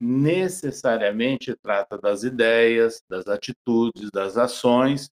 necessariamente 0.00 1.54
trata 1.56 1.98
das 1.98 2.22
ideias, 2.22 3.02
das 3.08 3.26
atitudes, 3.26 4.10
das 4.10 4.36
ações 4.36 5.10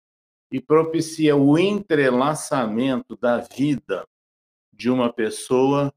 e 0.51 0.61
propicia 0.61 1.35
o 1.35 1.57
entrelaçamento 1.57 3.17
da 3.17 3.39
vida 3.39 4.07
de 4.71 4.89
uma 4.89 5.11
pessoa 5.11 5.93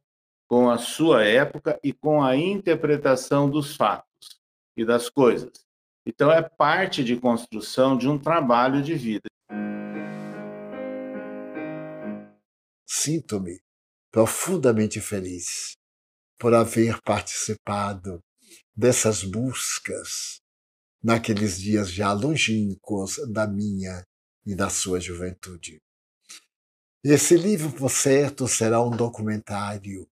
com 0.48 0.70
a 0.70 0.78
sua 0.78 1.24
época 1.24 1.78
e 1.82 1.92
com 1.92 2.22
a 2.22 2.36
interpretação 2.36 3.48
dos 3.50 3.76
fatos 3.76 4.40
e 4.76 4.84
das 4.84 5.10
coisas. 5.10 5.52
Então, 6.06 6.32
é 6.32 6.40
parte 6.40 7.04
de 7.04 7.16
construção 7.16 7.96
de 7.96 8.08
um 8.08 8.18
trabalho 8.18 8.82
de 8.82 8.94
vida. 8.94 9.28
Sinto-me 12.86 13.60
profundamente 14.10 15.00
feliz 15.00 15.76
por 16.38 16.54
haver 16.54 17.00
participado 17.02 18.20
dessas 18.74 19.22
buscas 19.22 20.40
naqueles 21.02 21.60
dias 21.60 21.90
já 21.90 22.12
longínquos 22.12 23.16
da 23.32 23.46
minha 23.46 24.04
e 24.46 24.54
da 24.54 24.70
sua 24.70 25.00
juventude. 25.00 25.80
Esse 27.04 27.36
livro, 27.36 27.70
por 27.72 27.90
certo, 27.90 28.48
será 28.48 28.82
um 28.82 28.90
documentário. 28.90 30.08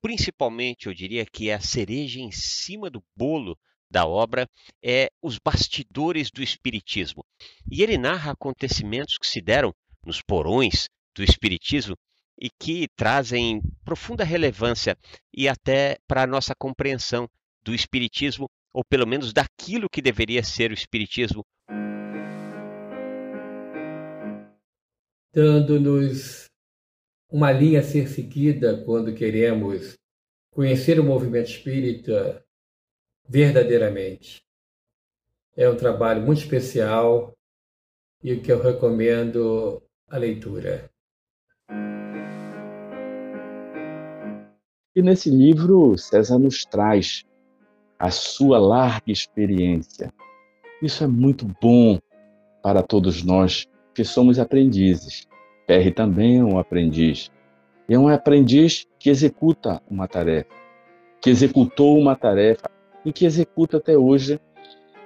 Principalmente, 0.00 0.86
eu 0.86 0.94
diria 0.94 1.24
que 1.24 1.50
a 1.50 1.60
cereja 1.60 2.20
em 2.20 2.30
cima 2.30 2.90
do 2.90 3.02
bolo 3.16 3.58
da 3.90 4.06
obra 4.06 4.48
é 4.82 5.08
os 5.22 5.38
bastidores 5.38 6.30
do 6.30 6.42
espiritismo. 6.42 7.24
E 7.70 7.82
ele 7.82 7.96
narra 7.96 8.32
acontecimentos 8.32 9.16
que 9.18 9.26
se 9.26 9.40
deram 9.40 9.74
nos 10.06 10.20
porões 10.22 10.88
do 11.14 11.22
espiritismo 11.22 11.96
e 12.40 12.48
que 12.50 12.88
trazem 12.96 13.62
profunda 13.84 14.24
relevância 14.24 14.96
e 15.32 15.48
até 15.48 15.96
para 16.06 16.22
a 16.22 16.26
nossa 16.26 16.54
compreensão 16.54 17.28
do 17.62 17.74
espiritismo 17.74 18.48
ou 18.72 18.84
pelo 18.84 19.06
menos 19.06 19.32
daquilo 19.32 19.88
que 19.88 20.02
deveria 20.02 20.42
ser 20.42 20.70
o 20.70 20.74
espiritismo. 20.74 21.44
Dando-nos 25.32 26.46
uma 27.30 27.50
linha 27.50 27.80
a 27.80 27.82
ser 27.82 28.08
seguida 28.08 28.82
quando 28.84 29.14
queremos 29.14 29.96
conhecer 30.52 31.00
o 31.00 31.04
movimento 31.04 31.50
espírita 31.50 32.44
verdadeiramente. 33.28 34.42
É 35.56 35.68
um 35.68 35.76
trabalho 35.76 36.22
muito 36.22 36.42
especial 36.42 37.32
e 38.22 38.36
que 38.38 38.50
eu 38.50 38.62
recomendo 38.62 39.83
a 40.08 40.18
leitura. 40.18 40.90
E 44.96 45.02
nesse 45.02 45.28
livro, 45.28 45.96
César 45.98 46.38
nos 46.38 46.64
traz 46.64 47.24
a 47.98 48.10
sua 48.10 48.58
larga 48.58 49.10
experiência. 49.10 50.12
Isso 50.80 51.02
é 51.02 51.06
muito 51.06 51.46
bom 51.60 51.98
para 52.62 52.82
todos 52.82 53.24
nós 53.24 53.66
que 53.94 54.04
somos 54.04 54.38
aprendizes. 54.38 55.26
Perry 55.66 55.90
também 55.90 56.38
é 56.38 56.44
um 56.44 56.58
aprendiz. 56.58 57.30
é 57.88 57.98
um 57.98 58.08
aprendiz 58.08 58.86
que 58.98 59.10
executa 59.10 59.82
uma 59.90 60.06
tarefa, 60.06 60.54
que 61.20 61.30
executou 61.30 61.98
uma 61.98 62.14
tarefa 62.14 62.70
e 63.04 63.12
que 63.12 63.24
executa 63.26 63.78
até 63.78 63.96
hoje 63.96 64.40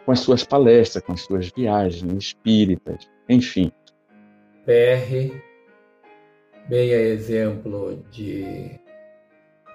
com 0.05 0.13
as 0.13 0.21
suas 0.21 0.45
palestras, 0.45 1.05
com 1.05 1.13
as 1.13 1.23
suas 1.23 1.51
viagens 1.55 2.13
espíritas, 2.13 3.09
enfim. 3.29 3.73
PR, 4.69 5.33
bem 6.69 6.93
a 6.93 7.01
exemplo 7.01 8.05
de 8.11 8.79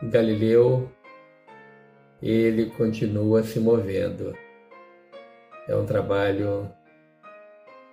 Galileu, 0.04 0.88
ele 2.22 2.68
continua 2.68 3.42
se 3.42 3.60
movendo. 3.60 4.38
É 5.68 5.76
um 5.76 5.84
trabalho 5.84 6.72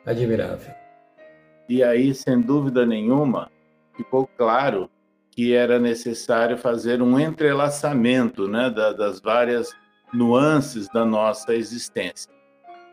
admirável. 0.04 0.74
E 1.66 1.82
aí, 1.82 2.14
sem 2.14 2.38
dúvida 2.38 2.84
nenhuma, 2.84 3.50
ficou 3.96 4.26
claro 4.36 4.90
que 5.30 5.54
era 5.54 5.78
necessário 5.78 6.58
fazer 6.58 7.00
um 7.00 7.18
entrelaçamento 7.18 8.46
né, 8.46 8.68
das 8.68 9.22
várias 9.22 9.74
nuances 10.12 10.86
da 10.90 11.06
nossa 11.06 11.54
existência, 11.54 12.30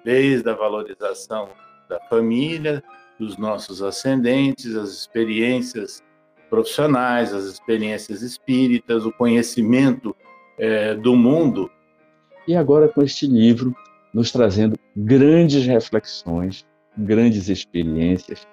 desde 0.06 0.50
a 0.50 0.54
valorização 0.54 1.50
da 1.90 2.00
família, 2.08 2.82
dos 3.20 3.38
nossos 3.38 3.82
ascendentes, 3.82 4.76
as 4.76 4.90
experiências 4.90 6.04
profissionais, 6.50 7.34
as 7.34 7.46
experiências 7.46 8.22
espíritas, 8.22 9.06
o 9.06 9.12
conhecimento 9.12 10.16
é, 10.58 10.96
do 10.96 11.16
mundo. 11.16 11.70
E 12.48 12.56
agora 12.56 12.88
com 12.88 13.02
este 13.02 13.28
livro, 13.28 13.76
nos 14.14 14.32
trazendo 14.32 14.78
grandes 14.96 15.66
reflexões, 15.66 16.66
grandes 16.98 17.50
experiências. 17.50 18.48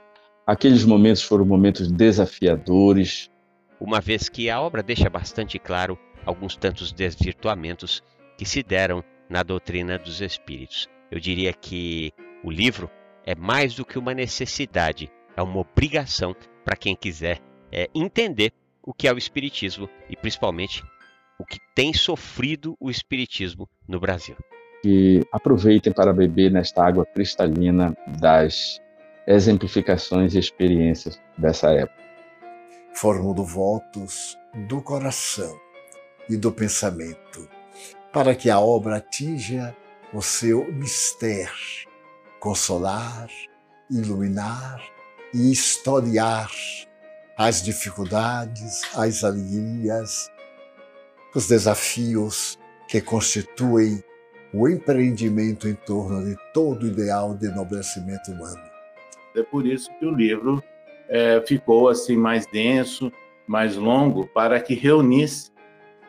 Aqueles 0.47 0.85
momentos 0.85 1.23
foram 1.23 1.45
momentos 1.45 1.91
desafiadores. 1.91 3.31
Uma 3.81 4.01
vez 4.01 4.29
que 4.29 4.51
a 4.51 4.61
obra 4.61 4.83
deixa 4.83 5.09
bastante 5.09 5.59
claro 5.59 5.99
alguns 6.27 6.57
tantos 6.57 6.93
desvirtuamentos 6.93 8.03
que 8.37 8.45
se 8.45 8.63
deram 8.63 9.03
na 9.29 9.43
doutrina 9.43 9.99
dos 9.99 10.21
espíritos. 10.21 10.89
Eu 11.11 11.21
diria 11.21 11.53
que 11.53 12.13
o 12.43 12.51
livro 12.51 12.91
é 13.27 13.35
mais 13.35 13.75
do 13.75 13.85
que 13.85 13.99
uma 13.99 14.15
necessidade, 14.15 15.11
é 15.37 15.43
uma 15.43 15.61
obrigação 15.61 16.35
para 16.65 16.77
quem 16.77 16.95
quiser 16.95 17.41
é, 17.71 17.89
entender 17.95 18.53
o 18.83 18.93
que 18.93 19.09
é 19.09 19.13
o 19.13 19.19
espiritismo 19.19 19.89
e 20.09 20.17
principalmente 20.17 20.83
o 21.39 21.45
que 21.45 21.59
tem 21.75 21.93
sofrido 21.93 22.77
o 22.79 22.91
espiritismo 22.91 23.69
no 23.89 23.99
Brasil. 23.99 24.37
E 24.85 25.23
aproveitem 25.33 25.93
para 25.93 26.13
beber 26.13 26.51
nesta 26.51 26.87
água 26.87 27.07
cristalina 27.07 27.97
das 28.21 28.81
exemplificações 29.27 30.35
e 30.35 30.39
experiências 30.39 31.21
dessa 31.39 31.71
época. 31.71 32.03
Formulo 32.95 33.45
votos 33.45 34.39
do 34.69 34.81
coração 34.83 35.59
e 36.29 36.37
do 36.37 36.53
pensamento 36.53 37.49
para 38.13 38.35
que 38.35 38.49
a 38.49 38.61
obra 38.61 38.99
atinja 38.99 39.77
o 40.13 40.23
seu 40.23 40.73
mistério, 40.73 41.51
consolar, 42.45 43.27
iluminar 43.91 44.79
e 45.33 45.51
historiar 45.51 46.51
as 47.39 47.63
dificuldades, 47.63 48.83
as 48.95 49.25
alegrias, 49.25 50.31
os 51.35 51.49
desafios 51.49 52.59
que 52.87 53.01
constituem 53.01 54.05
o 54.53 54.69
empreendimento 54.69 55.67
em 55.67 55.75
torno 55.75 56.23
de 56.23 56.37
todo 56.53 56.83
o 56.83 56.87
ideal 56.87 57.35
de 57.35 57.47
enobrecimento 57.47 58.31
humano. 58.31 58.63
É 59.35 59.43
por 59.43 59.67
isso 59.67 59.91
que 59.99 60.05
o 60.05 60.15
livro 60.15 60.63
é, 61.09 61.43
ficou 61.47 61.89
assim 61.89 62.15
mais 62.15 62.47
denso, 62.47 63.11
mais 63.47 63.75
longo, 63.75 64.27
para 64.29 64.61
que 64.61 64.75
reunisse 64.75 65.51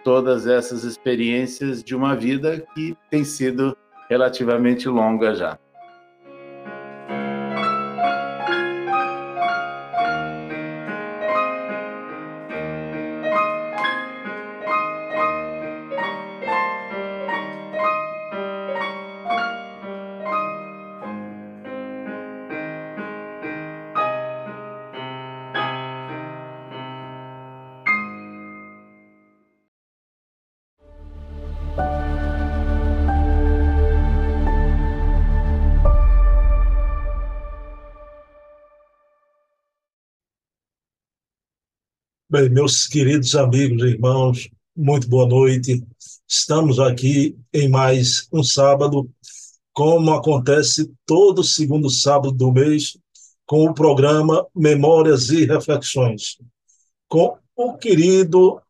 todas 0.03 0.45
essas 0.45 0.83
experiências 0.83 1.81
de 1.81 1.95
uma 1.95 2.13
vida 2.13 2.59
que 2.75 2.93
tem 3.09 3.23
sido 3.23 3.75
relativamente 4.09 4.89
longa 4.89 5.33
já. 5.33 5.57
Meus 42.51 42.85
queridos 42.85 43.33
amigos 43.33 43.81
e 43.83 43.87
irmãos, 43.87 44.49
muito 44.75 45.07
boa 45.09 45.27
noite. 45.27 45.83
Estamos 46.27 46.79
aqui 46.79 47.35
em 47.51 47.67
mais 47.67 48.27
um 48.31 48.43
sábado, 48.43 49.09
como 49.73 50.11
acontece 50.11 50.91
todo 51.05 51.43
segundo 51.43 51.89
sábado 51.89 52.31
do 52.31 52.51
mês, 52.51 52.97
com 53.45 53.65
o 53.65 53.73
programa 53.73 54.45
Memórias 54.55 55.29
e 55.29 55.45
Reflexões, 55.45 56.37
com 57.07 57.37
o 57.55 57.73
querido 57.77 58.61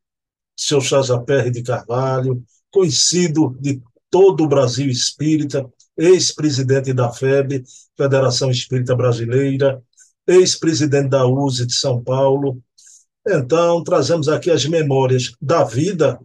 seu 0.56 0.80
Chazaperre 0.80 1.52
de 1.52 1.62
Carvalho, 1.62 2.44
conhecido 2.72 3.58
de 3.60 3.82
todo 4.10 4.46
o 4.46 4.48
Brasil 4.48 4.90
espírita, 4.90 5.70
ex-presidente 5.98 6.94
da 6.94 7.12
FEB, 7.12 7.64
Federação 7.98 8.50
Espírita 8.50 8.96
Brasileira, 8.96 9.82
ex-presidente 10.28 11.10
da 11.10 11.28
USE 11.28 11.66
de 11.66 11.74
São 11.74 12.02
Paulo, 12.02 12.62
Então, 13.28 13.84
trazemos 13.84 14.28
aqui 14.28 14.52
as 14.52 14.66
memórias 14.66 15.32
da 15.42 15.64
vida, 15.64 16.20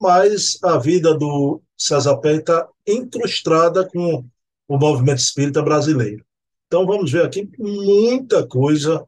mas 0.00 0.58
a 0.62 0.78
vida 0.78 1.12
do 1.14 1.60
César 1.76 2.16
Pé 2.18 2.36
está 2.36 2.68
incrustada 2.86 3.88
com 3.88 4.24
o 4.68 4.78
movimento 4.78 5.18
espírita 5.18 5.62
brasileiro. 5.62 6.24
Então, 6.66 6.86
vamos 6.86 7.10
ver 7.10 7.24
aqui 7.24 7.48
muita 7.58 8.46
coisa 8.46 9.04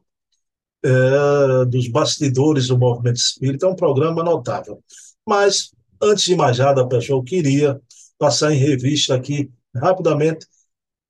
é, 0.83 1.65
dos 1.65 1.87
bastidores 1.87 2.67
do 2.67 2.77
movimento 2.77 3.17
espírita. 3.17 3.65
É 3.65 3.69
um 3.69 3.75
programa 3.75 4.23
notável. 4.23 4.83
Mas, 5.25 5.71
antes 6.01 6.25
de 6.25 6.35
mais 6.35 6.57
nada, 6.57 6.87
pessoal, 6.87 7.19
eu 7.19 7.23
queria 7.23 7.81
passar 8.17 8.53
em 8.53 8.57
revista 8.57 9.15
aqui, 9.15 9.49
rapidamente, 9.75 10.45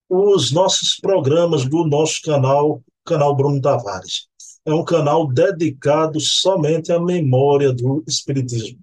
os 0.10 0.51
nossos 0.51 0.98
programas 1.00 1.66
do 1.66 1.86
nosso 1.86 2.22
canal, 2.22 2.81
canal 3.06 3.36
Bruno 3.36 3.62
Tavares. 3.62 4.28
É 4.68 4.74
um 4.74 4.84
canal 4.84 5.25
dedicado 5.25 6.19
somente 6.19 6.92
à 6.92 7.00
memória 7.00 7.72
do 7.72 8.04
Espiritismo. 8.06 8.78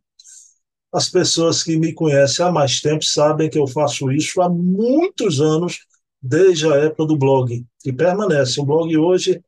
As 0.91 1.11
pessoas 1.11 1.63
que 1.63 1.77
me 1.77 1.93
conhecem 1.93 2.43
há 2.47 2.51
mais 2.51 2.81
tempo 2.81 3.05
sabem 3.05 3.51
que 3.51 3.59
eu 3.59 3.67
faço 3.67 4.11
isso 4.11 4.41
há 4.41 4.49
muitos 4.49 5.43
anos, 5.43 5.81
desde 6.23 6.67
a 6.73 6.77
época 6.77 7.05
do 7.05 7.19
blog, 7.19 7.63
que 7.81 7.93
permanece. 7.93 8.59
O 8.59 8.65
blog 8.65 8.97
hoje 8.97 9.43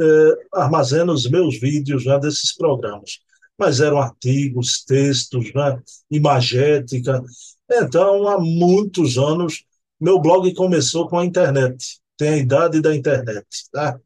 é, 0.00 0.36
armazena 0.54 1.12
os 1.12 1.28
meus 1.28 1.58
vídeos 1.58 2.06
né, 2.06 2.16
desses 2.20 2.54
programas. 2.54 3.18
Mas 3.58 3.80
eram 3.80 3.98
artigos, 3.98 4.84
textos, 4.84 5.52
né, 5.52 5.82
imagética. 6.08 7.24
Então, 7.68 8.28
há 8.28 8.38
muitos 8.38 9.18
anos, 9.18 9.64
meu 10.00 10.20
blog 10.20 10.54
começou 10.54 11.08
com 11.08 11.18
a 11.18 11.24
internet. 11.24 12.00
Tem 12.16 12.28
a 12.28 12.36
idade 12.36 12.80
da 12.80 12.94
internet. 12.94 13.46
Tá? 13.72 13.98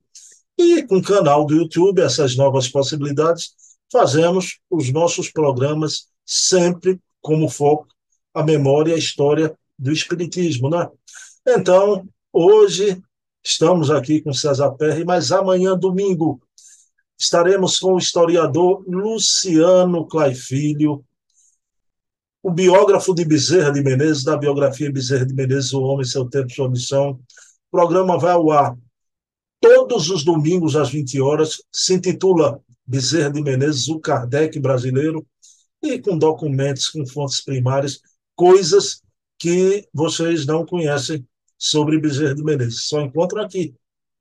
E 0.58 0.82
com 0.82 0.96
o 0.96 1.02
canal 1.02 1.44
do 1.44 1.54
YouTube, 1.54 2.00
essas 2.00 2.36
novas 2.36 2.68
possibilidades, 2.68 3.54
fazemos 3.90 4.58
os 4.70 4.90
nossos 4.92 5.30
programas 5.30 6.06
sempre 6.24 7.00
como 7.20 7.48
foco 7.48 7.88
a 8.34 8.42
memória 8.42 8.92
e 8.92 8.94
a 8.94 8.98
história 8.98 9.56
do 9.78 9.92
Espiritismo. 9.92 10.68
Né? 10.68 10.88
Então, 11.46 12.06
hoje 12.32 13.02
Estamos 13.48 13.92
aqui 13.92 14.20
com 14.20 14.32
César 14.32 14.72
Perry, 14.72 15.04
mas 15.04 15.30
amanhã, 15.30 15.78
domingo, 15.78 16.42
estaremos 17.16 17.78
com 17.78 17.94
o 17.94 17.98
historiador 17.98 18.82
Luciano 18.88 20.04
Clay 20.04 20.34
Filho, 20.34 21.04
o 22.42 22.50
biógrafo 22.50 23.14
de 23.14 23.24
Bezerra 23.24 23.70
de 23.70 23.84
Menezes, 23.84 24.24
da 24.24 24.36
biografia 24.36 24.90
Bezerra 24.90 25.24
de 25.24 25.32
Menezes, 25.32 25.72
O 25.72 25.80
Homem, 25.80 26.04
Seu 26.04 26.28
Tempo, 26.28 26.50
Sua 26.50 26.68
Missão. 26.68 27.10
O 27.12 27.20
programa 27.70 28.18
vai 28.18 28.32
ao 28.32 28.50
ar 28.50 28.76
todos 29.60 30.10
os 30.10 30.24
domingos 30.24 30.76
às 30.76 30.90
20 30.90 31.20
horas, 31.20 31.62
se 31.72 31.94
intitula 31.94 32.60
Bezerra 32.86 33.30
de 33.30 33.42
Menezes, 33.42 33.88
o 33.88 33.98
Kardec 33.98 34.58
brasileiro, 34.60 35.26
e 35.82 35.98
com 35.98 36.16
documentos, 36.16 36.88
com 36.88 37.06
fontes 37.06 37.42
primárias, 37.42 38.00
coisas 38.34 39.02
que 39.38 39.86
vocês 39.92 40.46
não 40.46 40.64
conhecem 40.64 41.26
sobre 41.58 42.00
Bezerra 42.00 42.34
de 42.34 42.42
Menezes. 42.42 42.86
Só 42.86 43.00
encontram 43.00 43.42
aqui, 43.42 43.74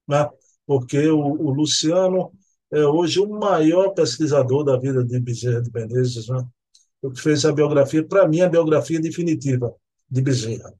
né? 0.08 0.28
porque 0.66 1.08
o, 1.10 1.20
o, 1.20 1.52
Luciano 1.52 2.32
é 2.72 2.86
hoje 2.86 3.20
o 3.20 3.28
maior 3.28 3.90
pesquisador 3.90 4.64
da 4.64 4.78
vida 4.78 5.04
de 5.04 5.20
Bezerra 5.20 5.62
de 5.62 5.72
Menezes, 5.72 6.28
né? 6.28 6.46
o 7.02 7.12
que 7.12 7.22
fez 7.22 7.46
a 7.46 7.52
biografia, 7.52 8.04
para 8.04 8.28
mim, 8.28 8.42
a 8.42 8.50
biografia 8.50 9.00
definitiva 9.00 9.74
de 10.10 10.22
Bezerra. 10.22 10.74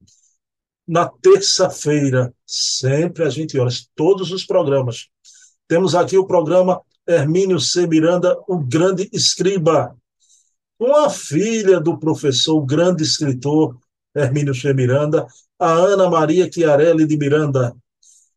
Na 0.88 1.08
terça-feira, 1.08 2.34
sempre 2.46 3.24
às 3.24 3.36
20 3.36 3.60
horas, 3.60 3.90
todos 3.96 4.32
os 4.32 4.46
programas. 4.46 5.08
Temos 5.68 5.96
aqui 5.96 6.18
o 6.18 6.28
programa 6.28 6.82
Hermínio 7.08 7.60
C. 7.60 7.88
Miranda, 7.88 8.38
o 8.48 8.60
grande 8.60 9.10
escriba, 9.12 9.96
com 10.78 10.96
a 10.96 11.10
filha 11.10 11.80
do 11.80 11.98
professor, 11.98 12.58
o 12.58 12.66
grande 12.66 13.04
escritor 13.04 13.78
Hermínio 14.16 14.54
C. 14.54 14.74
Miranda, 14.74 15.26
a 15.58 15.72
Ana 15.72 16.10
Maria 16.10 16.50
Chiarelli 16.52 17.06
de 17.06 17.18
Miranda. 17.18 17.76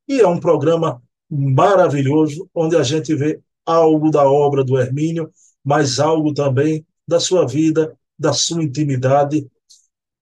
E 0.06 0.20
é 0.20 0.26
um 0.26 0.40
programa 0.40 1.02
maravilhoso, 1.30 2.48
onde 2.54 2.76
a 2.76 2.82
gente 2.82 3.14
vê 3.14 3.40
algo 3.66 4.10
da 4.10 4.28
obra 4.28 4.64
do 4.64 4.78
Hermínio, 4.78 5.30
mas 5.62 6.00
algo 6.00 6.32
também 6.32 6.86
da 7.06 7.20
sua 7.20 7.46
vida, 7.46 7.94
da 8.18 8.32
sua 8.32 8.62
intimidade. 8.62 9.46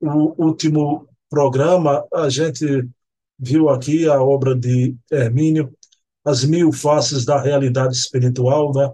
O 0.01 0.35
último 0.45 1.09
programa, 1.29 2.05
a 2.13 2.29
gente 2.29 2.89
viu 3.39 3.69
aqui 3.69 4.09
a 4.09 4.23
obra 4.23 4.55
de 4.55 4.97
Hermínio, 5.11 5.73
As 6.25 6.45
Mil 6.45 6.73
Faces 6.73 7.25
da 7.25 7.41
Realidade 7.41 7.97
Espiritual, 7.97 8.73
né? 8.73 8.91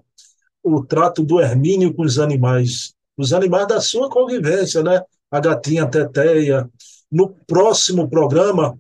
o 0.62 0.84
trato 0.84 1.22
do 1.22 1.40
Hermínio 1.40 1.92
com 1.92 2.02
os 2.02 2.18
animais, 2.18 2.94
os 3.16 3.32
animais 3.32 3.66
da 3.66 3.80
sua 3.80 4.08
convivência, 4.08 4.82
né? 4.82 5.02
a 5.30 5.40
gatinha 5.40 5.86
Teteia, 5.88 6.68
no 7.10 7.28
próximo 7.28 8.08
programa, 8.08 8.78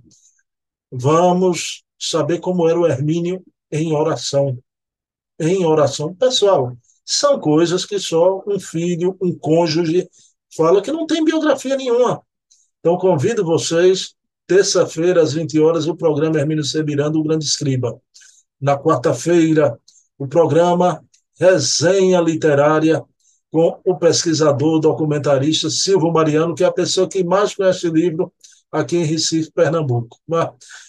vamos 0.90 1.84
saber 1.98 2.38
como 2.40 2.68
era 2.68 2.78
o 2.78 2.86
Hermínio 2.86 3.42
em 3.70 3.92
oração. 3.92 4.58
Em 5.38 5.64
oração. 5.64 6.14
Pessoal, 6.14 6.76
são 7.04 7.40
coisas 7.40 7.84
que 7.84 7.98
só 7.98 8.42
um 8.46 8.60
filho, 8.60 9.16
um 9.20 9.36
cônjuge, 9.36 10.08
fala 10.54 10.82
que 10.82 10.92
não 10.92 11.06
tem 11.06 11.24
biografia 11.24 11.76
nenhuma. 11.76 12.22
Então, 12.82 12.98
convido 12.98 13.44
vocês, 13.44 14.16
terça-feira, 14.44 15.22
às 15.22 15.34
20 15.34 15.60
horas, 15.60 15.86
o 15.86 15.94
programa 15.94 16.36
Hermínio 16.36 16.64
Sebirando, 16.64 17.20
o 17.20 17.22
Grande 17.22 17.44
Escriba. 17.44 17.96
Na 18.60 18.76
quarta-feira, 18.76 19.78
o 20.18 20.26
programa 20.26 21.00
Resenha 21.38 22.20
Literária 22.20 23.00
com 23.52 23.80
o 23.84 23.96
pesquisador, 23.96 24.80
documentarista 24.80 25.70
Silvio 25.70 26.10
Mariano, 26.10 26.56
que 26.56 26.64
é 26.64 26.66
a 26.66 26.72
pessoa 26.72 27.08
que 27.08 27.22
mais 27.22 27.54
conhece 27.54 27.86
o 27.86 27.94
livro 27.94 28.32
aqui 28.72 28.96
em 28.96 29.04
Recife, 29.04 29.52
Pernambuco. 29.52 30.18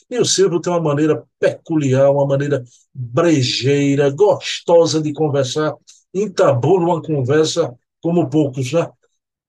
E 0.10 0.18
o 0.18 0.26
Silvio 0.26 0.60
tem 0.60 0.74
uma 0.74 0.82
maneira 0.82 1.24
peculiar, 1.40 2.10
uma 2.10 2.26
maneira 2.26 2.64
brejeira, 2.92 4.10
gostosa 4.10 5.00
de 5.00 5.14
conversar, 5.14 5.76
entabula 6.12 6.86
uma 6.86 7.02
conversa 7.04 7.72
como 8.02 8.28
poucos, 8.30 8.72
né? 8.74 8.90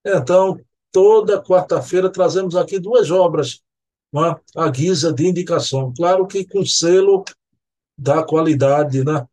Então, 0.05 0.59
toda 0.95 1.43
quarta-feira 1.43 2.09
trazemos 2.09 2.55
aqui 2.55 2.79
duas 2.79 3.11
obras, 3.11 3.61
né? 4.13 4.33
a 4.55 4.69
guisa 4.69 5.11
de 5.11 5.27
indicação. 5.27 5.93
Claro 5.93 6.25
que 6.25 6.45
com 6.45 6.65
selo 6.65 7.25
da 7.97 8.23
qualidade, 8.23 9.03
né? 9.03 9.27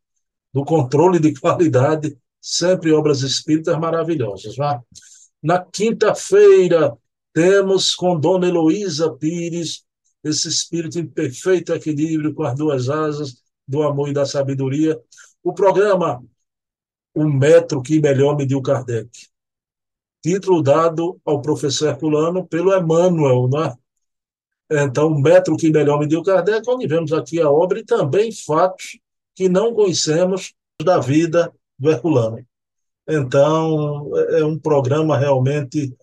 do 0.52 0.64
controle 0.64 1.20
de 1.20 1.32
qualidade 1.38 2.18
sempre 2.40 2.90
obras 2.90 3.20
espíritas 3.22 3.78
maravilhosas. 3.78 4.56
Vá. 4.56 4.82
Na 5.40 5.64
quinta-feira, 5.64 6.98
temos 7.32 7.94
com 7.94 8.18
Dona 8.18 8.48
Heloísa 8.48 9.12
Pires, 9.12 9.84
esse 10.24 10.48
espírito 10.48 10.98
em 10.98 11.06
perfeito 11.06 11.72
equilíbrio 11.72 12.34
com 12.34 12.42
as 12.42 12.56
duas 12.56 12.88
asas 12.88 13.40
do 13.68 13.84
amor 13.84 14.08
e 14.08 14.12
da 14.12 14.26
sabedoria, 14.26 15.00
o 15.44 15.54
programa 15.54 16.20
O 17.14 17.24
Metro 17.24 17.80
que 17.80 18.00
Melhor 18.00 18.36
Mediu 18.36 18.60
Kardec. 18.60 19.31
Título 20.22 20.62
dado 20.62 21.20
ao 21.24 21.42
professor 21.42 21.88
Herculano 21.88 22.46
pelo 22.46 22.74
Emmanuel, 22.74 23.48
né? 23.48 23.74
Então, 24.70 25.08
o 25.08 25.20
Metro 25.20 25.56
que 25.56 25.70
Melhor 25.70 25.98
Mediu 25.98 26.22
Kardec, 26.22 26.68
onde 26.70 26.86
vemos 26.86 27.12
aqui 27.12 27.40
a 27.40 27.50
obra 27.50 27.80
e 27.80 27.84
também 27.84 28.32
fatos 28.32 28.98
que 29.34 29.48
não 29.48 29.74
conhecemos 29.74 30.54
da 30.82 30.98
vida 30.98 31.52
do 31.78 31.90
Herculano. 31.90 32.46
Então, 33.06 34.10
é 34.30 34.44
um 34.44 34.58
programa 34.58 35.18
realmente 35.18 35.94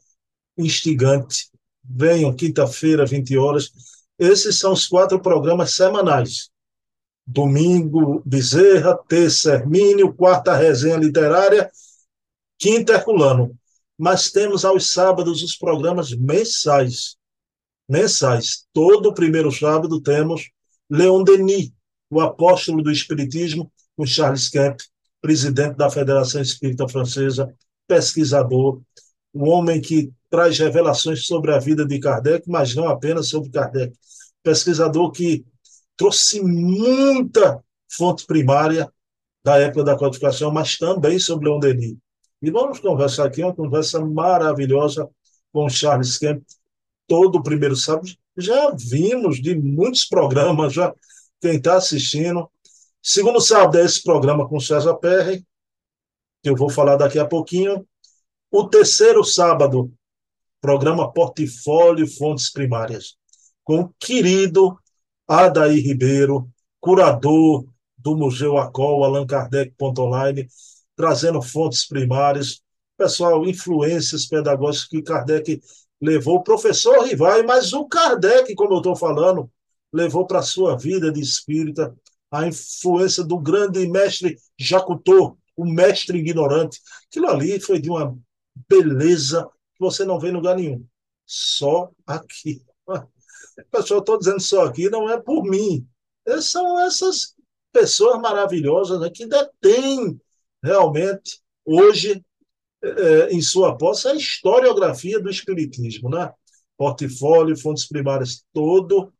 instigante. 0.57 1.49
Venham 1.83 2.35
quinta-feira, 2.35 3.05
20 3.05 3.37
horas. 3.37 3.71
Esses 4.19 4.59
são 4.59 4.73
os 4.73 4.85
quatro 4.87 5.19
programas 5.21 5.73
semanais. 5.73 6.49
Domingo, 7.25 8.21
Bezerra, 8.25 8.97
terça, 9.07 9.53
Hermínio, 9.53 10.13
quarta, 10.13 10.55
resenha 10.55 10.97
literária, 10.97 11.71
quinta, 12.57 12.93
Herculano. 12.93 13.57
Mas 13.99 14.31
temos 14.31 14.63
aos 14.63 14.93
sábados 14.93 15.43
os 15.43 15.57
programas 15.57 16.11
mensais. 16.11 17.17
Mensais. 17.87 18.65
Todo 18.71 19.13
primeiro 19.13 19.51
sábado 19.51 19.99
temos 19.99 20.49
Leon 20.89 21.21
Denis, 21.21 21.69
o 22.09 22.21
apóstolo 22.21 22.81
do 22.81 22.89
Espiritismo, 22.89 23.69
com 23.97 24.05
Charles 24.05 24.47
Kemp, 24.47 24.79
presidente 25.21 25.75
da 25.75 25.89
Federação 25.89 26.41
Espírita 26.41 26.87
Francesa, 26.87 27.53
pesquisador, 27.85 28.81
um 29.33 29.49
homem 29.49 29.81
que 29.81 30.09
traz 30.29 30.57
revelações 30.57 31.25
sobre 31.25 31.51
a 31.53 31.59
vida 31.59 31.85
de 31.85 31.99
Kardec, 31.99 32.49
mas 32.49 32.73
não 32.73 32.87
apenas 32.87 33.27
sobre 33.27 33.49
Kardec. 33.49 33.93
Pesquisador 34.41 35.11
que 35.11 35.45
trouxe 35.97 36.41
muita 36.41 37.61
fonte 37.91 38.25
primária 38.25 38.89
da 39.43 39.57
época 39.57 39.83
da 39.83 39.97
codificação, 39.97 40.51
mas 40.51 40.77
também 40.77 41.19
sobre 41.19 41.49
Leon 41.49 41.59
Denis. 41.59 41.97
E 42.41 42.49
vamos 42.49 42.79
conversar 42.79 43.25
aqui, 43.25 43.43
uma 43.43 43.55
conversa 43.55 44.03
maravilhosa 44.03 45.09
com 45.51 45.67
Charles 45.69 46.17
Kemp, 46.17 46.43
todo 47.07 47.37
o 47.37 47.43
primeiro 47.43 47.75
sábado. 47.75 48.09
Já 48.37 48.71
vimos 48.71 49.41
de 49.41 49.55
muitos 49.55 50.05
programas, 50.05 50.73
já 50.73 50.93
quem 51.41 51.57
está 51.57 51.75
assistindo 51.75 52.49
Segundo 53.01 53.39
sábado 53.39 53.77
é 53.77 53.85
esse 53.85 54.03
programa 54.03 54.47
com 54.47 54.59
César 54.59 54.93
Perry. 54.95 55.45
que 56.43 56.49
eu 56.49 56.55
vou 56.55 56.69
falar 56.69 56.97
daqui 56.97 57.17
a 57.17 57.25
pouquinho. 57.25 57.87
O 58.51 58.67
terceiro 58.67 59.23
sábado, 59.23 59.91
programa 60.59 61.11
Portfólio 61.11 62.05
Fontes 62.07 62.51
Primárias, 62.51 63.15
com 63.63 63.81
o 63.81 63.93
querido 63.97 64.77
Adair 65.27 65.83
Ribeiro, 65.83 66.49
curador 66.79 67.65
do 67.97 68.17
Museu 68.17 68.57
Acol, 68.57 69.03
Allan 69.03 69.25
Kardec.online, 69.25 70.47
trazendo 70.99 71.41
fontes 71.41 71.87
primárias, 71.87 72.61
pessoal, 72.97 73.47
influências 73.47 74.25
pedagógicas 74.25 74.89
que 74.89 75.01
Kardec 75.01 75.61
levou. 76.01 76.35
O 76.35 76.43
professor 76.43 77.05
Rivai, 77.05 77.41
mas 77.41 77.71
o 77.71 77.87
Kardec, 77.87 78.53
como 78.53 78.73
eu 78.73 78.79
estou 78.79 78.97
falando, 78.97 79.49
levou 79.93 80.27
para 80.27 80.39
a 80.39 80.43
sua 80.43 80.77
vida 80.77 81.09
de 81.09 81.21
espírita 81.21 81.95
a 82.29 82.45
influência 82.45 83.23
do 83.23 83.39
grande 83.39 83.87
mestre 83.87 84.37
Jacutô, 84.59 85.37
o 85.55 85.63
mestre 85.63 86.19
ignorante. 86.19 86.81
Aquilo 87.07 87.29
ali 87.29 87.61
foi 87.61 87.79
de 87.79 87.89
uma 87.89 88.13
beleza 88.67 89.45
que 89.75 89.79
você 89.79 90.03
não 90.03 90.19
vê 90.19 90.27
em 90.27 90.33
lugar 90.33 90.57
nenhum. 90.57 90.85
Só 91.25 91.89
aqui. 92.05 92.61
Pessoal, 93.71 94.01
estou 94.01 94.19
dizendo 94.19 94.41
só 94.41 94.65
aqui, 94.65 94.89
não 94.89 95.09
é 95.09 95.17
por 95.17 95.43
mim. 95.43 95.87
São 96.41 96.77
essas 96.77 97.35
pessoas 97.71 98.19
maravilhosas 98.19 98.99
né, 98.99 99.09
que 99.09 99.25
detêm 99.25 100.19
realmente, 100.63 101.41
hoje, 101.65 102.23
é, 102.83 103.29
em 103.31 103.41
sua 103.41 103.77
posse, 103.77 104.07
a 104.07 104.15
historiografia 104.15 105.19
do 105.19 105.29
Espiritismo. 105.29 106.09
Né? 106.09 106.31
Portfólio, 106.77 107.57
fontes 107.57 107.87
primárias, 107.87 108.43
todo 108.53 109.13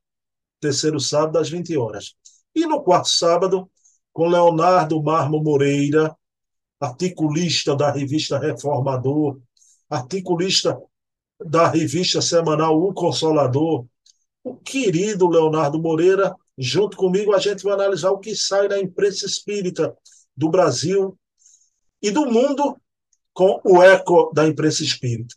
terceiro 0.60 1.00
sábado, 1.00 1.38
às 1.38 1.50
20 1.50 1.76
horas. 1.78 2.16
E 2.54 2.66
no 2.66 2.82
quarto 2.82 3.10
sábado, 3.10 3.70
com 4.12 4.28
Leonardo 4.28 5.02
Marmo 5.02 5.42
Moreira, 5.42 6.16
articulista 6.80 7.76
da 7.76 7.92
revista 7.92 8.38
Reformador, 8.38 9.40
articulista 9.90 10.80
da 11.44 11.68
revista 11.68 12.22
semanal 12.22 12.78
O 12.82 12.94
Consolador, 12.94 13.86
o 14.44 14.56
querido 14.56 15.28
Leonardo 15.28 15.82
Moreira, 15.82 16.36
junto 16.58 16.98
comigo, 16.98 17.34
a 17.34 17.40
gente 17.40 17.64
vai 17.64 17.74
analisar 17.74 18.12
o 18.12 18.20
que 18.20 18.36
sai 18.36 18.68
da 18.68 18.80
imprensa 18.80 19.26
espírita 19.26 19.96
do 20.36 20.50
Brasil 20.50 21.18
e 22.02 22.12
do 22.12 22.26
mundo 22.26 22.78
com 23.34 23.62
o 23.64 23.82
eco 23.82 24.32
da 24.34 24.48
imprensa 24.48 24.84
espírita. 24.84 25.36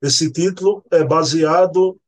Esse 0.00 0.30
título 0.32 0.84
é 0.90 1.04
baseado 1.04 1.98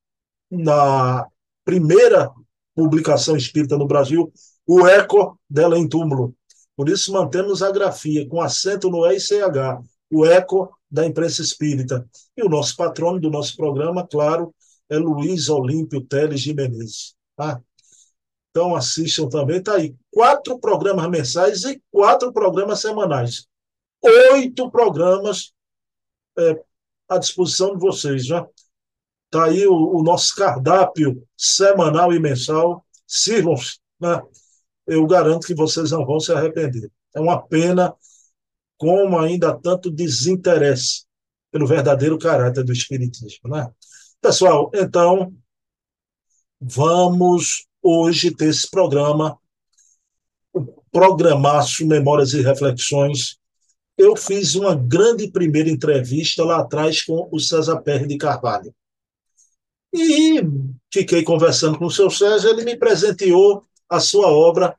na 0.51 1.27
primeira 1.65 2.31
publicação 2.75 3.37
espírita 3.37 3.77
no 3.77 3.87
Brasil, 3.87 4.33
o 4.67 4.87
eco 4.87 5.39
dela 5.49 5.79
em 5.79 5.89
túmulo. 5.89 6.35
Por 6.77 6.89
isso 6.89 7.13
mantemos 7.13 7.63
a 7.63 7.71
grafia 7.71 8.27
com 8.29 8.41
acento 8.41 8.89
no 8.89 9.05
E 9.07 9.17
e 9.17 9.21
CH, 9.21 9.83
o 10.11 10.25
eco 10.25 10.75
da 10.91 11.07
imprensa 11.07 11.43
espírita. 11.43 12.09
E 12.37 12.43
o 12.43 12.49
nosso 12.49 12.77
patrono 12.77 13.21
do 13.21 13.31
nosso 13.31 13.57
programa, 13.57 14.07
claro, 14.07 14.55
é 14.89 14.97
Luiz 14.97 15.49
Olímpio 15.49 16.01
Teles 16.01 16.41
de 16.41 16.55
Menezes. 16.55 17.15
Tá? 17.37 17.61
Então 18.51 18.75
assistam 18.75 19.29
também. 19.29 19.59
Está 19.59 19.75
aí 19.75 19.95
quatro 20.11 20.59
programas 20.59 21.09
mensais 21.09 21.65
e 21.65 21.81
quatro 21.91 22.33
programas 22.33 22.81
semanais. 22.81 23.47
Oito 24.03 24.71
programas 24.71 25.53
é, 26.39 26.63
à 27.09 27.19
disposição 27.19 27.75
de 27.75 27.81
vocês. 27.81 28.27
Já 28.27 28.47
está 29.27 29.45
aí 29.45 29.67
o, 29.67 29.75
o, 29.75 30.03
nosso 30.03 30.35
cardápio 30.35 31.27
semanal 31.37 32.13
e 32.13 32.19
mensal. 32.19 32.85
Sirvam-se. 33.07 33.79
Né? 34.01 34.21
Eu 34.87 35.07
garanto 35.07 35.47
que 35.47 35.55
vocês 35.55 35.91
não 35.91 36.07
vão 36.07 36.19
se 36.19 36.33
arrepender. 36.33 36.91
É 37.15 37.21
uma 37.21 37.41
pena 37.41 37.95
como 38.79 39.19
ainda 39.19 39.51
há 39.51 39.57
tanto 39.57 39.91
desinteresse 39.91 41.05
pelo 41.51 41.67
verdadeiro 41.67 42.19
caráter 42.19 42.65
do 42.65 42.73
Espiritismo. 42.73 43.51
Né? 43.51 43.71
Pessoal, 44.21 44.71
então, 44.75 45.35
vamos 46.61 47.67
hoje 47.83 48.35
ter 48.35 48.49
esse 48.49 48.71
programa, 48.71 49.39
o 50.53 50.65
programaço 50.91 51.87
Memórias 51.87 52.33
e 52.33 52.41
Reflexões. 52.41 53.40
Eu 54.01 54.17
fiz 54.17 54.55
uma 54.55 54.75
grande 54.75 55.31
primeira 55.31 55.69
entrevista 55.69 56.43
lá 56.43 56.61
atrás 56.61 57.03
com 57.03 57.29
o 57.31 57.39
César 57.39 57.83
Perry 57.83 58.07
de 58.07 58.17
Carvalho. 58.17 58.75
E 59.93 60.41
fiquei 60.91 61.23
conversando 61.23 61.79
com 61.79 61.85
o 61.85 61.91
seu 61.91 62.09
César, 62.09 62.49
ele 62.49 62.65
me 62.65 62.79
presenteou 62.79 63.63
a 63.87 64.01
sua 64.01 64.29
obra 64.29 64.75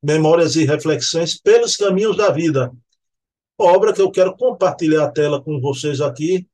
Memórias 0.00 0.54
e 0.54 0.64
Reflexões 0.64 1.36
pelos 1.36 1.76
Caminhos 1.76 2.16
da 2.16 2.30
Vida. 2.30 2.72
Obra 3.58 3.92
que 3.92 4.00
eu 4.00 4.08
quero 4.08 4.36
compartilhar 4.36 5.06
a 5.06 5.10
tela 5.10 5.42
com 5.42 5.60
vocês 5.60 6.00
aqui, 6.00 6.46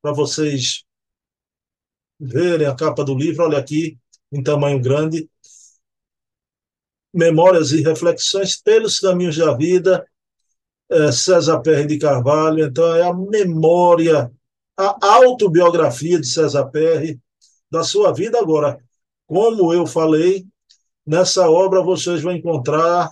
para 0.00 0.12
vocês 0.12 0.84
verem 2.16 2.68
a 2.68 2.76
capa 2.76 3.04
do 3.04 3.12
livro. 3.12 3.42
Olha 3.42 3.58
aqui, 3.58 3.98
em 4.30 4.40
tamanho 4.40 4.80
grande. 4.80 5.28
Memórias 7.12 7.72
e 7.72 7.82
Reflexões 7.82 8.54
pelos 8.54 9.00
Caminhos 9.00 9.36
da 9.36 9.52
Vida, 9.52 10.06
é, 10.90 11.12
César 11.12 11.60
Perry 11.60 11.86
de 11.86 11.98
Carvalho. 11.98 12.64
Então, 12.64 12.94
é 12.94 13.02
a 13.02 13.12
memória, 13.12 14.30
a 14.76 14.96
autobiografia 15.00 16.20
de 16.20 16.26
César 16.26 16.66
Perry, 16.66 17.20
da 17.70 17.82
sua 17.82 18.12
vida 18.12 18.38
agora. 18.38 18.78
Como 19.26 19.72
eu 19.72 19.86
falei, 19.86 20.46
nessa 21.06 21.48
obra 21.48 21.82
vocês 21.82 22.22
vão 22.22 22.32
encontrar 22.32 23.10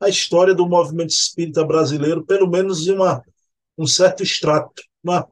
a 0.00 0.08
história 0.08 0.54
do 0.54 0.68
movimento 0.68 1.10
espírita 1.10 1.64
brasileiro, 1.64 2.24
pelo 2.24 2.48
menos 2.48 2.86
em 2.86 2.92
uma, 2.92 3.22
um 3.76 3.86
certo 3.86 4.22
extrato, 4.22 4.82
uma, 5.02 5.26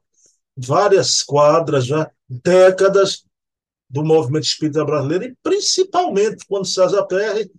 várias 0.57 1.23
quadras, 1.23 1.87
já, 1.87 2.11
décadas 2.29 3.25
do 3.89 4.05
movimento 4.05 4.45
espírita 4.45 4.85
brasileiro, 4.85 5.25
e 5.25 5.37
principalmente 5.43 6.45
quando 6.49 6.67
César 6.67 7.05
Perry 7.05 7.51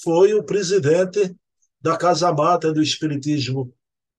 foi 0.00 0.34
o 0.34 0.44
presidente 0.44 1.34
da 1.82 1.96
Casa 1.96 2.32
Mata 2.32 2.72
do 2.72 2.80
Espiritismo 2.80 3.74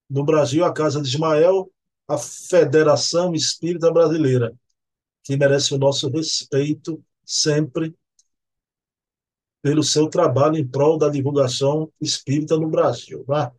no 0.09 0.23
Brasil, 0.23 0.65
a 0.65 0.73
Casa 0.73 1.01
de 1.01 1.07
Ismael, 1.07 1.71
a 2.07 2.17
Federação 2.17 3.33
Espírita 3.33 3.91
Brasileira, 3.91 4.53
que 5.23 5.37
merece 5.37 5.73
o 5.73 5.77
nosso 5.77 6.09
respeito 6.09 7.01
sempre 7.25 7.95
pelo 9.61 9.81
seu 9.81 10.09
trabalho 10.09 10.57
em 10.57 10.67
prol 10.67 10.97
da 10.97 11.07
divulgação 11.07 11.89
espírita 12.01 12.57
no 12.57 12.69
Brasil. 12.69 13.23
Né? 13.27 13.49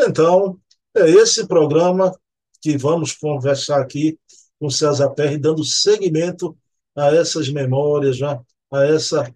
Então, 0.00 0.60
é 0.94 1.08
esse 1.08 1.46
programa 1.46 2.14
que 2.60 2.76
vamos 2.76 3.14
conversar 3.14 3.80
aqui 3.80 4.18
com 4.60 4.68
César 4.68 5.10
Perry, 5.10 5.38
dando 5.38 5.64
seguimento 5.64 6.56
a 6.94 7.06
essas 7.06 7.48
memórias, 7.48 8.18
já, 8.18 8.38
a 8.70 8.84
essa 8.84 9.34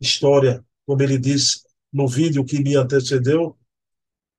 história, 0.00 0.64
como 0.84 1.00
ele 1.00 1.18
disse 1.18 1.62
no 1.92 2.08
vídeo 2.08 2.44
que 2.44 2.62
me 2.62 2.76
antecedeu, 2.76 3.56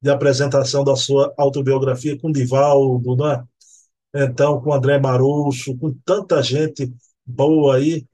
de 0.02 0.10
apresentação 0.10 0.84
da 0.84 0.98
sua 0.98 1.34
autobiografia 1.38 2.20
com 2.20 2.30
Divaldo, 2.30 3.16
né? 3.16 3.42
então 4.14 4.62
com 4.62 4.74
André 4.74 5.00
Marusso, 5.00 5.78
com 5.78 5.94
tanta 6.06 6.44
gente 6.44 6.94
boa 7.26 7.78
aí, 7.78 8.06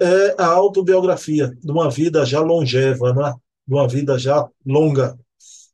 é 0.00 0.34
a 0.36 0.46
autobiografia 0.46 1.56
de 1.62 1.70
uma 1.70 1.88
vida 1.88 2.24
já 2.24 2.40
longeva, 2.40 3.12
né? 3.14 3.32
de 3.66 3.74
uma 3.74 3.86
vida 3.86 4.18
já 4.18 4.48
longa. 4.66 5.16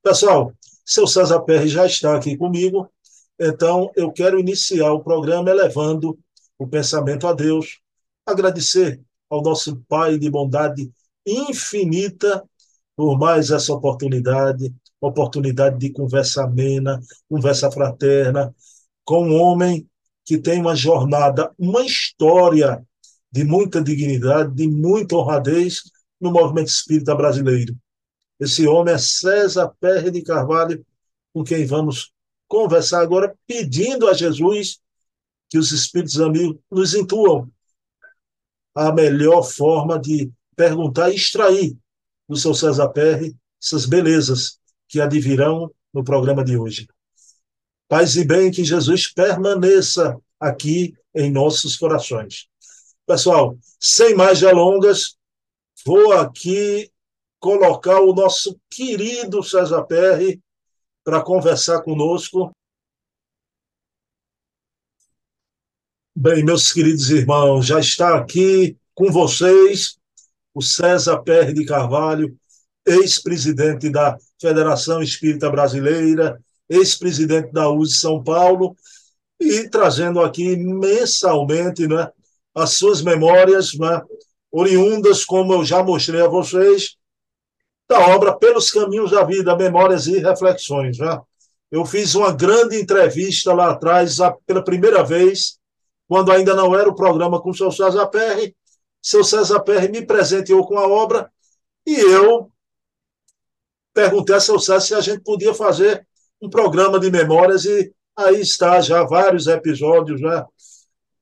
Pessoal, 0.02 0.52
seu 0.84 1.06
César 1.06 1.40
Perry 1.40 1.68
já 1.68 1.86
está 1.86 2.14
aqui 2.14 2.36
comigo, 2.36 2.90
então 3.40 3.90
eu 3.96 4.12
quero 4.12 4.38
iniciar 4.38 4.92
o 4.92 5.02
programa 5.02 5.50
elevando 5.50 6.18
o 6.58 6.66
pensamento 6.66 7.26
a 7.26 7.32
Deus, 7.32 7.80
agradecer 8.26 9.00
ao 9.30 9.42
nosso 9.42 9.76
Pai 9.88 10.18
de 10.18 10.30
bondade 10.30 10.90
infinita 11.26 12.44
por 12.96 13.18
mais 13.18 13.50
essa 13.50 13.72
oportunidade, 13.72 14.74
oportunidade 15.00 15.78
de 15.78 15.90
conversa 15.90 16.44
amena, 16.44 17.00
conversa 17.28 17.70
fraterna, 17.70 18.54
com 19.04 19.28
um 19.28 19.40
homem 19.40 19.88
que 20.24 20.38
tem 20.38 20.60
uma 20.60 20.74
jornada, 20.74 21.52
uma 21.58 21.84
história 21.84 22.84
de 23.30 23.44
muita 23.44 23.82
dignidade, 23.82 24.54
de 24.54 24.68
muita 24.68 25.16
honradez 25.16 25.82
no 26.20 26.30
movimento 26.30 26.68
espírita 26.68 27.14
brasileiro. 27.14 27.76
Esse 28.40 28.66
homem 28.66 28.94
é 28.94 28.98
César 28.98 29.72
Perry 29.80 30.10
de 30.10 30.22
Carvalho, 30.22 30.84
com 31.32 31.44
quem 31.44 31.66
vamos 31.66 32.12
conversar 32.48 33.02
agora, 33.02 33.36
pedindo 33.46 34.08
a 34.08 34.14
Jesus 34.14 34.78
que 35.50 35.58
os 35.58 35.72
espíritos 35.72 36.20
amigos 36.20 36.58
nos 36.70 36.94
intuam 36.94 37.50
a 38.74 38.92
melhor 38.92 39.42
forma 39.42 39.98
de 39.98 40.32
perguntar 40.56 41.10
e 41.10 41.16
extrair 41.16 41.76
do 42.28 42.36
seu 42.36 42.54
César 42.54 42.88
Perry 42.88 43.36
essas 43.64 43.86
belezas 43.86 44.58
que 44.86 45.00
advirão 45.00 45.72
no 45.92 46.04
programa 46.04 46.44
de 46.44 46.56
hoje. 46.56 46.86
Paz 47.88 48.16
e 48.16 48.24
bem, 48.24 48.50
que 48.50 48.64
Jesus 48.64 49.06
permaneça 49.12 50.20
aqui 50.38 50.94
em 51.14 51.30
nossos 51.30 51.76
corações. 51.76 52.46
Pessoal, 53.06 53.56
sem 53.80 54.14
mais 54.14 54.40
delongas, 54.40 55.16
vou 55.84 56.12
aqui 56.12 56.90
colocar 57.38 58.00
o 58.00 58.14
nosso 58.14 58.58
querido 58.70 59.42
César 59.42 59.84
Perry 59.84 60.42
para 61.02 61.22
conversar 61.22 61.82
conosco. 61.82 62.50
Bem, 66.16 66.44
meus 66.44 66.72
queridos 66.72 67.10
irmãos, 67.10 67.66
já 67.66 67.80
está 67.80 68.16
aqui 68.16 68.76
com 68.94 69.10
vocês 69.10 69.98
o 70.54 70.62
César 70.62 71.18
Perry 71.18 71.52
de 71.52 71.64
Carvalho, 71.64 72.34
ex-presidente 72.86 73.90
da 73.90 74.16
Federação 74.40 75.02
Espírita 75.02 75.50
Brasileira, 75.50 76.40
ex-presidente 76.68 77.52
da 77.52 77.68
USE 77.68 77.98
São 77.98 78.22
Paulo, 78.22 78.76
e 79.40 79.68
trazendo 79.68 80.20
aqui 80.20 80.56
mensalmente 80.56 81.86
né, 81.86 82.08
as 82.54 82.74
suas 82.74 83.02
memórias 83.02 83.74
né, 83.74 84.00
oriundas, 84.50 85.24
como 85.24 85.52
eu 85.52 85.64
já 85.64 85.82
mostrei 85.82 86.22
a 86.22 86.28
vocês, 86.28 86.96
da 87.88 87.98
obra 88.14 88.34
Pelos 88.34 88.70
Caminhos 88.70 89.10
da 89.10 89.24
Vida, 89.24 89.56
Memórias 89.56 90.06
e 90.06 90.18
Reflexões. 90.18 90.98
Né? 90.98 91.20
Eu 91.70 91.84
fiz 91.84 92.14
uma 92.14 92.32
grande 92.32 92.80
entrevista 92.80 93.52
lá 93.52 93.70
atrás, 93.70 94.18
pela 94.46 94.62
primeira 94.62 95.02
vez, 95.02 95.58
quando 96.08 96.30
ainda 96.30 96.54
não 96.54 96.74
era 96.74 96.88
o 96.88 96.94
programa 96.94 97.40
com 97.40 97.50
o 97.50 97.54
seu 97.54 97.70
César 97.70 98.06
Perry. 98.06 98.54
Seu 99.04 99.22
César 99.22 99.60
Perry 99.60 99.92
me 99.92 100.06
presenteou 100.06 100.66
com 100.66 100.78
a 100.78 100.88
obra 100.88 101.30
e 101.86 101.94
eu 101.94 102.50
perguntei 103.92 104.34
a 104.34 104.40
seu 104.40 104.58
César 104.58 104.80
se 104.80 104.94
a 104.94 105.00
gente 105.02 105.22
podia 105.22 105.52
fazer 105.52 106.08
um 106.40 106.48
programa 106.48 106.98
de 106.98 107.10
memórias 107.10 107.66
e 107.66 107.94
aí 108.16 108.40
está 108.40 108.80
já 108.80 109.04
vários 109.04 109.46
episódios, 109.46 110.22
né? 110.22 110.42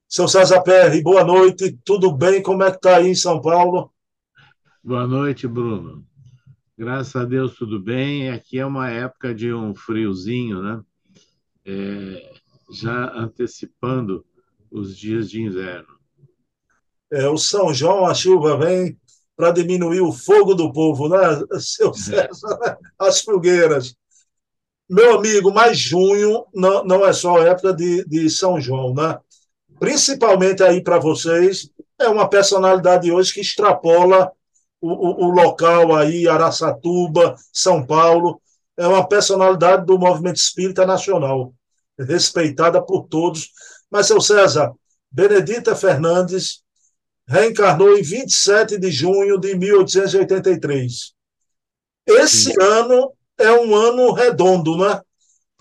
Seu 0.08 0.28
César 0.28 0.62
Perry, 0.62 1.02
boa 1.02 1.24
noite, 1.24 1.76
tudo 1.84 2.16
bem? 2.16 2.40
Como 2.40 2.62
é 2.62 2.70
que 2.70 2.76
está 2.76 2.98
aí 2.98 3.08
em 3.08 3.16
São 3.16 3.40
Paulo? 3.40 3.92
Boa 4.80 5.04
noite, 5.04 5.48
Bruno. 5.48 6.06
Graças 6.78 7.16
a 7.16 7.24
Deus, 7.24 7.56
tudo 7.56 7.80
bem. 7.80 8.30
Aqui 8.30 8.60
é 8.60 8.64
uma 8.64 8.90
época 8.90 9.34
de 9.34 9.52
um 9.52 9.74
friozinho, 9.74 10.62
né? 10.62 10.80
É, 11.66 12.32
já 12.70 13.12
antecipando 13.12 14.24
os 14.70 14.96
dias 14.96 15.28
de 15.28 15.42
inverno. 15.42 15.91
É, 17.12 17.28
o 17.28 17.36
São 17.36 17.72
João, 17.74 18.06
a 18.06 18.14
chuva 18.14 18.56
vem 18.56 18.98
para 19.36 19.50
diminuir 19.50 20.00
o 20.00 20.12
fogo 20.12 20.54
do 20.54 20.72
povo, 20.72 21.08
né, 21.08 21.18
seu 21.60 21.90
é. 21.90 21.94
César? 21.94 22.78
As 22.98 23.20
fogueiras. 23.20 23.94
Meu 24.88 25.18
amigo, 25.18 25.52
mas 25.52 25.78
junho 25.78 26.46
não, 26.54 26.84
não 26.84 27.06
é 27.06 27.12
só 27.12 27.42
época 27.42 27.72
de, 27.72 28.04
de 28.06 28.28
São 28.28 28.60
João, 28.60 28.94
né? 28.94 29.18
principalmente 29.82 30.62
aí 30.62 30.80
para 30.80 30.96
vocês, 30.96 31.68
é 31.98 32.08
uma 32.08 32.28
personalidade 32.28 33.10
hoje 33.10 33.34
que 33.34 33.40
extrapola 33.40 34.30
o, 34.80 34.88
o, 34.88 35.26
o, 35.26 35.30
local 35.30 35.96
aí, 35.96 36.28
Araçatuba, 36.28 37.34
São 37.52 37.84
Paulo, 37.84 38.40
é 38.76 38.86
uma 38.86 39.04
personalidade 39.08 39.84
do 39.84 39.98
movimento 39.98 40.36
espírita 40.36 40.86
nacional, 40.86 41.52
respeitada 41.98 42.80
por 42.80 43.08
todos. 43.08 43.50
Mas, 43.90 44.06
seu 44.06 44.20
César, 44.20 44.72
Benedita 45.10 45.74
Fernandes 45.74 46.62
reencarnou 47.28 47.96
em 47.96 48.02
27 48.02 48.78
de 48.78 48.90
junho 48.90 49.38
de 49.38 49.54
1883. 49.54 51.12
Esse 52.06 52.52
Sim. 52.52 52.54
ano 52.60 53.12
é 53.38 53.52
um 53.52 53.74
ano 53.74 54.12
redondo, 54.12 54.76
né? 54.76 55.00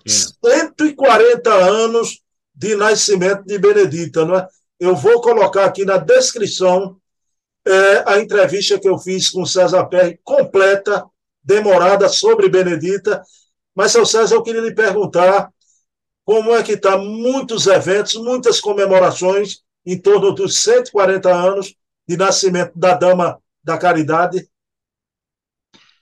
É. 0.05 0.09
140 0.09 1.53
anos 1.53 2.21
de 2.53 2.75
nascimento 2.75 3.43
de 3.45 3.57
Benedita, 3.57 4.25
não 4.25 4.35
é? 4.35 4.47
Eu 4.79 4.95
vou 4.95 5.21
colocar 5.21 5.65
aqui 5.65 5.85
na 5.85 5.97
descrição 5.97 6.97
é, 7.65 8.03
a 8.07 8.19
entrevista 8.19 8.79
que 8.79 8.89
eu 8.89 8.97
fiz 8.97 9.29
com 9.29 9.45
César 9.45 9.85
Perry, 9.85 10.19
completa, 10.23 11.05
demorada, 11.43 12.09
sobre 12.09 12.49
Benedita. 12.49 13.21
Mas, 13.75 13.91
seu 13.91 14.05
César, 14.05 14.35
eu 14.35 14.43
queria 14.43 14.61
lhe 14.61 14.73
perguntar 14.73 15.51
como 16.25 16.53
é 16.55 16.63
que 16.63 16.73
está 16.73 16.97
muitos 16.97 17.67
eventos, 17.67 18.15
muitas 18.15 18.59
comemorações 18.59 19.61
em 19.85 19.99
torno 19.99 20.31
dos 20.31 20.57
140 20.57 21.33
anos 21.33 21.75
de 22.07 22.17
nascimento 22.17 22.77
da 22.77 22.95
Dama 22.95 23.39
da 23.63 23.77
Caridade. 23.77 24.47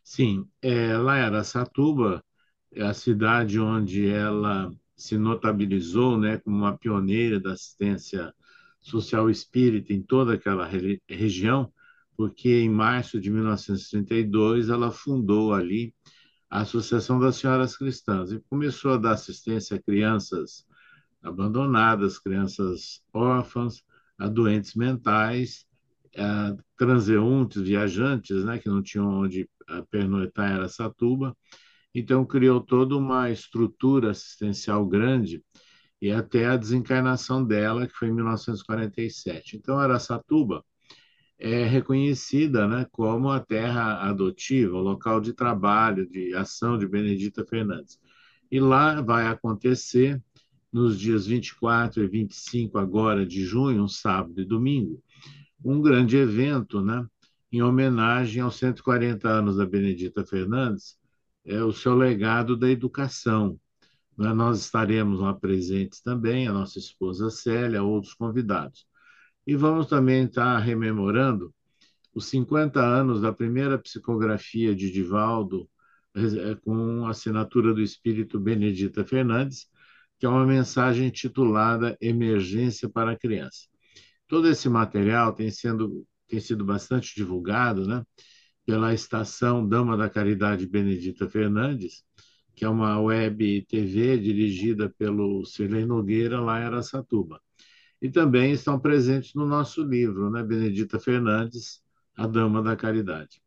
Sim, 0.03 0.47
é, 0.61 0.97
lá 0.97 1.19
em 1.19 1.21
Aracatuba, 1.21 2.23
é 2.71 2.83
a 2.83 2.93
cidade 2.93 3.59
onde 3.59 4.09
ela 4.09 4.71
se 4.95 5.17
notabilizou 5.17 6.17
né, 6.17 6.37
como 6.37 6.57
uma 6.57 6.77
pioneira 6.77 7.39
da 7.39 7.53
assistência 7.53 8.33
social 8.81 9.29
espírita 9.29 9.93
em 9.93 10.01
toda 10.01 10.33
aquela 10.33 10.65
re 10.65 11.01
região, 11.07 11.71
porque 12.17 12.59
em 12.59 12.69
março 12.69 13.19
de 13.19 13.29
1932 13.29 14.69
ela 14.69 14.91
fundou 14.91 15.53
ali 15.53 15.93
a 16.49 16.61
Associação 16.61 17.19
das 17.19 17.35
Senhoras 17.37 17.77
Cristãs 17.77 18.31
e 18.31 18.39
começou 18.49 18.93
a 18.93 18.97
dar 18.97 19.11
assistência 19.11 19.77
a 19.77 19.81
crianças 19.81 20.65
abandonadas, 21.21 22.19
crianças 22.19 23.01
órfãs, 23.13 23.83
a 24.17 24.27
doentes 24.27 24.75
mentais, 24.75 25.65
a 26.17 26.55
transeuntes, 26.77 27.61
viajantes, 27.61 28.43
né, 28.43 28.57
que 28.57 28.69
não 28.69 28.81
tinham 28.81 29.07
onde 29.07 29.49
pernoitar 29.91 30.49
em 30.49 30.53
Aracatuba, 30.55 31.35
então, 31.93 32.25
criou 32.25 32.61
toda 32.61 32.95
uma 32.95 33.31
estrutura 33.31 34.11
assistencial 34.11 34.85
grande 34.85 35.43
e 36.01 36.11
até 36.11 36.45
a 36.45 36.55
desencarnação 36.55 37.43
dela, 37.43 37.87
que 37.87 37.93
foi 37.93 38.09
em 38.09 38.13
1947. 38.13 39.57
Então, 39.57 39.77
Araçatuba 39.77 40.63
é 41.37 41.65
reconhecida 41.65 42.67
né, 42.67 42.85
como 42.91 43.29
a 43.29 43.39
terra 43.39 44.07
adotiva, 44.09 44.77
o 44.77 44.81
local 44.81 45.19
de 45.19 45.33
trabalho, 45.33 46.07
de 46.09 46.33
ação 46.35 46.77
de 46.77 46.87
Benedita 46.87 47.45
Fernandes. 47.45 47.99
E 48.51 48.59
lá 48.59 49.01
vai 49.01 49.27
acontecer, 49.27 50.21
nos 50.71 50.99
dias 50.99 51.25
24 51.25 52.03
e 52.03 52.07
25 52.07 52.77
agora 52.77 53.25
de 53.25 53.43
junho, 53.43 53.83
um 53.83 53.87
sábado 53.87 54.39
e 54.39 54.45
domingo, 54.45 55.01
um 55.63 55.81
grande 55.81 56.15
evento 56.17 56.81
né, 56.81 57.05
em 57.51 57.61
homenagem 57.61 58.41
aos 58.41 58.55
140 58.55 59.27
anos 59.27 59.57
da 59.57 59.65
Benedita 59.65 60.23
Fernandes, 60.23 60.97
é, 61.45 61.61
o 61.63 61.71
seu 61.71 61.95
legado 61.95 62.55
da 62.55 62.69
educação. 62.69 63.59
Né? 64.17 64.31
Nós 64.33 64.59
estaremos 64.59 65.19
lá 65.19 65.33
presentes 65.33 66.01
também, 66.01 66.47
a 66.47 66.53
nossa 66.53 66.77
esposa 66.77 67.29
Célia, 67.29 67.83
outros 67.83 68.13
convidados. 68.13 68.85
E 69.47 69.55
vamos 69.55 69.87
também 69.87 70.25
estar 70.25 70.59
rememorando 70.59 71.53
os 72.13 72.25
50 72.25 72.79
anos 72.79 73.21
da 73.21 73.33
primeira 73.33 73.77
psicografia 73.77 74.75
de 74.75 74.91
Divaldo, 74.91 75.67
é, 76.15 76.55
com 76.55 77.07
assinatura 77.07 77.73
do 77.73 77.81
espírito 77.81 78.39
Benedita 78.39 79.03
Fernandes, 79.05 79.67
que 80.19 80.25
é 80.25 80.29
uma 80.29 80.45
mensagem 80.45 81.07
intitulada 81.07 81.97
Emergência 82.01 82.89
para 82.89 83.11
a 83.11 83.17
Criança. 83.17 83.67
Todo 84.27 84.47
esse 84.47 84.69
material 84.69 85.33
tem, 85.33 85.49
sendo, 85.49 86.05
tem 86.27 86.39
sido 86.39 86.65
bastante 86.65 87.15
divulgado, 87.15 87.87
né? 87.87 88.03
pela 88.69 88.93
estação 88.93 89.67
Dama 89.67 89.97
da 89.97 90.07
Caridade 90.07 90.67
Benedita 90.67 91.27
Fernandes, 91.27 92.03
que 92.55 92.63
é 92.63 92.69
uma 92.69 92.99
web 93.01 93.65
TV 93.67 94.19
dirigida 94.19 94.93
pelo 94.95 95.43
Sirlei 95.43 95.87
Nogueira, 95.87 96.39
lá 96.39 96.59
em 96.61 96.65
Aracatuba. 96.65 97.41
E 97.99 98.11
também 98.11 98.51
estão 98.51 98.79
presentes 98.79 99.33
no 99.33 99.47
nosso 99.47 99.81
livro, 99.81 100.29
né? 100.29 100.43
Benedita 100.43 100.99
Fernandes, 100.99 101.81
A 102.15 102.27
Dama 102.27 102.61
da 102.61 102.75
Caridade. 102.75 103.41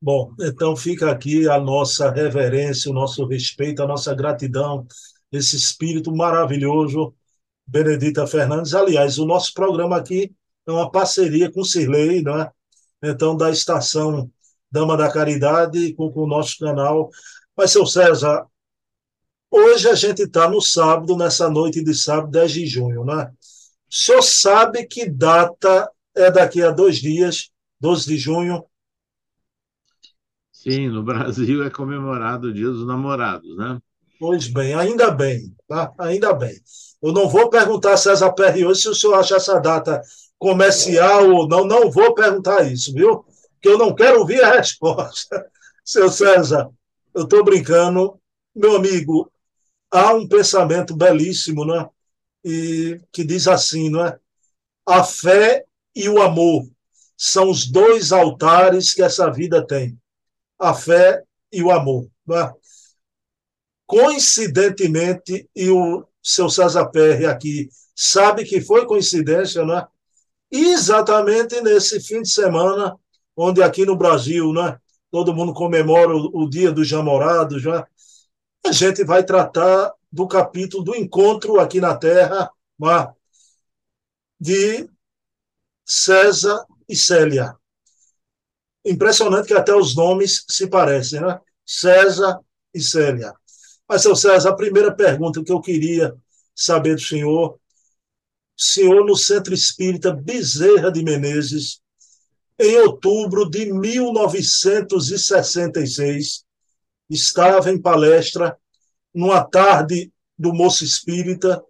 Bom, 0.00 0.34
então 0.40 0.76
fica 0.76 1.10
aqui 1.10 1.48
a 1.48 1.58
nossa 1.58 2.10
reverência, 2.10 2.90
o 2.90 2.94
nosso 2.94 3.26
respeito, 3.26 3.82
a 3.82 3.86
nossa 3.86 4.14
gratidão, 4.14 4.86
esse 5.32 5.56
espírito 5.56 6.14
maravilhoso, 6.14 7.14
Benedita 7.66 8.26
Fernandes. 8.26 8.74
Aliás, 8.74 9.18
o 9.18 9.26
nosso 9.26 9.52
programa 9.54 9.96
aqui 9.96 10.32
é 10.66 10.70
uma 10.70 10.90
parceria 10.90 11.50
com 11.50 11.60
o 11.60 11.64
Sirlei, 11.64 12.22
não 12.22 12.40
é? 12.40 12.50
então, 13.02 13.36
da 13.36 13.50
estação 13.50 14.30
Dama 14.70 14.96
da 14.96 15.10
Caridade 15.10 15.94
com, 15.94 16.10
com 16.12 16.24
o 16.24 16.26
nosso 16.26 16.58
canal. 16.58 17.10
Mas, 17.56 17.70
seu 17.70 17.86
César, 17.86 18.46
hoje 19.50 19.88
a 19.88 19.94
gente 19.94 20.22
está 20.22 20.48
no 20.48 20.60
sábado, 20.60 21.16
nessa 21.16 21.48
noite 21.48 21.82
de 21.82 21.94
sábado, 21.94 22.30
10 22.30 22.52
de 22.52 22.66
junho, 22.66 23.04
né? 23.04 23.30
O 23.90 23.94
senhor 23.94 24.22
sabe 24.22 24.84
que 24.86 25.08
data 25.08 25.90
é 26.14 26.30
daqui 26.30 26.62
a 26.62 26.70
dois 26.70 26.96
dias, 26.96 27.50
12 27.80 28.06
de 28.06 28.18
junho? 28.18 28.64
Sim, 30.66 30.88
no 30.88 31.00
Brasil 31.00 31.62
é 31.62 31.70
comemorado 31.70 32.48
o 32.48 32.52
Dia 32.52 32.66
dos 32.66 32.84
Namorados, 32.84 33.56
né? 33.56 33.78
Pois 34.18 34.48
bem, 34.48 34.74
ainda 34.74 35.12
bem, 35.12 35.54
tá? 35.68 35.92
Ainda 35.96 36.32
bem. 36.32 36.58
Eu 37.00 37.12
não 37.12 37.28
vou 37.28 37.48
perguntar 37.48 37.92
a 37.92 37.96
César 37.96 38.32
Perry 38.32 38.66
hoje 38.66 38.80
se 38.80 38.88
o 38.88 38.94
senhor 38.94 39.14
acha 39.14 39.36
essa 39.36 39.60
data 39.60 40.02
comercial 40.36 41.30
ou 41.30 41.46
não, 41.46 41.64
não 41.64 41.88
vou 41.88 42.12
perguntar 42.14 42.64
isso, 42.64 42.92
viu? 42.92 43.24
Porque 43.52 43.68
eu 43.68 43.78
não 43.78 43.94
quero 43.94 44.18
ouvir 44.18 44.42
a 44.42 44.56
resposta. 44.58 45.46
Seu 45.84 46.10
César, 46.10 46.68
eu 47.14 47.22
estou 47.22 47.44
brincando. 47.44 48.18
Meu 48.52 48.74
amigo, 48.74 49.30
há 49.88 50.14
um 50.14 50.26
pensamento 50.26 50.96
belíssimo, 50.96 51.64
né? 51.64 51.88
E 52.44 53.00
que 53.12 53.22
diz 53.22 53.46
assim, 53.46 53.88
não 53.88 54.04
é? 54.04 54.18
A 54.84 55.04
fé 55.04 55.64
e 55.94 56.08
o 56.08 56.20
amor 56.20 56.66
são 57.16 57.50
os 57.50 57.70
dois 57.70 58.10
altares 58.10 58.92
que 58.92 59.02
essa 59.02 59.30
vida 59.30 59.64
tem. 59.64 59.96
A 60.58 60.74
fé 60.74 61.22
e 61.52 61.62
o 61.62 61.70
amor. 61.70 62.08
Né? 62.26 62.52
Coincidentemente, 63.86 65.48
e 65.54 65.70
o 65.70 66.04
seu 66.22 66.48
César 66.48 66.86
Perry 66.86 67.26
aqui 67.26 67.68
sabe 67.94 68.44
que 68.44 68.60
foi 68.60 68.86
coincidência, 68.86 69.64
né? 69.64 69.86
exatamente 70.50 71.60
nesse 71.60 72.00
fim 72.00 72.22
de 72.22 72.28
semana, 72.28 72.96
onde 73.36 73.62
aqui 73.62 73.84
no 73.84 73.96
Brasil, 73.96 74.52
né, 74.52 74.78
todo 75.10 75.34
mundo 75.34 75.52
comemora 75.52 76.14
o, 76.14 76.44
o 76.44 76.50
Dia 76.50 76.72
dos 76.72 76.90
Namorados, 76.90 77.64
né? 77.64 77.84
a 78.66 78.72
gente 78.72 79.04
vai 79.04 79.24
tratar 79.24 79.92
do 80.10 80.26
capítulo 80.26 80.82
do 80.82 80.96
encontro 80.96 81.60
aqui 81.60 81.80
na 81.80 81.96
Terra 81.96 82.50
né, 82.78 83.14
de 84.40 84.88
César 85.84 86.64
e 86.88 86.96
Célia. 86.96 87.56
Impressionante 88.86 89.48
que 89.48 89.54
até 89.54 89.74
os 89.74 89.96
nomes 89.96 90.44
se 90.48 90.68
parecem, 90.68 91.20
né? 91.20 91.40
César 91.64 92.38
e 92.72 92.80
Célia. 92.80 93.34
Mas, 93.88 94.02
seu 94.02 94.16
César, 94.16 94.50
a 94.50 94.56
primeira 94.56 94.94
pergunta 94.94 95.42
que 95.42 95.52
eu 95.52 95.60
queria 95.60 96.14
saber 96.54 96.94
do 96.94 97.00
senhor 97.00 97.58
senhor 98.56 99.04
no 99.04 99.14
Centro 99.14 99.52
Espírita 99.52 100.10
Bezerra 100.12 100.90
de 100.90 101.04
Menezes, 101.04 101.82
em 102.58 102.78
outubro 102.78 103.50
de 103.50 103.70
1966, 103.70 106.42
estava 107.10 107.70
em 107.70 107.78
palestra 107.80 108.56
numa 109.14 109.44
tarde 109.44 110.10
do 110.38 110.54
Moço 110.54 110.84
Espírita, 110.84 111.62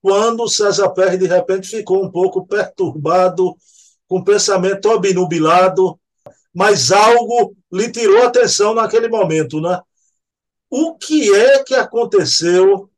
quando 0.00 0.48
César 0.48 0.90
Pérez 0.90 1.18
de 1.18 1.26
repente 1.26 1.66
ficou 1.68 2.04
um 2.04 2.10
pouco 2.10 2.46
perturbado, 2.46 3.56
com 4.12 4.22
pensamento 4.22 4.90
obnubilado, 4.90 5.98
mas 6.54 6.92
algo 6.92 7.56
lhe 7.72 7.90
tirou 7.90 8.26
atenção 8.26 8.74
naquele 8.74 9.08
momento, 9.08 9.58
né? 9.58 9.80
O 10.68 10.98
que 10.98 11.34
é 11.34 11.64
que 11.64 11.74
aconteceu 11.74 12.90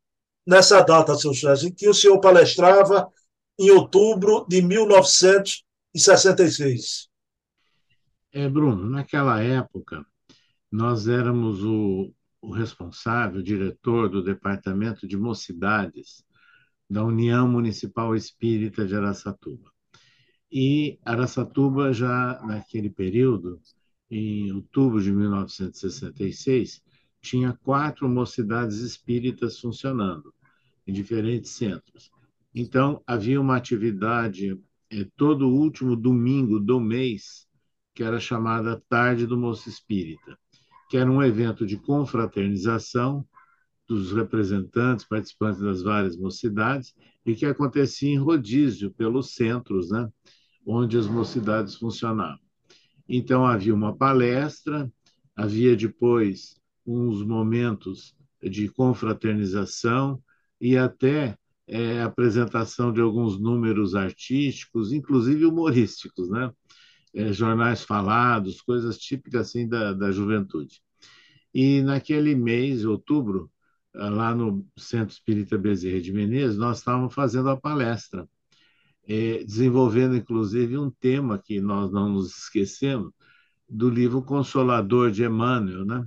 nessa 0.44 0.82
data, 0.82 1.14
seu 1.14 1.32
César, 1.32 1.68
em 1.68 1.72
que 1.72 1.88
o 1.88 1.94
senhor 1.94 2.18
palestrava 2.18 3.08
em 3.56 3.70
outubro 3.70 4.44
de 4.48 4.60
1966. 4.60 7.08
É, 8.32 8.48
Bruno, 8.48 8.90
naquela 8.90 9.40
época, 9.40 10.04
nós 10.68 11.06
éramos 11.06 11.62
o, 11.62 12.12
o 12.42 12.50
responsável, 12.50 13.38
o 13.38 13.44
diretor 13.44 14.08
do 14.08 14.20
Departamento 14.20 15.06
de 15.06 15.16
Mocidades 15.16 16.24
da 16.90 17.04
União 17.04 17.46
Municipal 17.46 18.16
Espírita 18.16 18.84
de 18.84 18.96
Araçatuba. 18.96 19.72
E 20.56 21.00
Araçatuba, 21.04 21.92
já 21.92 22.40
naquele 22.46 22.88
período, 22.88 23.60
em 24.08 24.52
outubro 24.52 25.02
de 25.02 25.10
1966, 25.10 26.80
tinha 27.20 27.58
quatro 27.64 28.08
mocidades 28.08 28.76
espíritas 28.78 29.58
funcionando 29.58 30.32
em 30.86 30.92
diferentes 30.92 31.50
centros. 31.50 32.08
Então, 32.54 33.02
havia 33.04 33.40
uma 33.40 33.56
atividade 33.56 34.56
é, 34.90 35.04
todo 35.16 35.48
último 35.48 35.96
domingo 35.96 36.60
do 36.60 36.78
mês, 36.78 37.48
que 37.92 38.04
era 38.04 38.20
chamada 38.20 38.80
Tarde 38.88 39.26
do 39.26 39.36
Moço 39.36 39.68
Espírita, 39.68 40.38
que 40.88 40.96
era 40.96 41.10
um 41.10 41.20
evento 41.20 41.66
de 41.66 41.76
confraternização 41.76 43.26
dos 43.88 44.12
representantes, 44.12 45.04
participantes 45.04 45.60
das 45.60 45.82
várias 45.82 46.16
mocidades, 46.16 46.94
e 47.26 47.34
que 47.34 47.44
acontecia 47.44 48.10
em 48.10 48.18
rodízio 48.18 48.92
pelos 48.92 49.34
centros, 49.34 49.90
né, 49.90 50.08
onde 50.66 50.96
as 50.96 51.06
mocidades 51.06 51.74
funcionavam. 51.76 52.38
Então, 53.08 53.44
havia 53.44 53.74
uma 53.74 53.94
palestra, 53.94 54.90
havia 55.36 55.76
depois 55.76 56.56
uns 56.86 57.22
momentos 57.22 58.14
de 58.42 58.68
confraternização 58.68 60.22
e 60.60 60.76
até 60.76 61.36
é, 61.66 62.02
apresentação 62.02 62.92
de 62.92 63.00
alguns 63.00 63.38
números 63.38 63.94
artísticos, 63.94 64.92
inclusive 64.92 65.46
humorísticos, 65.46 66.28
né? 66.30 66.52
É, 67.14 67.32
jornais 67.32 67.84
falados, 67.84 68.60
coisas 68.60 68.98
típicas 68.98 69.48
assim 69.48 69.68
da, 69.68 69.92
da 69.92 70.10
juventude. 70.10 70.82
E 71.52 71.80
naquele 71.80 72.34
mês, 72.34 72.84
outubro, 72.84 73.50
lá 73.94 74.34
no 74.34 74.66
Centro 74.76 75.14
Espírita 75.14 75.56
Bezerra 75.56 76.00
de 76.00 76.12
Menezes, 76.12 76.58
nós 76.58 76.78
estávamos 76.78 77.14
fazendo 77.14 77.48
a 77.48 77.56
palestra, 77.56 78.28
é, 79.08 79.44
desenvolvendo 79.44 80.16
inclusive 80.16 80.78
um 80.78 80.90
tema 80.90 81.38
que 81.38 81.60
nós 81.60 81.90
não 81.92 82.08
nos 82.08 82.36
esquecemos, 82.36 83.12
do 83.68 83.88
livro 83.88 84.22
Consolador 84.22 85.10
de 85.10 85.24
Emmanuel, 85.24 85.84
né? 85.84 86.06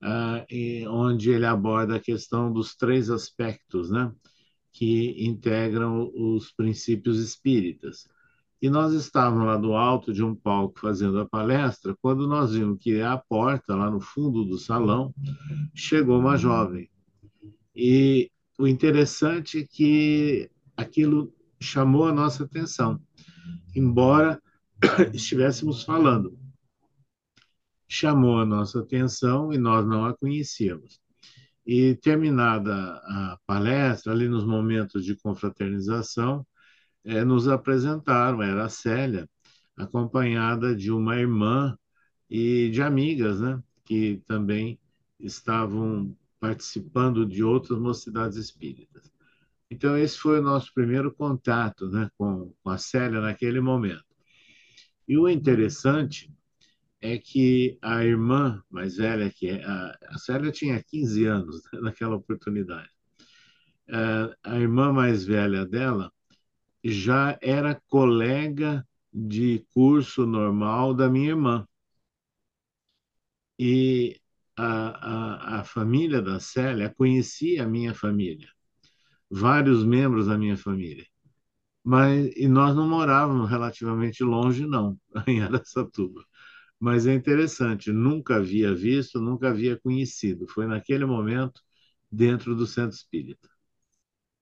Ah, 0.00 0.46
onde 0.88 1.30
ele 1.30 1.46
aborda 1.46 1.96
a 1.96 2.00
questão 2.00 2.52
dos 2.52 2.76
três 2.76 3.10
aspectos 3.10 3.90
né, 3.90 4.12
que 4.70 5.26
integram 5.26 6.12
os 6.14 6.52
princípios 6.52 7.18
espíritas. 7.18 8.06
E 8.60 8.70
nós 8.70 8.92
estávamos 8.92 9.46
lá 9.46 9.56
do 9.56 9.74
alto 9.74 10.12
de 10.12 10.22
um 10.22 10.34
palco 10.34 10.80
fazendo 10.80 11.18
a 11.18 11.26
palestra, 11.26 11.96
quando 12.00 12.26
nós 12.26 12.52
vimos 12.52 12.78
que 12.78 13.00
a 13.00 13.16
porta, 13.16 13.74
lá 13.74 13.90
no 13.90 14.00
fundo 14.00 14.44
do 14.44 14.58
salão, 14.58 15.14
chegou 15.74 16.18
uma 16.18 16.36
jovem. 16.36 16.88
E 17.74 18.30
o 18.58 18.66
interessante 18.66 19.60
é 19.60 19.66
que 19.66 20.50
aquilo 20.76 21.32
chamou 21.60 22.06
a 22.06 22.12
nossa 22.12 22.44
atenção, 22.44 23.00
embora 23.74 24.40
estivéssemos 25.12 25.82
falando 25.82 26.36
chamou 27.88 28.38
a 28.38 28.46
nossa 28.46 28.80
atenção 28.80 29.52
e 29.52 29.58
nós 29.58 29.86
não 29.86 30.04
a 30.04 30.16
conhecíamos. 30.16 31.00
E 31.64 31.96
terminada 31.96 32.72
a 32.74 33.38
palestra, 33.46 34.12
ali 34.12 34.28
nos 34.28 34.44
momentos 34.44 35.04
de 35.04 35.16
confraternização, 35.16 36.46
é, 37.04 37.24
nos 37.24 37.48
apresentaram, 37.48 38.42
era 38.42 38.64
a 38.64 38.68
Célia, 38.68 39.28
acompanhada 39.76 40.74
de 40.74 40.90
uma 40.92 41.16
irmã 41.16 41.76
e 42.30 42.70
de 42.70 42.82
amigas, 42.82 43.40
né, 43.40 43.62
que 43.84 44.22
também 44.26 44.78
estavam 45.18 46.16
participando 46.40 47.26
de 47.26 47.42
outras 47.42 47.78
mocidades 47.78 48.36
espíritas. 48.36 49.10
Então, 49.70 49.96
esse 49.96 50.18
foi 50.18 50.38
o 50.38 50.42
nosso 50.42 50.72
primeiro 50.72 51.12
contato 51.14 51.88
né, 51.90 52.08
com, 52.16 52.52
com 52.62 52.70
a 52.70 52.78
Célia 52.78 53.20
naquele 53.20 53.60
momento. 53.60 54.04
E 55.08 55.16
o 55.18 55.28
interessante 55.28 56.32
é 57.00 57.18
que 57.18 57.78
a 57.82 58.04
irmã 58.04 58.62
mais 58.70 58.96
velha, 58.96 59.30
que 59.30 59.48
é, 59.48 59.64
a, 59.64 59.98
a 60.10 60.18
Célia 60.18 60.52
tinha 60.52 60.82
15 60.82 61.24
anos 61.26 61.62
naquela 61.82 62.16
oportunidade, 62.16 62.90
a 64.42 64.58
irmã 64.58 64.92
mais 64.92 65.24
velha 65.24 65.64
dela 65.66 66.12
já 66.84 67.38
era 67.42 67.80
colega 67.88 68.86
de 69.12 69.64
curso 69.72 70.26
normal 70.26 70.94
da 70.94 71.08
minha 71.08 71.30
irmã. 71.30 71.66
E 73.58 74.18
a, 74.56 75.56
a, 75.56 75.60
a 75.60 75.64
família 75.64 76.20
da 76.22 76.40
Célia 76.40 76.92
conhecia 76.94 77.64
a 77.64 77.68
minha 77.68 77.94
família, 77.94 78.48
vários 79.30 79.84
membros 79.84 80.26
da 80.26 80.38
minha 80.38 80.56
família. 80.56 81.06
Mas, 81.84 82.30
e 82.36 82.48
nós 82.48 82.74
não 82.74 82.88
morávamos 82.88 83.48
relativamente 83.48 84.24
longe, 84.24 84.66
não, 84.66 84.98
em 85.26 85.42
Aracatuba. 85.42 86.24
Mas 86.80 87.06
é 87.06 87.14
interessante, 87.14 87.92
nunca 87.92 88.36
havia 88.36 88.74
visto, 88.74 89.20
nunca 89.20 89.48
havia 89.50 89.78
conhecido. 89.78 90.46
Foi 90.48 90.66
naquele 90.66 91.06
momento 91.06 91.60
dentro 92.10 92.54
do 92.54 92.66
centro 92.66 92.96
espírita. 92.96 93.48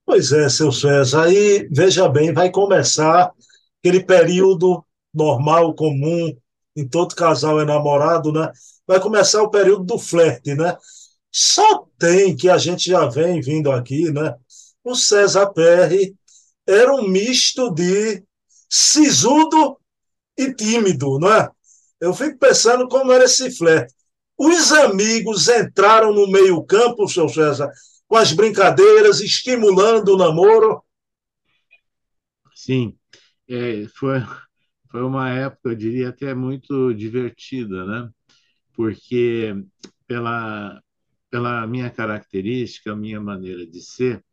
Pois 0.07 0.33
é, 0.33 0.49
seu 0.49 0.70
César. 0.73 1.25
Aí, 1.25 1.68
veja 1.70 2.09
bem, 2.09 2.33
vai 2.33 2.51
começar 2.51 3.33
aquele 3.81 4.05
período 4.05 4.85
normal, 5.12 5.75
comum, 5.75 6.37
em 6.77 6.87
todo 6.88 7.14
casal 7.14 7.61
é 7.61 7.64
namorado, 7.64 8.33
né? 8.33 8.51
Vai 8.87 9.01
começar 9.01 9.42
o 9.42 9.51
período 9.51 9.85
do 9.85 9.99
flerte, 9.99 10.55
né? 10.55 10.77
Só 11.31 11.87
tem 11.99 12.37
que 12.37 12.49
a 12.49 12.59
gente 12.59 12.90
já 12.90 13.07
vem 13.07 13.40
vindo 13.40 13.70
aqui, 13.70 14.11
né? 14.11 14.35
O 14.85 14.94
César 14.94 15.47
Perry 15.53 16.14
era 16.66 16.94
um 16.94 17.09
misto 17.09 17.70
de 17.70 18.23
sisudo 18.68 19.79
e 20.37 20.53
tímido, 20.53 21.18
não 21.18 21.33
é? 21.33 21.51
Eu 22.01 22.12
fico 22.12 22.38
pensando 22.38 22.87
como 22.88 23.12
era 23.12 23.25
esse 23.25 23.51
flerte. 23.51 23.94
Os 24.37 24.73
amigos 24.73 25.49
entraram 25.49 26.12
no 26.12 26.31
meio-campo, 26.31 27.09
seu 27.09 27.29
César, 27.29 27.70
com 28.07 28.16
as 28.16 28.33
brincadeiras, 28.33 29.20
estimulando 29.20 30.09
o 30.11 30.16
namoro. 30.16 30.83
Sim, 32.55 32.97
é, 33.49 33.87
foi, 33.97 34.20
foi 34.90 35.03
uma 35.03 35.31
época, 35.31 35.70
eu 35.70 35.75
diria, 35.75 36.09
até 36.09 36.35
muito 36.35 36.92
divertida, 36.92 37.87
né? 37.87 38.11
Porque 38.75 39.55
pela, 40.07 40.83
pela 41.31 41.66
minha 41.66 41.90
característica, 41.90 42.94
minha 42.97 43.20
maneira 43.20 43.66
de 43.66 43.81
ser, 43.81 44.25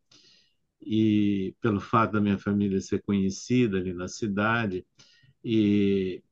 e 0.82 1.56
pelo 1.62 1.80
fato 1.80 2.14
da 2.14 2.22
minha 2.22 2.38
família 2.38 2.82
ser 2.82 3.02
conhecida 3.04 3.78
ali 3.78 3.94
na 3.94 4.08
cidade, 4.08 4.86
e 5.44 6.24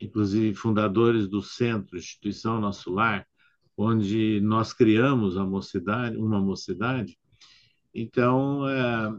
inclusive 0.00 0.54
fundadores 0.54 1.28
do 1.28 1.42
centro, 1.42 1.96
instituição 1.96 2.60
Nosso 2.60 2.90
Lar, 2.90 3.26
onde 3.76 4.40
nós 4.40 4.72
criamos 4.72 5.36
a 5.36 5.44
mocidade, 5.44 6.16
uma 6.16 6.40
mocidade. 6.40 7.18
Então, 7.94 8.68
é, 8.68 9.18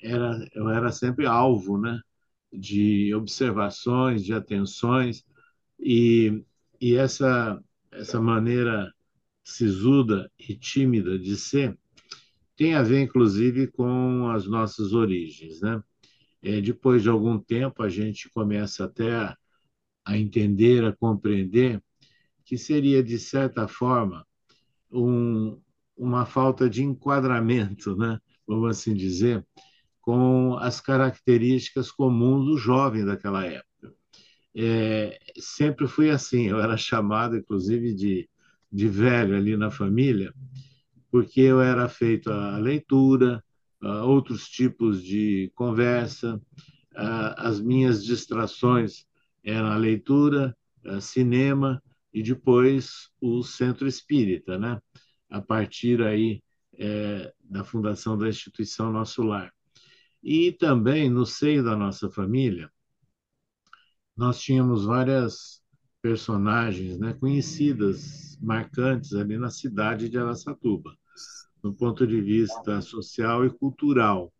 era, 0.00 0.48
eu 0.54 0.68
era 0.68 0.92
sempre 0.92 1.26
alvo, 1.26 1.78
né, 1.78 2.00
de 2.52 3.14
observações, 3.14 4.24
de 4.24 4.32
atenções 4.32 5.24
e, 5.78 6.44
e 6.80 6.94
essa 6.94 7.60
essa 7.94 8.20
maneira 8.20 8.92
sisuda 9.42 10.30
e 10.38 10.54
tímida 10.54 11.18
de 11.18 11.36
ser 11.36 11.78
tem 12.56 12.74
a 12.74 12.82
ver, 12.82 13.02
inclusive, 13.02 13.68
com 13.68 14.28
as 14.30 14.46
nossas 14.46 14.92
origens, 14.92 15.60
né? 15.60 15.82
É, 16.42 16.60
depois 16.60 17.02
de 17.02 17.08
algum 17.08 17.38
tempo, 17.38 17.82
a 17.82 17.88
gente 17.88 18.30
começa 18.30 18.84
até 18.84 19.14
a, 19.14 19.36
a 20.04 20.18
entender, 20.18 20.84
a 20.84 20.92
compreender 20.92 21.82
que 22.44 22.58
seria, 22.58 23.02
de 23.02 23.18
certa 23.18 23.66
forma, 23.66 24.26
um, 24.90 25.60
uma 25.96 26.26
falta 26.26 26.68
de 26.68 26.82
enquadramento, 26.84 27.96
né? 27.96 28.18
vamos 28.46 28.70
assim 28.70 28.94
dizer, 28.94 29.44
com 30.00 30.56
as 30.58 30.80
características 30.80 31.90
comuns 31.90 32.44
do 32.46 32.58
jovem 32.58 33.04
daquela 33.04 33.44
época. 33.46 33.94
É, 34.54 35.18
sempre 35.38 35.88
fui 35.88 36.10
assim, 36.10 36.48
eu 36.48 36.60
era 36.60 36.76
chamado, 36.76 37.36
inclusive, 37.36 37.94
de, 37.94 38.28
de 38.70 38.88
velho 38.88 39.36
ali 39.36 39.56
na 39.56 39.70
família, 39.70 40.32
porque 41.14 41.42
eu 41.42 41.60
era 41.60 41.88
feito 41.88 42.28
a 42.28 42.58
leitura, 42.58 43.40
a 43.80 44.04
outros 44.04 44.48
tipos 44.48 45.00
de 45.00 45.48
conversa, 45.54 46.42
as 46.92 47.60
minhas 47.60 48.04
distrações 48.04 49.06
eram 49.44 49.68
a 49.68 49.76
leitura, 49.76 50.56
a 50.84 51.00
cinema 51.00 51.80
e 52.12 52.20
depois 52.20 53.10
o 53.20 53.44
centro 53.44 53.86
espírita, 53.86 54.58
né? 54.58 54.80
A 55.30 55.40
partir 55.40 56.02
aí 56.02 56.42
é, 56.76 57.32
da 57.44 57.62
fundação 57.62 58.18
da 58.18 58.28
instituição 58.28 58.90
Nosso 58.90 59.22
Lar. 59.22 59.54
E 60.20 60.50
também 60.50 61.08
no 61.08 61.24
seio 61.24 61.62
da 61.62 61.76
nossa 61.76 62.10
família, 62.10 62.68
nós 64.16 64.40
tínhamos 64.40 64.84
várias 64.84 65.62
personagens 66.02 66.98
né, 66.98 67.12
conhecidas, 67.12 68.36
marcantes 68.42 69.14
ali 69.14 69.38
na 69.38 69.48
cidade 69.48 70.08
de 70.08 70.18
Araçatuba, 70.18 70.92
do 71.62 71.72
ponto 71.72 72.06
de 72.06 72.20
vista 72.20 72.80
social 72.80 73.44
e 73.46 73.50
cultural. 73.50 74.32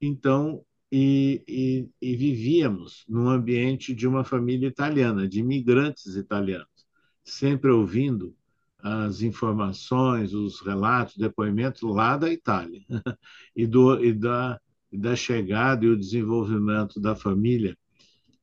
Então, 0.00 0.64
e, 0.90 1.44
e, 1.46 1.88
e, 2.00 2.16
vivíamos 2.16 3.04
num 3.08 3.28
ambiente 3.28 3.94
de 3.94 4.06
uma 4.08 4.24
família 4.24 4.66
italiana, 4.66 5.28
de 5.28 5.40
imigrantes 5.40 6.16
italianos, 6.16 6.86
sempre 7.22 7.70
ouvindo 7.70 8.34
as 8.78 9.22
informações, 9.22 10.32
os 10.32 10.60
relatos, 10.60 11.16
depoimentos 11.16 11.82
lá 11.82 12.16
da 12.16 12.30
Itália 12.32 12.80
e, 13.54 13.66
do, 13.66 14.02
e, 14.02 14.12
da, 14.12 14.58
da 14.92 15.14
chegada 15.14 15.84
e 15.84 15.88
o 15.88 15.98
desenvolvimento 15.98 17.00
da 17.00 17.14
família 17.14 17.76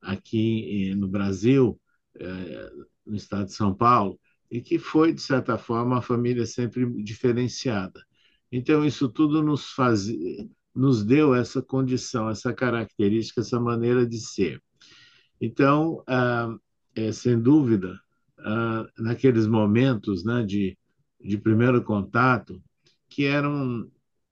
aqui 0.02 0.94
no 0.96 1.08
Brasil, 1.08 1.80
é, 2.20 2.72
no 3.06 3.16
estado 3.16 3.46
de 3.46 3.54
São 3.54 3.74
Paulo, 3.74 4.20
e 4.50 4.62
que 4.62 4.78
foi, 4.78 5.14
de 5.14 5.22
certa 5.22 5.58
forma, 5.58 5.96
uma 5.96 6.02
família 6.02 6.46
sempre 6.46 6.86
diferenciada. 7.04 8.02
Então, 8.52 8.86
isso 8.86 9.10
tudo 9.10 9.42
nos, 9.44 9.72
faz, 9.72 10.08
nos 10.74 11.04
deu 11.04 11.36
essa 11.36 11.62
condição, 11.62 12.30
essa 12.30 12.54
característica, 12.54 13.42
essa 13.42 13.60
maneira 13.60 14.06
de 14.06 14.20
ser. 14.20 14.62
Então, 15.42 16.04
ah, 16.08 16.56
é, 16.96 17.12
sem 17.12 17.40
dúvida, 17.40 18.00
ah, 18.40 18.88
naqueles 18.98 19.48
momentos 19.48 20.24
né, 20.24 20.44
de, 20.44 20.78
de 21.20 21.38
primeiro 21.38 21.84
contato, 21.84 22.62
que 23.10 23.26
eram 23.26 23.90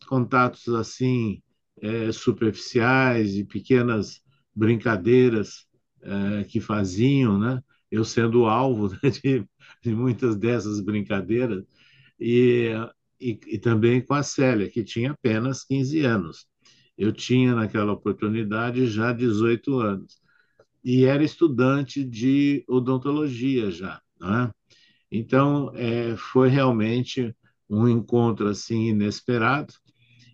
contatos 0.08 0.67
assim 0.69 1.41
é, 1.82 2.12
superficiais 2.12 3.36
e 3.36 3.43
pequenas 3.43 4.21
brincadeiras 4.56 5.65
é, 6.02 6.43
que 6.43 6.60
faziam, 6.60 7.39
né? 7.39 7.62
Eu 7.93 8.03
sendo 8.03 8.45
alvo 8.45 8.89
né, 8.89 8.97
de, 9.23 9.45
de, 9.84 9.93
muitas 9.93 10.36
dessas 10.36 10.82
brincadeiras 10.82 11.63
e, 12.19 12.71
e, 13.21 13.39
e 13.45 13.60
também 13.60 14.01
com 14.01 14.15
a 14.15 14.23
Célia, 14.23 14.67
que 14.67 14.84
tinha 14.84 15.12
apenas 15.12 15.63
15 15.63 15.99
anos. 16.01 16.47
Eu 16.97 17.13
tinha 17.13 17.53
naquela 17.53 17.93
oportunidade 17.93 18.88
já 18.88 19.13
18 19.13 19.79
anos 19.79 20.19
e 20.84 21.06
era 21.06 21.23
estudante 21.23 22.03
de 22.03 22.63
odontologia 22.67 23.69
já, 23.69 24.01
né? 24.19 24.51
Então 25.12 25.71
é, 25.75 26.17
foi 26.17 26.49
realmente 26.49 27.36
um 27.69 27.88
encontro 27.88 28.47
assim 28.47 28.89
inesperado 28.89 29.71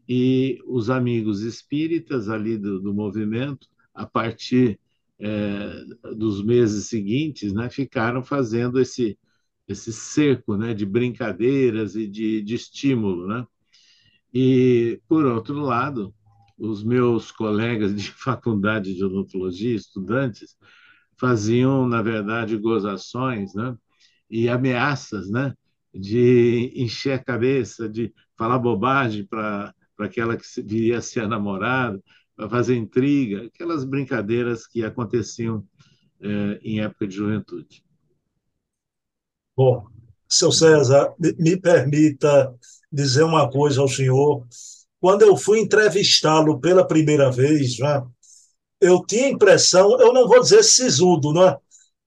e 0.08 0.60
os 0.65 0.89
amigos 0.89 1.41
espíritas 1.41 2.30
ali 2.30 2.58
do, 2.58 2.80
do 2.80 2.93
movimento 2.93 3.67
a 3.93 4.06
partir 4.06 4.80
é, 5.19 6.13
dos 6.15 6.43
meses 6.43 6.88
seguintes, 6.88 7.53
né, 7.53 7.69
ficaram 7.69 8.23
fazendo 8.23 8.79
esse 8.79 9.17
esse 9.67 9.93
cerco, 9.93 10.58
né, 10.58 10.73
de 10.73 10.84
brincadeiras 10.86 11.95
e 11.95 12.08
de, 12.08 12.41
de 12.41 12.55
estímulo, 12.55 13.27
né? 13.27 13.45
E 14.34 15.01
por 15.08 15.25
outro 15.25 15.60
lado, 15.60 16.13
os 16.58 16.84
meus 16.84 17.32
colegas 17.32 17.95
de 17.95 18.12
faculdade 18.13 18.95
de 18.95 19.03
odontologia, 19.03 19.75
estudantes, 19.75 20.55
faziam, 21.17 21.88
na 21.88 22.01
verdade, 22.01 22.58
gozações, 22.58 23.53
né? 23.53 23.75
E 24.29 24.49
ameaças, 24.49 25.29
né? 25.29 25.53
De 25.93 26.71
encher 26.75 27.13
a 27.13 27.23
cabeça, 27.23 27.89
de 27.89 28.13
falar 28.38 28.60
bobagem 28.60 29.25
para 29.25 29.73
aquela 29.99 30.38
que 30.38 30.45
viria 30.62 30.99
a 30.99 31.01
ser 31.01 31.27
namorada, 31.27 32.01
para 32.39 32.49
fazer 32.49 32.78
intriga, 32.78 33.47
aquelas 33.47 33.84
brincadeiras 33.84 34.65
que 34.65 34.82
aconteciam 34.82 35.62
é, 36.21 36.60
em 36.63 36.80
época 36.80 37.06
de 37.06 37.13
juventude. 37.13 37.84
Bom, 39.58 39.86
seu 40.25 40.49
César, 40.49 41.13
me 41.38 41.58
permita 41.60 42.56
dizer 42.89 43.23
uma 43.23 43.52
coisa 43.52 43.82
ao 43.82 43.89
senhor. 43.89 44.47
Quando 45.02 45.23
eu 45.23 45.36
fui 45.36 45.60
entrevistá-lo 45.60 46.62
pela 46.62 46.88
primeira 46.88 47.30
vez, 47.30 47.75
já, 47.75 48.08
eu 48.80 49.06
tinha 49.06 49.25
a 49.25 49.32
impressão, 49.32 49.99
eu 49.99 50.13
não 50.13 50.25
vou 50.25 50.39
dizer 50.39 50.63
sisudo, 50.63 51.34
não 51.34 51.45
é? 51.45 51.58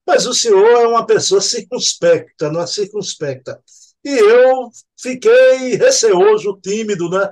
mas 0.03 0.25
o 0.25 0.33
senhor 0.33 0.65
é 0.65 0.87
uma 0.87 1.05
pessoa 1.05 1.41
circunspecta, 1.41 2.51
não 2.51 2.61
é 2.61 2.65
circunspecta. 2.65 3.61
E 4.03 4.09
eu 4.09 4.71
fiquei 4.99 5.75
receoso, 5.75 6.59
tímido, 6.59 7.07
né? 7.07 7.31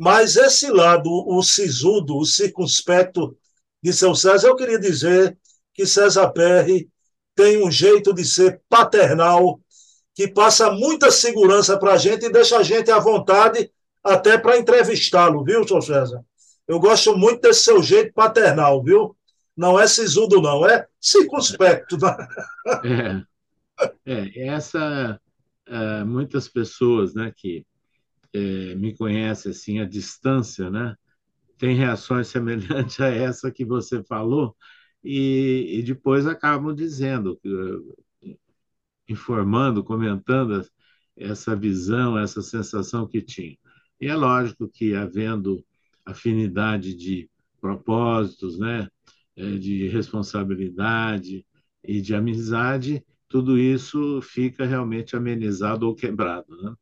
Mas 0.00 0.34
esse 0.34 0.70
lado, 0.70 1.10
o 1.10 1.42
sisudo, 1.42 2.16
o 2.16 2.24
circunspecto 2.24 3.36
de 3.82 3.92
seu 3.92 4.14
César, 4.14 4.48
eu 4.48 4.56
queria 4.56 4.78
dizer 4.78 5.36
que 5.74 5.84
César 5.84 6.30
Perry 6.30 6.88
tem 7.34 7.62
um 7.62 7.70
jeito 7.70 8.14
de 8.14 8.24
ser 8.24 8.62
paternal, 8.66 9.60
que 10.14 10.26
passa 10.26 10.70
muita 10.70 11.10
segurança 11.10 11.78
para 11.78 11.92
a 11.92 11.96
gente 11.98 12.24
e 12.24 12.32
deixa 12.32 12.56
a 12.56 12.62
gente 12.62 12.90
à 12.90 12.98
vontade 12.98 13.70
até 14.02 14.38
para 14.38 14.56
entrevistá-lo, 14.56 15.44
viu, 15.44 15.68
seu 15.68 15.82
César? 15.82 16.24
Eu 16.66 16.80
gosto 16.80 17.14
muito 17.14 17.42
desse 17.42 17.64
seu 17.64 17.82
jeito 17.82 18.14
paternal, 18.14 18.82
viu? 18.82 19.14
Não 19.54 19.78
é 19.78 19.86
sisudo, 19.86 20.40
não, 20.40 20.66
é 20.66 20.86
circunspecto. 20.98 21.98
Né? 21.98 23.26
É, 24.04 24.28
é 24.38 24.48
essa, 24.48 25.18
é, 25.66 26.04
muitas 26.04 26.46
pessoas 26.46 27.14
né, 27.14 27.32
que 27.34 27.64
é, 28.34 28.74
me 28.76 28.96
conhece 28.96 29.48
assim 29.50 29.80
à 29.80 29.84
distância, 29.86 30.70
né? 30.70 30.96
Tem 31.58 31.76
reações 31.76 32.28
semelhantes 32.28 33.00
a 33.00 33.08
essa 33.08 33.50
que 33.52 33.64
você 33.64 34.02
falou 34.04 34.56
e, 35.04 35.78
e 35.80 35.82
depois 35.82 36.26
acabam 36.26 36.74
dizendo, 36.74 37.40
informando, 39.08 39.84
comentando 39.84 40.64
essa 41.16 41.54
visão, 41.56 42.18
essa 42.18 42.40
sensação 42.42 43.06
que 43.06 43.20
tinha. 43.20 43.56
E 44.00 44.06
é 44.06 44.14
lógico 44.14 44.68
que 44.68 44.94
havendo 44.94 45.64
afinidade 46.06 46.94
de 46.94 47.28
propósitos, 47.60 48.58
né, 48.58 48.88
é, 49.36 49.56
de 49.58 49.88
responsabilidade 49.88 51.46
e 51.84 52.00
de 52.00 52.14
amizade, 52.14 53.04
tudo 53.28 53.58
isso 53.58 54.20
fica 54.22 54.64
realmente 54.64 55.14
amenizado 55.16 55.86
ou 55.86 55.94
quebrado, 55.94 56.56
né? 56.62 56.74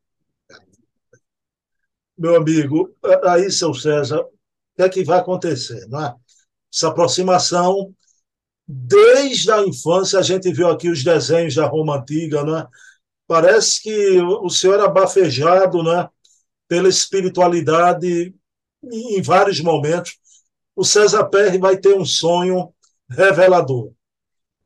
Meu 2.18 2.36
amigo, 2.36 2.94
aí, 3.24 3.50
seu 3.50 3.72
César, 3.72 4.20
o 4.20 4.30
que 4.76 4.82
é 4.82 4.88
que 4.88 5.04
vai 5.04 5.18
acontecer? 5.18 5.86
Não 5.88 6.04
é? 6.04 6.14
Essa 6.72 6.88
aproximação, 6.88 7.94
desde 8.66 9.50
a 9.50 9.62
infância, 9.62 10.18
a 10.18 10.22
gente 10.22 10.52
viu 10.52 10.68
aqui 10.68 10.90
os 10.90 11.02
desenhos 11.02 11.54
da 11.54 11.66
Roma 11.66 11.98
Antiga, 11.98 12.44
né? 12.44 12.66
parece 13.26 13.82
que 13.82 14.20
o 14.20 14.48
senhor 14.48 14.74
era 14.74 14.88
bafejado 14.88 15.82
né? 15.82 16.08
pela 16.66 16.88
espiritualidade 16.88 18.34
em 18.82 19.22
vários 19.22 19.60
momentos. 19.60 20.18
O 20.74 20.84
César 20.84 21.24
Perry 21.26 21.58
vai 21.58 21.76
ter 21.76 21.94
um 21.94 22.04
sonho 22.04 22.72
revelador. 23.08 23.92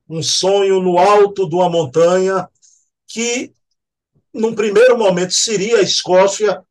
um 0.08 0.22
sonho 0.22 0.80
no 0.80 0.98
alto 0.98 1.48
de 1.48 1.54
uma 1.54 1.70
montanha 1.70 2.48
que, 3.06 3.52
num 4.32 4.54
primeiro 4.54 4.98
momento, 4.98 5.32
seria 5.32 5.78
a 5.78 5.82
Escócia. 5.82 6.62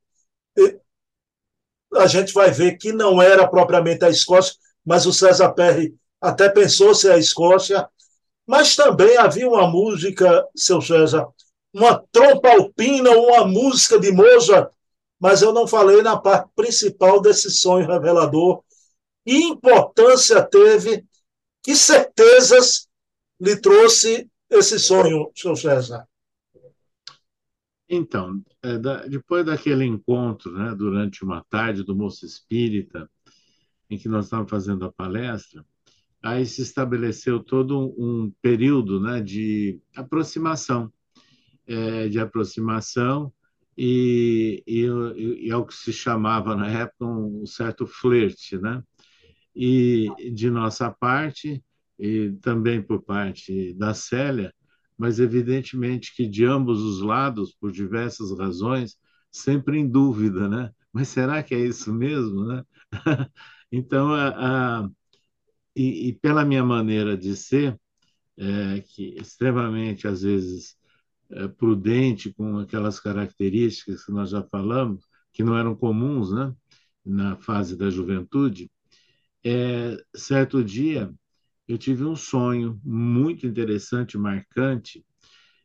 A 1.96 2.08
gente 2.08 2.34
vai 2.34 2.52
ver 2.52 2.78
que 2.78 2.94
não 2.94 3.22
era 3.22 3.48
propriamente 3.48 4.06
a 4.06 4.10
Escócia, 4.10 4.56
mas 4.86 5.06
o 5.06 5.14
César 5.14 5.52
Perry 5.54 5.96
até 6.20 6.50
pensou 6.50 6.96
ser 6.96 7.12
a 7.12 7.18
Escócia. 7.18 7.88
Mas 8.46 8.76
também 8.76 9.18
havia 9.18 9.48
uma 9.48 9.68
música, 9.68 10.46
seu 10.56 10.82
César, 10.82 11.28
uma 11.74 12.04
trompa 12.12 12.50
alpina, 12.50 13.12
uma 13.12 13.46
música 13.46 14.00
de 14.00 14.12
Mozart, 14.12 14.72
mas 15.20 15.42
eu 15.42 15.54
não 15.54 15.68
falei 15.68 16.02
na 16.02 16.18
parte 16.18 16.50
principal 16.56 17.22
desse 17.22 17.50
sonho 17.50 17.88
revelador. 17.88 18.64
Que 19.24 19.38
importância 19.38 20.42
teve, 20.44 21.06
que 21.62 21.76
certezas 21.76 22.90
lhe 23.40 23.56
trouxe 23.56 24.30
esse 24.50 24.80
sonho, 24.80 25.32
seu 25.36 25.56
César? 25.56 26.08
Então, 27.88 28.42
é, 28.64 28.78
depois 29.10 29.46
daquele 29.46 29.86
encontro, 29.86 30.52
né, 30.52 30.76
durante 30.76 31.24
uma 31.24 31.44
tarde 31.50 31.84
do 31.84 31.96
Moço 31.96 32.26
Espírita, 32.26 33.10
em 33.90 33.98
que 33.98 34.08
nós 34.08 34.26
estávamos 34.26 34.50
fazendo 34.50 34.86
a 34.86 34.92
palestra, 34.92 35.66
aí 36.22 36.46
se 36.46 36.62
estabeleceu 36.62 37.40
todo 37.40 37.94
um 37.98 38.32
período 38.42 39.00
né, 39.00 39.22
de 39.22 39.80
aproximação 39.96 40.92
é, 41.68 42.10
de 42.10 42.20
aproximação 42.20 43.32
e, 43.78 44.64
e, 44.68 44.86
e, 45.46 45.50
é 45.50 45.56
o 45.56 45.66
que 45.66 45.74
se 45.74 45.94
chamava 45.94 46.56
na 46.56 46.68
época 46.68 47.06
um 47.06 47.46
certo 47.46 47.88
flerte, 47.88 48.58
né? 48.58 48.84
E 49.56 50.10
de 50.34 50.50
nossa 50.50 50.90
parte, 50.92 51.64
e 51.98 52.32
também 52.42 52.82
por 52.82 53.02
parte 53.02 53.74
da 53.74 53.94
Célia, 53.94 54.54
mas 54.98 55.20
evidentemente 55.20 56.16
que 56.16 56.28
de 56.28 56.46
ambos 56.46 56.82
os 56.82 57.02
lados, 57.02 57.54
por 57.60 57.72
diversas 57.72 58.38
razões, 58.38 58.98
sempre 59.32 59.78
em 59.78 59.88
dúvida, 59.90 60.48
né? 60.50 60.72
Mas 60.94 61.08
será 61.10 61.42
que 61.44 61.56
é 61.56 61.60
isso 61.60 61.94
mesmo, 61.94 62.46
né? 62.46 62.64
então, 63.72 64.14
a, 64.14 64.84
a 64.84 64.90
e, 65.76 66.10
e, 66.10 66.14
pela 66.14 66.46
minha 66.46 66.64
maneira 66.64 67.18
de 67.18 67.36
ser, 67.36 67.80
é, 68.38 68.82
que 68.82 69.16
extremamente 69.20 70.08
às 70.08 70.24
vezes 70.24 70.76
é, 71.32 71.48
prudente, 71.48 72.34
com 72.34 72.60
aquelas 72.60 73.00
características 73.00 74.06
que 74.06 74.12
nós 74.12 74.30
já 74.30 74.44
falamos, 74.44 75.06
que 75.34 75.44
não 75.44 75.58
eram 75.58 75.76
comuns 75.76 76.32
né, 76.34 76.54
na 77.06 77.38
fase 77.38 77.78
da 77.78 77.90
juventude, 77.90 78.72
é, 79.44 79.98
certo 80.16 80.64
dia 80.64 81.14
eu 81.72 81.78
tive 81.78 82.04
um 82.06 82.16
sonho 82.16 82.80
muito 82.84 83.48
interessante, 83.48 84.18
marcante, 84.18 85.06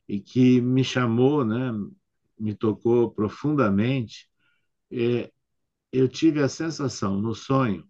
e 0.09 0.21
que 0.21 0.61
me 0.61 0.85
chamou, 0.85 1.45
né, 1.45 1.73
me 2.39 2.55
tocou 2.55 3.11
profundamente. 3.11 4.29
É, 4.93 5.33
eu 5.93 6.09
tive 6.09 6.43
a 6.43 6.49
sensação 6.49 7.21
no 7.21 7.35
sonho 7.35 7.85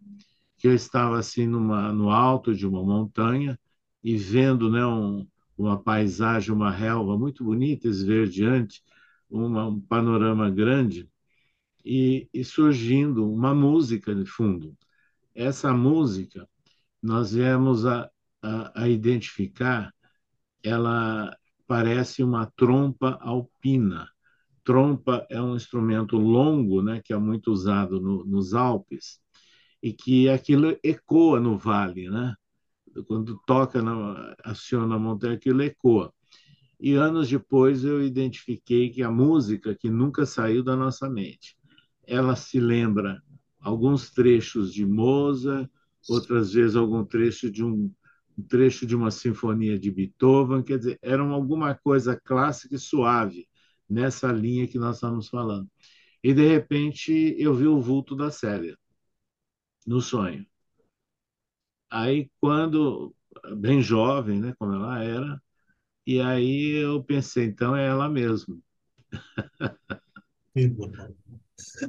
que 0.58 0.68
eu 0.68 0.74
estava 0.74 1.18
assim 1.18 1.46
numa, 1.46 1.92
no 1.92 2.10
alto 2.10 2.54
de 2.54 2.66
uma 2.66 2.82
montanha 2.84 3.58
e 4.02 4.16
vendo 4.16 4.70
né, 4.70 4.86
um, 4.86 5.26
uma 5.58 5.78
paisagem, 5.82 6.52
uma 6.54 6.70
relva 6.70 7.18
muito 7.18 7.44
bonita, 7.44 7.88
esverdeante, 7.88 8.82
uma, 9.30 9.68
um 9.68 9.80
panorama 9.80 10.50
grande, 10.50 11.08
e, 11.84 12.28
e 12.32 12.44
surgindo 12.44 13.30
uma 13.30 13.54
música 13.54 14.14
de 14.14 14.26
fundo. 14.26 14.76
Essa 15.34 15.72
música, 15.74 16.48
nós 17.06 17.32
viemos 17.32 17.86
a, 17.86 18.10
a, 18.42 18.82
a 18.82 18.88
identificar, 18.88 19.94
ela 20.62 21.34
parece 21.66 22.22
uma 22.22 22.46
trompa 22.56 23.18
alpina. 23.20 24.08
Trompa 24.64 25.24
é 25.30 25.40
um 25.40 25.54
instrumento 25.54 26.16
longo, 26.16 26.82
né, 26.82 27.00
que 27.04 27.12
é 27.12 27.16
muito 27.16 27.52
usado 27.52 28.00
no, 28.00 28.24
nos 28.24 28.52
Alpes, 28.52 29.20
e 29.80 29.92
que 29.92 30.28
aquilo 30.28 30.76
ecoa 30.82 31.38
no 31.38 31.56
vale, 31.56 32.10
né? 32.10 32.34
quando 33.06 33.38
toca, 33.46 33.80
na, 33.82 34.34
aciona 34.42 34.96
a 34.96 34.98
montanha, 34.98 35.34
aquilo 35.34 35.62
ecoa. 35.62 36.12
E 36.80 36.94
anos 36.94 37.28
depois 37.28 37.84
eu 37.84 38.02
identifiquei 38.02 38.90
que 38.90 39.02
a 39.02 39.10
música, 39.10 39.74
que 39.74 39.88
nunca 39.88 40.26
saiu 40.26 40.64
da 40.64 40.74
nossa 40.74 41.08
mente, 41.08 41.56
ela 42.06 42.34
se 42.34 42.58
lembra 42.58 43.22
alguns 43.60 44.10
trechos 44.10 44.72
de 44.72 44.84
Mozart, 44.84 45.70
outras 46.08 46.52
vezes 46.52 46.76
algum 46.76 47.04
trecho 47.04 47.50
de 47.50 47.64
um, 47.64 47.92
um 48.38 48.42
trecho 48.42 48.86
de 48.86 48.94
uma 48.94 49.10
sinfonia 49.10 49.78
de 49.78 49.90
Beethoven, 49.90 50.62
quer 50.62 50.78
dizer, 50.78 50.98
era 51.02 51.22
alguma 51.22 51.74
coisa 51.74 52.18
clássica 52.24 52.74
e 52.74 52.78
suave 52.78 53.48
nessa 53.88 54.30
linha 54.32 54.68
que 54.68 54.78
nós 54.78 54.96
estamos 54.96 55.28
falando. 55.28 55.68
E 56.22 56.34
de 56.34 56.46
repente 56.46 57.34
eu 57.38 57.54
vi 57.54 57.66
o 57.66 57.80
vulto 57.80 58.16
da 58.16 58.30
Célia 58.30 58.76
no 59.86 60.00
sonho. 60.00 60.44
Aí, 61.90 62.28
quando, 62.40 63.14
bem 63.56 63.80
jovem, 63.80 64.40
né, 64.40 64.54
como 64.58 64.74
ela 64.74 65.02
era, 65.02 65.42
e 66.06 66.20
aí 66.20 66.72
eu 66.82 67.02
pensei, 67.02 67.46
então 67.46 67.76
é 67.76 67.86
ela 67.86 68.08
mesma. 68.08 68.58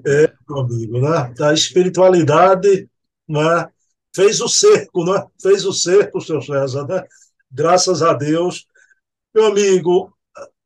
É, 0.06 0.34
amigo, 0.50 1.00
né? 1.00 1.34
A 1.42 1.54
espiritualidade 1.54 2.90
né? 3.28 3.70
Fez 4.18 4.42
o 4.42 4.50
cerco, 4.50 5.06
né? 5.06 5.24
Fez 5.40 5.64
o 5.64 5.72
cerco, 5.72 6.20
seu 6.20 6.42
César, 6.42 6.88
né? 6.88 7.04
Graças 7.52 8.02
a 8.02 8.14
Deus. 8.16 8.66
Meu 9.32 9.46
amigo, 9.46 10.12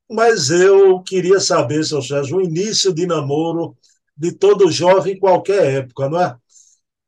mas 0.09 0.49
eu 0.49 1.01
queria 1.03 1.37
saber, 1.37 1.83
seu 1.83 2.01
César, 2.01 2.33
o 2.33 2.41
início 2.41 2.93
de 2.93 3.05
namoro 3.05 3.75
de 4.15 4.31
todo 4.31 4.71
jovem 4.71 5.15
em 5.15 5.19
qualquer 5.19 5.81
época, 5.81 6.07
não 6.07 6.21
é? 6.21 6.35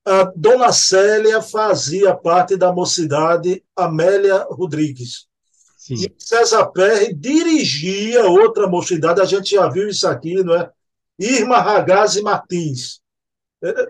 a 0.06 0.26
Dona 0.36 0.74
Célia 0.74 1.42
fazia 1.42 2.14
parte 2.14 2.58
da 2.58 2.74
mocidade 2.74 3.64
Amélia 3.74 4.46
Rodrigues. 4.50 5.28
Sim. 5.78 5.96
E 5.96 6.14
César 6.18 6.66
Perry 6.68 7.14
dirigia 7.14 8.26
outra 8.26 8.68
mocidade, 8.68 9.22
a 9.22 9.26
gente 9.26 9.52
já 9.52 9.70
viu 9.70 9.88
isso 9.88 10.06
aqui, 10.06 10.44
não 10.44 10.56
é? 10.56 10.70
Irma 11.18 11.60
Ragazzi 11.60 12.22
Martins. 12.22 13.03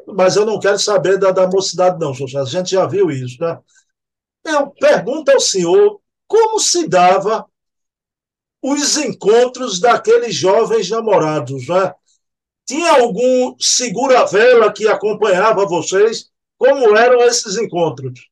Mas 0.08 0.36
eu 0.36 0.46
não 0.46 0.60
quero 0.60 0.78
saber 0.78 1.18
da, 1.18 1.32
da 1.32 1.48
mocidade, 1.48 2.00
não, 2.00 2.12
a 2.12 2.46
gente 2.46 2.72
já 2.72 2.86
viu 2.86 3.10
isso, 3.10 3.42
né? 3.42 3.60
Eu 4.46 4.70
pergunto 4.72 5.32
ao 5.32 5.40
senhor 5.40 6.00
como 6.28 6.60
se 6.60 6.88
dava 6.88 7.46
os 8.62 8.98
encontros 8.98 9.80
daqueles 9.80 10.36
jovens 10.36 10.90
namorados, 10.90 11.68
né? 11.68 11.94
Tinha 12.66 13.02
algum 13.02 13.56
segura-vela 13.60 14.72
que 14.72 14.88
acompanhava 14.88 15.66
vocês? 15.66 16.32
Como 16.58 16.96
eram 16.96 17.22
esses 17.22 17.58
encontros? 17.58 18.30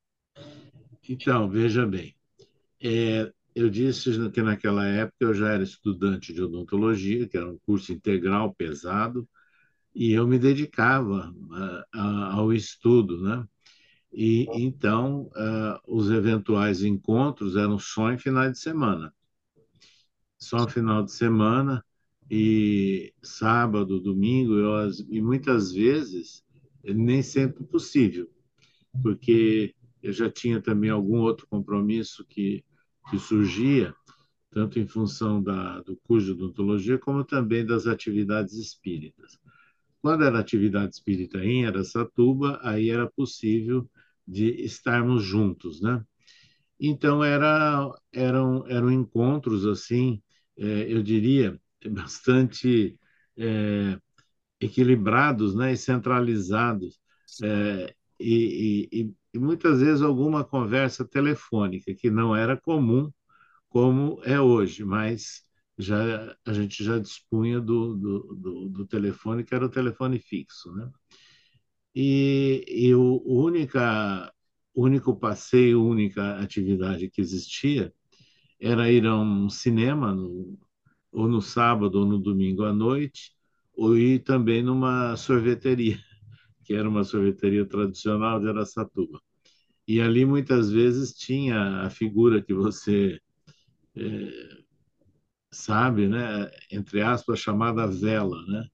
Então, 1.07 1.49
veja 1.49 1.85
bem. 1.85 2.15
É, 2.81 3.29
eu 3.53 3.69
disse 3.69 4.29
que 4.29 4.41
naquela 4.41 4.87
época 4.87 5.17
eu 5.19 5.33
já 5.33 5.51
era 5.51 5.63
estudante 5.63 6.33
de 6.33 6.41
odontologia, 6.41 7.27
que 7.27 7.35
era 7.35 7.49
um 7.49 7.57
curso 7.65 7.91
integral 7.91 8.53
pesado, 8.53 9.27
e 9.93 10.11
eu 10.11 10.27
me 10.27 10.39
dedicava 10.39 11.33
a, 11.93 12.33
ao 12.33 12.53
estudo, 12.53 13.21
né? 13.21 13.47
E 14.13 14.45
então 14.53 15.29
uh, 15.35 15.79
os 15.87 16.09
eventuais 16.09 16.83
encontros 16.83 17.55
eram 17.55 17.79
só 17.79 18.11
em 18.11 18.17
final 18.17 18.51
de 18.51 18.59
semana. 18.59 19.13
Só 20.37 20.57
no 20.57 20.69
final 20.69 21.03
de 21.03 21.13
semana 21.13 21.83
e 22.29 23.13
sábado, 23.21 23.99
domingo, 23.99 24.53
eu, 24.53 24.89
e 25.09 25.21
muitas 25.21 25.71
vezes 25.71 26.43
nem 26.83 27.21
sempre 27.21 27.63
possível, 27.65 28.29
porque 29.03 29.75
eu 30.01 30.11
já 30.11 30.29
tinha 30.29 30.61
também 30.61 30.89
algum 30.89 31.19
outro 31.19 31.47
compromisso 31.47 32.25
que, 32.25 32.63
que 33.09 33.19
surgia, 33.19 33.93
tanto 34.49 34.79
em 34.79 34.87
função 34.87 35.41
da, 35.41 35.81
do 35.81 35.95
curso 35.97 36.27
de 36.27 36.33
odontologia, 36.33 36.97
como 36.97 37.23
também 37.23 37.65
das 37.65 37.87
atividades 37.87 38.53
espíritas. 38.53 39.40
Quando 40.01 40.23
era 40.23 40.39
atividade 40.39 40.95
espírita 40.95 41.39
em 41.43 41.65
Aracatuba, 41.65 42.59
aí 42.63 42.89
era 42.89 43.09
possível 43.09 43.89
de 44.27 44.49
estarmos 44.63 45.23
juntos, 45.23 45.81
né? 45.81 46.03
Então, 46.79 47.23
era, 47.23 47.91
eram, 48.11 48.65
eram 48.67 48.91
encontros, 48.91 49.65
assim, 49.65 50.21
é, 50.57 50.91
eu 50.91 51.03
diria, 51.03 51.59
bastante 51.91 52.97
é, 53.37 53.99
equilibrados 54.59 55.55
né, 55.55 55.73
e 55.73 55.77
centralizados. 55.77 56.99
É, 57.43 57.95
e, 58.19 58.89
e, 58.91 59.15
e, 59.33 59.39
muitas 59.39 59.81
vezes 59.81 60.01
alguma 60.01 60.43
conversa 60.43 61.05
telefônica, 61.07 61.93
que 61.95 62.09
não 62.11 62.35
era 62.35 62.57
comum 62.57 63.11
como 63.69 64.21
é 64.23 64.39
hoje, 64.39 64.83
mas 64.85 65.43
já 65.81 66.35
a 66.45 66.53
gente 66.53 66.83
já 66.83 66.97
dispunha 66.99 67.59
do, 67.59 67.95
do, 67.95 68.35
do, 68.35 68.69
do 68.69 68.87
telefone, 68.87 69.43
que 69.43 69.55
era 69.55 69.65
o 69.65 69.69
telefone 69.69 70.19
fixo. 70.19 70.71
Né? 70.73 70.89
E, 71.95 72.63
e 72.67 72.95
o, 72.95 73.21
única 73.25 74.31
único 74.75 75.15
passeio, 75.15 75.83
única 75.83 76.39
atividade 76.39 77.09
que 77.09 77.21
existia 77.21 77.93
era 78.59 78.91
ir 78.91 79.05
a 79.05 79.15
um 79.17 79.49
cinema, 79.49 80.13
no, 80.13 80.57
ou 81.11 81.27
no 81.27 81.41
sábado 81.41 81.99
ou 81.99 82.05
no 82.05 82.19
domingo 82.19 82.63
à 82.63 82.73
noite, 82.73 83.33
ou 83.73 83.97
ir 83.97 84.19
também 84.19 84.63
numa 84.63 85.15
sorveteria, 85.17 85.99
que 86.63 86.73
era 86.73 86.87
uma 86.87 87.03
sorveteria 87.03 87.65
tradicional 87.65 88.39
de 88.39 88.47
Aracatuba. 88.47 89.19
E 89.87 89.99
ali 89.99 90.25
muitas 90.25 90.71
vezes 90.71 91.13
tinha 91.13 91.81
a 91.81 91.89
figura 91.89 92.41
que 92.41 92.53
você 92.53 93.19
é, 93.95 94.60
sabe, 95.51 96.07
né? 96.07 96.49
Entre 96.71 97.01
aspas, 97.01 97.39
chamada 97.39 97.87
vela, 97.87 98.41
né? 98.47 98.65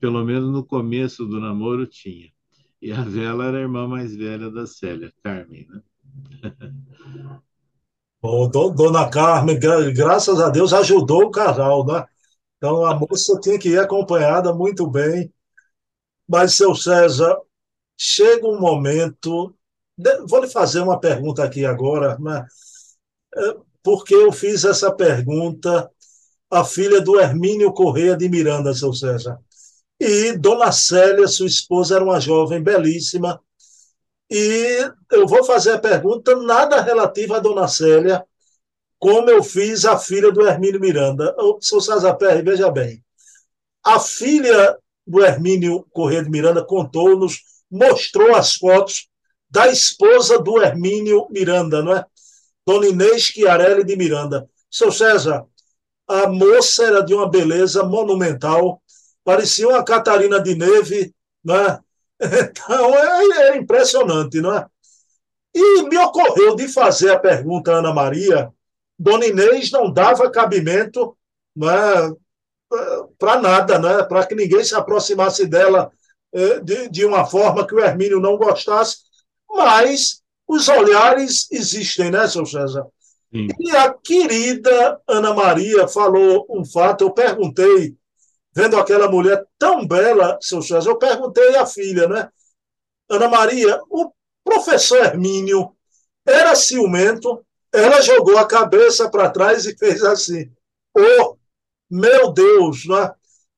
Pelo 0.00 0.24
menos 0.24 0.52
no 0.52 0.64
começo 0.66 1.24
do 1.24 1.40
namoro 1.40 1.86
tinha. 1.86 2.30
E 2.82 2.92
a 2.92 3.02
Vela 3.02 3.46
era 3.46 3.58
a 3.58 3.60
irmã 3.60 3.86
mais 3.86 4.14
velha 4.14 4.50
da 4.50 4.66
Célia, 4.66 5.12
Carmen, 5.22 5.66
né? 5.68 5.82
Dona 8.74 9.08
Carmen, 9.08 9.58
graças 9.94 10.40
a 10.40 10.50
Deus, 10.50 10.72
ajudou 10.72 11.24
o 11.24 11.30
casal, 11.30 11.86
né? 11.86 12.04
Então 12.56 12.84
a 12.84 12.98
moça 12.98 13.38
tinha 13.40 13.58
que 13.58 13.68
ir 13.70 13.78
acompanhada 13.78 14.52
muito 14.52 14.86
bem. 14.90 15.32
Mas, 16.28 16.54
seu 16.54 16.74
César, 16.74 17.38
chega 17.96 18.46
um 18.46 18.58
momento. 18.58 19.54
Vou 20.28 20.40
lhe 20.40 20.48
fazer 20.48 20.80
uma 20.80 20.98
pergunta 20.98 21.44
aqui 21.44 21.64
agora, 21.64 22.18
né? 22.18 22.46
Porque 23.86 24.16
eu 24.16 24.32
fiz 24.32 24.64
essa 24.64 24.90
pergunta 24.90 25.88
à 26.50 26.64
filha 26.64 27.00
do 27.00 27.20
Hermínio 27.20 27.72
Correia 27.72 28.16
de 28.16 28.28
Miranda, 28.28 28.74
seu 28.74 28.92
César. 28.92 29.38
E 30.00 30.32
Dona 30.32 30.72
Célia, 30.72 31.28
sua 31.28 31.46
esposa, 31.46 31.94
era 31.94 32.02
uma 32.02 32.18
jovem 32.18 32.60
belíssima. 32.60 33.40
E 34.28 34.90
eu 35.12 35.24
vou 35.28 35.44
fazer 35.44 35.74
a 35.74 35.78
pergunta 35.78 36.34
nada 36.34 36.80
relativa 36.80 37.36
a 37.36 37.38
Dona 37.38 37.68
Célia, 37.68 38.26
como 38.98 39.30
eu 39.30 39.40
fiz 39.40 39.84
a 39.84 39.96
filha 39.96 40.32
do 40.32 40.44
Hermínio 40.44 40.80
Miranda. 40.80 41.32
O 41.38 41.60
seu 41.60 41.80
César 41.80 42.14
Perry, 42.14 42.42
veja 42.42 42.68
bem. 42.68 43.04
A 43.84 44.00
filha 44.00 44.76
do 45.06 45.24
Hermínio 45.24 45.86
Corrêa 45.92 46.24
de 46.24 46.28
Miranda 46.28 46.64
contou-nos, 46.64 47.40
mostrou 47.70 48.34
as 48.34 48.56
fotos 48.56 49.08
da 49.48 49.68
esposa 49.68 50.40
do 50.40 50.60
Hermínio 50.60 51.28
Miranda, 51.30 51.84
não 51.84 51.96
é? 51.96 52.04
Dona 52.66 52.88
Inês 52.88 53.22
Chiarelli 53.22 53.84
de 53.84 53.96
Miranda. 53.96 54.48
Seu 54.70 54.90
César, 54.90 55.46
a 56.08 56.26
moça 56.26 56.84
era 56.84 57.02
de 57.02 57.14
uma 57.14 57.28
beleza 57.28 57.84
monumental, 57.84 58.82
parecia 59.24 59.68
uma 59.68 59.84
Catarina 59.84 60.40
de 60.40 60.54
Neve, 60.54 61.14
né? 61.44 61.78
Então 62.18 62.94
é, 62.94 63.50
é 63.50 63.56
impressionante, 63.58 64.40
não 64.40 64.56
é? 64.56 64.66
E 65.54 65.82
me 65.82 65.98
ocorreu 65.98 66.56
de 66.56 66.66
fazer 66.66 67.10
a 67.10 67.18
pergunta 67.18 67.72
a 67.72 67.76
Ana 67.76 67.92
Maria, 67.92 68.50
Dona 68.98 69.26
Inês 69.26 69.70
não 69.70 69.92
dava 69.92 70.30
cabimento 70.30 71.16
né, 71.54 71.68
para 73.18 73.40
nada, 73.40 73.78
né, 73.78 74.02
para 74.04 74.26
que 74.26 74.34
ninguém 74.34 74.64
se 74.64 74.74
aproximasse 74.74 75.46
dela 75.46 75.90
é, 76.32 76.60
de, 76.60 76.88
de 76.88 77.04
uma 77.04 77.24
forma 77.26 77.66
que 77.66 77.74
o 77.74 77.80
Hermínio 77.80 78.20
não 78.20 78.36
gostasse, 78.36 78.98
mas 79.48 80.22
os 80.46 80.68
olhares 80.68 81.48
existem, 81.50 82.10
né, 82.10 82.28
seu 82.28 82.46
César? 82.46 82.86
Sim. 83.34 83.48
E 83.58 83.70
a 83.76 83.92
querida 83.92 85.00
Ana 85.06 85.34
Maria 85.34 85.88
falou 85.88 86.46
um 86.48 86.64
fato, 86.64 87.04
eu 87.04 87.10
perguntei 87.10 87.96
vendo 88.54 88.78
aquela 88.78 89.10
mulher 89.10 89.44
tão 89.58 89.86
bela, 89.86 90.38
seu 90.40 90.62
César, 90.62 90.88
eu 90.90 90.98
perguntei 90.98 91.56
à 91.56 91.66
filha, 91.66 92.08
né? 92.08 92.28
Ana 93.08 93.28
Maria, 93.28 93.80
o 93.90 94.10
professor 94.42 94.98
Hermínio 94.98 95.76
era 96.26 96.54
ciumento? 96.56 97.44
Ela 97.72 98.00
jogou 98.00 98.38
a 98.38 98.46
cabeça 98.46 99.10
para 99.10 99.30
trás 99.30 99.66
e 99.66 99.76
fez 99.76 100.02
assim: 100.02 100.50
Oh, 100.96 101.36
meu 101.90 102.32
Deus! 102.32 102.86
Né? 102.86 103.12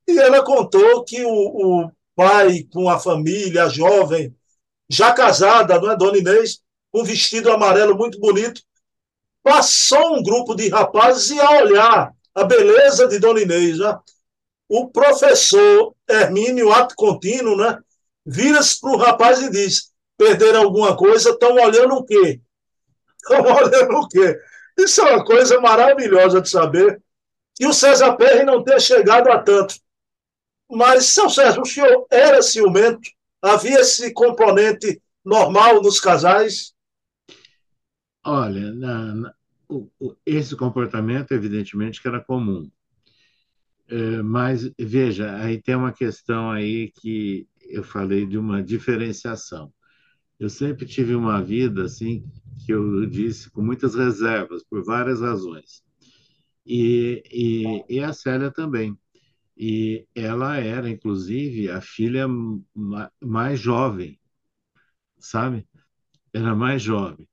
E 0.08 0.18
ela 0.18 0.42
contou 0.42 1.04
que 1.04 1.24
o, 1.24 1.30
o 1.30 1.90
pai, 2.16 2.66
com 2.72 2.90
a 2.90 2.98
família, 2.98 3.64
a 3.64 3.68
jovem, 3.68 4.34
já 4.90 5.12
casada, 5.12 5.80
não 5.80 5.92
é, 5.92 5.96
Dona 5.96 6.18
Inês, 6.18 6.60
um 6.92 7.04
vestido 7.04 7.50
amarelo 7.50 7.96
muito 7.96 8.18
bonito, 8.18 8.62
passou 9.42 10.16
um 10.16 10.22
grupo 10.22 10.54
de 10.54 10.68
rapazes 10.68 11.30
e 11.30 11.40
a 11.40 11.50
olhar 11.62 12.12
a 12.34 12.44
beleza 12.44 13.06
de 13.08 13.18
Dona 13.18 13.40
Inês, 13.40 13.78
né? 13.78 13.98
o 14.68 14.88
professor 14.88 15.94
Hermínio, 16.08 16.72
ato 16.72 16.94
contínuo, 16.94 17.56
né, 17.56 17.78
vira-se 18.24 18.78
para 18.78 18.90
o 18.90 18.96
rapaz 18.96 19.40
e 19.40 19.50
diz: 19.50 19.90
perderam 20.16 20.62
alguma 20.62 20.96
coisa, 20.96 21.30
estão 21.30 21.54
olhando 21.54 21.94
o 21.94 22.04
quê? 22.04 22.40
Estão 23.18 23.42
olhando 23.42 23.94
o 23.96 24.08
quê? 24.08 24.38
Isso 24.78 25.02
é 25.02 25.14
uma 25.14 25.24
coisa 25.24 25.60
maravilhosa 25.60 26.40
de 26.40 26.48
saber. 26.48 27.02
E 27.60 27.66
o 27.66 27.74
César 27.74 28.16
Perry 28.16 28.44
não 28.44 28.62
ter 28.62 28.80
chegado 28.80 29.28
a 29.30 29.42
tanto. 29.42 29.74
Mas, 30.70 31.06
seu 31.06 31.28
César, 31.28 31.60
o 31.60 31.66
senhor 31.66 32.06
era 32.10 32.40
ciumento? 32.40 33.10
Havia 33.42 33.80
esse 33.80 34.12
componente 34.12 35.02
normal 35.24 35.82
nos 35.82 36.00
casais? 36.00 36.72
Olha, 38.30 38.70
na, 38.74 39.14
na, 39.14 39.34
o, 39.68 39.88
o, 39.98 40.14
esse 40.26 40.54
comportamento, 40.54 41.32
evidentemente, 41.32 42.00
que 42.02 42.08
era 42.08 42.22
comum. 42.22 42.70
É, 43.88 44.22
mas 44.22 44.70
veja, 44.78 45.34
aí 45.36 45.60
tem 45.62 45.74
uma 45.74 45.92
questão 45.92 46.50
aí 46.50 46.92
que 47.00 47.48
eu 47.62 47.82
falei 47.82 48.26
de 48.26 48.36
uma 48.36 48.62
diferenciação. 48.62 49.72
Eu 50.40 50.50
sempre 50.50 50.86
tive 50.86 51.14
uma 51.14 51.42
vida 51.42 51.84
assim 51.84 52.24
que 52.66 52.72
eu 52.72 53.06
disse 53.06 53.50
com 53.50 53.62
muitas 53.62 53.94
reservas 53.94 54.64
por 54.64 54.84
várias 54.84 55.20
razões. 55.20 55.82
E, 56.66 57.22
e, 57.32 57.84
e 57.96 58.00
a 58.04 58.12
Célia 58.12 58.50
também. 58.52 58.98
E 59.56 60.06
ela 60.14 60.58
era, 60.58 60.90
inclusive, 60.90 61.70
a 61.70 61.80
filha 61.80 62.26
mais 63.22 63.60
jovem, 63.60 64.18
sabe? 65.18 65.66
Era 66.32 66.54
mais 66.54 66.82
jovem. 66.82 67.28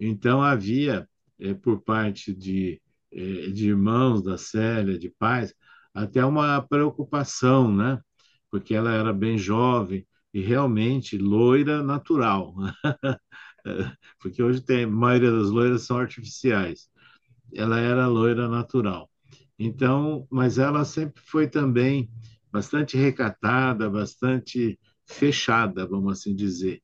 Então 0.00 0.42
havia, 0.42 1.08
é, 1.40 1.54
por 1.54 1.82
parte 1.82 2.34
de, 2.34 2.80
é, 3.12 3.48
de 3.50 3.68
irmãos 3.68 4.22
da 4.22 4.38
Célia, 4.38 4.98
de 4.98 5.10
pais, 5.10 5.54
até 5.94 6.24
uma 6.24 6.62
preocupação, 6.62 7.74
né? 7.74 8.00
Porque 8.50 8.74
ela 8.74 8.92
era 8.92 9.12
bem 9.12 9.38
jovem 9.38 10.06
e 10.34 10.40
realmente 10.40 11.18
loira 11.18 11.82
natural. 11.82 12.54
Porque 14.20 14.42
hoje 14.42 14.60
tem, 14.60 14.84
a 14.84 14.88
maioria 14.88 15.30
das 15.30 15.50
loiras 15.50 15.82
são 15.82 15.98
artificiais. 15.98 16.88
Ela 17.54 17.80
era 17.80 18.06
loira 18.08 18.48
natural. 18.48 19.10
Então, 19.58 20.26
mas 20.30 20.58
ela 20.58 20.84
sempre 20.84 21.22
foi 21.24 21.48
também 21.48 22.10
bastante 22.52 22.96
recatada, 22.96 23.90
bastante 23.90 24.78
fechada, 25.06 25.86
vamos 25.86 26.12
assim 26.20 26.34
dizer. 26.34 26.82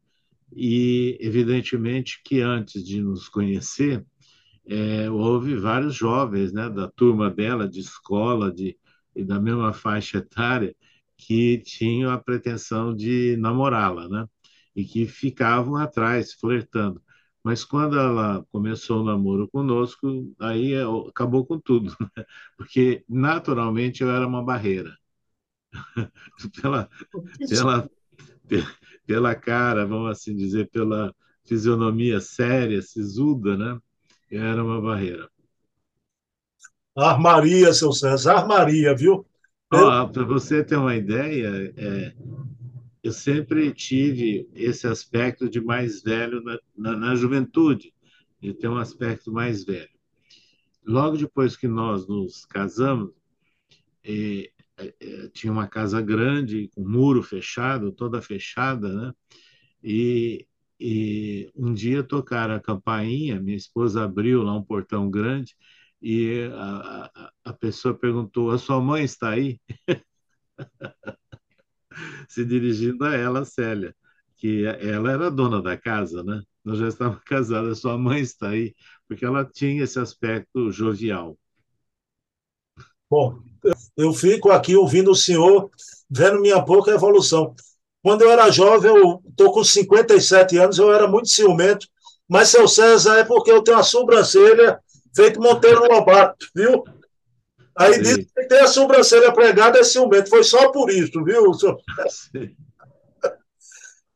E, 0.55 1.16
evidentemente, 1.20 2.20
que 2.24 2.40
antes 2.40 2.84
de 2.84 3.01
nos 3.01 3.28
conhecer, 3.28 4.05
é, 4.66 5.11
houve 5.11 5.57
vários 5.57 5.94
jovens 5.94 6.53
né, 6.53 6.68
da 6.70 6.88
turma 6.90 7.30
dela, 7.30 7.68
de 7.68 7.80
escola, 7.80 8.53
de, 8.53 8.78
e 9.14 9.24
da 9.24 9.40
mesma 9.40 9.72
faixa 9.72 10.18
etária 10.18 10.74
que 11.16 11.59
tinham 11.59 12.11
a 12.11 12.18
pretensão 12.18 12.94
de 12.94 13.36
namorá-la, 13.38 14.09
né? 14.09 14.26
E 14.74 14.84
que 14.84 15.07
ficavam 15.07 15.76
atrás, 15.76 16.34
flertando. 16.34 17.03
Mas 17.42 17.64
quando 17.64 17.99
ela 17.99 18.44
começou 18.53 19.01
o 19.03 19.05
namoro 19.05 19.49
conosco, 19.49 20.34
aí 20.40 20.74
acabou 21.09 21.47
com 21.47 21.59
tudo, 21.61 21.94
né? 22.16 22.24
porque 22.57 23.05
naturalmente 23.09 24.03
eu 24.03 24.11
era 24.11 24.26
uma 24.26 24.44
barreira. 24.44 24.97
pela, 26.61 26.88
pela, 27.49 27.90
pela 29.07 29.34
cara, 29.34 29.86
vamos 29.86 30.11
assim 30.11 30.34
dizer, 30.34 30.68
pela 30.70 31.14
fisionomia 31.44 32.20
séria, 32.20 32.82
sisuda, 32.82 33.57
né? 33.57 33.78
Era 34.30 34.62
uma 34.64 34.80
barreira. 34.80 35.28
Armaria, 36.97 37.72
seu 37.74 37.92
César, 37.92 38.36
armaria, 38.38 38.94
viu? 38.94 39.26
Oh, 39.72 40.09
Para 40.09 40.24
você 40.24 40.64
ter 40.64 40.76
uma 40.76 40.97
ideia, 40.97 41.72
é, 41.76 42.14
eu 43.03 43.12
sempre 43.12 43.72
tive 43.72 44.49
esse 44.55 44.86
aspecto 44.86 45.49
de 45.49 45.61
mais 45.61 46.03
velho 46.03 46.42
na, 46.42 46.59
na, 46.76 46.97
na 46.97 47.14
juventude, 47.14 47.92
de 48.40 48.55
ter 48.55 48.68
um 48.68 48.78
aspecto 48.78 49.32
mais 49.32 49.64
velho. 49.64 49.90
Logo 50.84 51.16
depois 51.16 51.57
que 51.57 51.68
nós 51.68 52.07
nos 52.07 52.44
casamos, 52.47 53.12
é, 54.05 54.51
é, 54.78 55.28
tinha 55.30 55.52
uma 55.52 55.66
casa 55.68 56.00
grande, 56.00 56.68
com 56.74 56.82
muro 56.88 57.22
fechado, 57.22 57.92
toda 57.92 58.22
fechada, 58.22 58.92
né? 58.92 59.12
E, 59.82 60.46
e 60.80 61.50
um 61.56 61.72
dia 61.74 62.02
tocaram 62.02 62.54
a 62.54 62.60
campainha, 62.60 63.40
minha 63.40 63.56
esposa 63.56 64.04
abriu 64.04 64.42
lá 64.42 64.54
um 64.56 64.64
portão 64.64 65.10
grande 65.10 65.54
e 66.02 66.48
a, 66.54 67.30
a 67.44 67.52
pessoa 67.54 67.94
perguntou: 67.98 68.50
A 68.50 68.58
sua 68.58 68.80
mãe 68.80 69.04
está 69.04 69.30
aí? 69.30 69.60
Se 72.28 72.44
dirigindo 72.44 73.04
a 73.04 73.14
ela, 73.14 73.44
Célia. 73.44 73.94
que 74.36 74.64
ela 74.66 75.12
era 75.12 75.30
dona 75.30 75.62
da 75.62 75.76
casa, 75.78 76.22
né? 76.22 76.42
Nós 76.64 76.78
já 76.78 76.88
estávamos 76.88 77.22
casados, 77.26 77.80
sua 77.80 77.98
mãe 77.98 78.20
está 78.22 78.50
aí, 78.50 78.74
porque 79.08 79.24
ela 79.24 79.44
tinha 79.44 79.84
esse 79.84 79.98
aspecto 79.98 80.70
jovial. 80.72 81.38
Bom, 83.10 83.40
eu 83.96 84.12
fico 84.12 84.50
aqui 84.50 84.76
ouvindo 84.76 85.10
o 85.10 85.16
senhor, 85.16 85.70
vendo 86.10 86.40
minha 86.40 86.62
pouca 86.62 86.90
evolução. 86.90 87.54
Quando 88.02 88.22
eu 88.22 88.30
era 88.30 88.50
jovem, 88.50 88.94
eu 88.94 89.22
estou 89.28 89.52
com 89.52 89.64
57 89.64 90.56
anos, 90.58 90.78
eu 90.78 90.92
era 90.92 91.08
muito 91.08 91.28
ciumento, 91.28 91.86
mas 92.28 92.48
seu 92.48 92.68
César 92.68 93.18
é 93.18 93.24
porque 93.24 93.50
eu 93.50 93.62
tenho 93.62 93.78
a 93.78 93.82
sobrancelha 93.82 94.78
feito 95.14 95.40
Monteiro 95.40 95.80
Lobato, 95.90 96.46
viu? 96.54 96.84
Aí 97.76 98.04
Sim. 98.04 98.24
que 98.24 98.46
tem 98.46 98.60
a 98.60 98.66
sobrancelha 98.66 99.32
pregada 99.32 99.78
é 99.78 99.84
ciumento, 99.84 100.30
foi 100.30 100.44
só 100.44 100.70
por 100.70 100.90
isso, 100.90 101.22
viu? 101.24 101.52
Sim. 101.54 102.54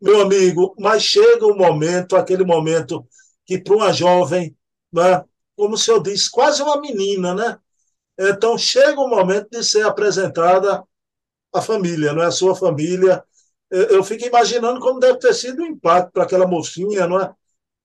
Meu 0.01 0.23
amigo, 0.23 0.75
mas 0.79 1.03
chega 1.03 1.47
um 1.47 1.57
momento, 1.57 2.17
aquele 2.17 2.45
momento 2.45 3.07
que 3.45 3.59
para 3.59 3.75
uma 3.75 3.93
jovem, 3.93 4.57
né, 4.93 5.23
como 5.55 5.75
o 5.75 5.79
senhor 5.79 6.01
disse, 6.03 6.31
quase 6.31 6.63
uma 6.63 6.81
menina, 6.81 7.35
né? 7.35 7.59
Então 8.23 8.59
chega 8.59 9.01
o 9.01 9.09
momento 9.09 9.49
de 9.51 9.65
ser 9.65 9.83
apresentada 9.87 10.85
a 11.55 11.63
família, 11.63 12.13
não 12.13 12.23
é 12.23 12.27
a 12.27 12.31
sua 12.31 12.55
família. 12.55 13.25
Eu 13.71 14.05
fico 14.05 14.27
imaginando 14.27 14.79
como 14.79 15.01
deve 15.01 15.19
ter 15.19 15.33
sido 15.33 15.63
o 15.63 15.67
impacto 15.67 16.13
para 16.13 16.25
aquela 16.25 16.47
mocinha, 16.47 17.07
não 17.07 17.19
é? 17.19 17.33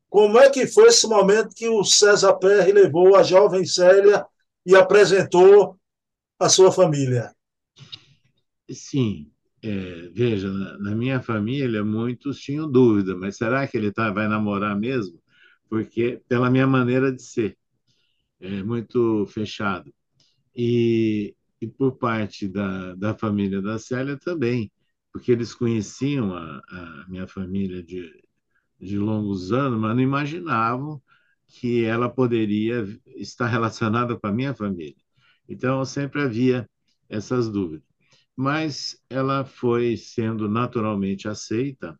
Como 0.09 0.37
é 0.37 0.49
que 0.49 0.67
foi 0.67 0.89
esse 0.89 1.07
momento 1.07 1.55
que 1.55 1.69
o 1.69 1.83
César 1.85 2.33
Perry 2.33 2.73
levou 2.73 3.15
a 3.15 3.23
jovem 3.23 3.65
Célia 3.65 4.25
e 4.65 4.75
apresentou 4.75 5.79
a 6.37 6.49
sua 6.49 6.71
família? 6.71 7.33
Sim, 8.69 9.31
é, 9.61 10.09
veja, 10.11 10.51
na, 10.51 10.95
minha 10.95 11.21
família 11.21 11.83
muitos 11.83 12.39
tinham 12.39 12.69
dúvida, 12.69 13.15
mas 13.15 13.37
será 13.37 13.67
que 13.67 13.77
ele 13.77 13.91
tá, 13.91 14.11
vai 14.11 14.27
namorar 14.27 14.77
mesmo? 14.77 15.21
Porque 15.69 16.21
pela 16.27 16.49
minha 16.49 16.67
maneira 16.67 17.11
de 17.11 17.21
ser, 17.21 17.57
é 18.39 18.63
muito 18.63 19.25
fechado. 19.27 19.93
E, 20.55 21.35
e 21.61 21.67
por 21.67 21.97
parte 21.97 22.47
da, 22.47 22.95
da 22.95 23.13
família 23.17 23.61
da 23.61 23.77
Célia 23.79 24.17
também, 24.17 24.71
porque 25.11 25.31
eles 25.31 25.53
conheciam 25.53 26.33
a, 26.35 26.57
a 26.69 27.05
minha 27.07 27.27
família 27.27 27.83
de, 27.83 28.11
de 28.79 28.97
longos 28.97 29.51
anos, 29.51 29.79
mas 29.79 29.95
não 29.95 30.03
imaginavam 30.03 31.01
que 31.47 31.85
ela 31.85 32.09
poderia 32.09 32.85
estar 33.15 33.47
relacionada 33.47 34.17
com 34.17 34.27
a 34.27 34.31
minha 34.31 34.53
família. 34.53 34.95
Então, 35.47 35.83
sempre 35.85 36.21
havia 36.21 36.69
essas 37.09 37.49
dúvidas. 37.49 37.87
Mas 38.35 38.99
ela 39.09 39.45
foi 39.45 39.95
sendo 39.97 40.49
naturalmente 40.49 41.27
aceita. 41.27 41.97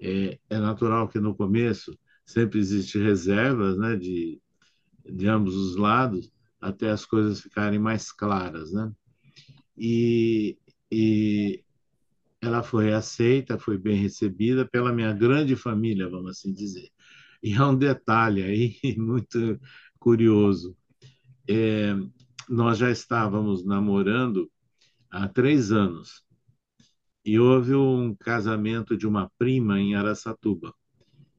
É, 0.00 0.38
é 0.48 0.58
natural 0.58 1.08
que 1.08 1.20
no 1.20 1.34
começo 1.34 1.96
sempre 2.24 2.58
existe 2.58 2.98
reservas 2.98 3.76
né, 3.78 3.96
de, 3.96 4.40
de 5.04 5.28
ambos 5.28 5.54
os 5.56 5.76
lados, 5.76 6.30
até 6.60 6.90
as 6.90 7.04
coisas 7.04 7.40
ficarem 7.40 7.78
mais 7.78 8.12
claras, 8.12 8.72
né? 8.72 8.92
E, 9.76 10.58
e 10.90 11.64
ela 12.40 12.62
foi 12.62 12.92
aceita, 12.92 13.58
foi 13.58 13.78
bem 13.78 13.96
recebida 13.96 14.66
pela 14.66 14.92
minha 14.92 15.12
grande 15.12 15.56
família, 15.56 16.08
vamos 16.08 16.32
assim 16.32 16.52
dizer. 16.52 16.90
E 17.42 17.54
há 17.54 17.68
um 17.68 17.76
detalhe 17.76 18.42
aí 18.42 18.76
muito 18.98 19.58
curioso. 19.98 20.76
É, 21.48 21.94
nós 22.48 22.78
já 22.78 22.90
estávamos 22.90 23.64
namorando 23.64 24.50
há 25.10 25.28
três 25.28 25.72
anos 25.72 26.22
e 27.24 27.38
houve 27.38 27.74
um 27.74 28.14
casamento 28.14 28.96
de 28.96 29.06
uma 29.06 29.30
prima 29.38 29.80
em 29.80 29.94
Araçatuba. 29.94 30.74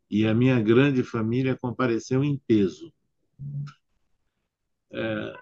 E 0.10 0.26
a 0.26 0.34
minha 0.34 0.60
grande 0.62 1.04
família 1.04 1.58
compareceu 1.58 2.24
em 2.24 2.40
peso 2.48 2.92
é, 4.94 5.36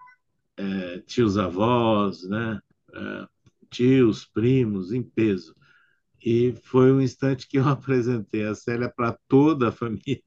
é, 0.57 0.99
tios 0.99 1.37
avós, 1.37 2.23
né? 2.23 2.59
É, 2.93 3.27
tios, 3.69 4.25
primos, 4.25 4.91
em 4.91 5.03
peso. 5.03 5.55
E 6.23 6.53
foi 6.63 6.91
um 6.91 7.01
instante 7.01 7.47
que 7.47 7.57
eu 7.57 7.67
apresentei 7.69 8.45
a 8.45 8.55
Célia 8.55 8.91
para 8.93 9.17
toda 9.27 9.69
a 9.69 9.71
família. 9.71 10.23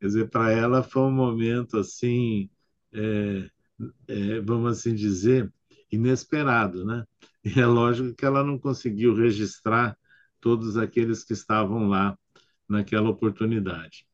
Quer 0.00 0.06
dizer, 0.06 0.30
para 0.30 0.52
ela 0.52 0.82
foi 0.82 1.02
um 1.02 1.12
momento 1.12 1.78
assim, 1.78 2.48
é, 2.92 3.50
é, 4.06 4.40
vamos 4.40 4.78
assim 4.78 4.94
dizer, 4.94 5.52
inesperado, 5.90 6.84
né? 6.84 7.04
E 7.44 7.60
é 7.60 7.66
lógico 7.66 8.14
que 8.14 8.24
ela 8.24 8.44
não 8.44 8.58
conseguiu 8.58 9.14
registrar 9.14 9.96
todos 10.40 10.76
aqueles 10.76 11.24
que 11.24 11.32
estavam 11.32 11.88
lá 11.88 12.16
naquela 12.68 13.08
oportunidade. 13.08 14.06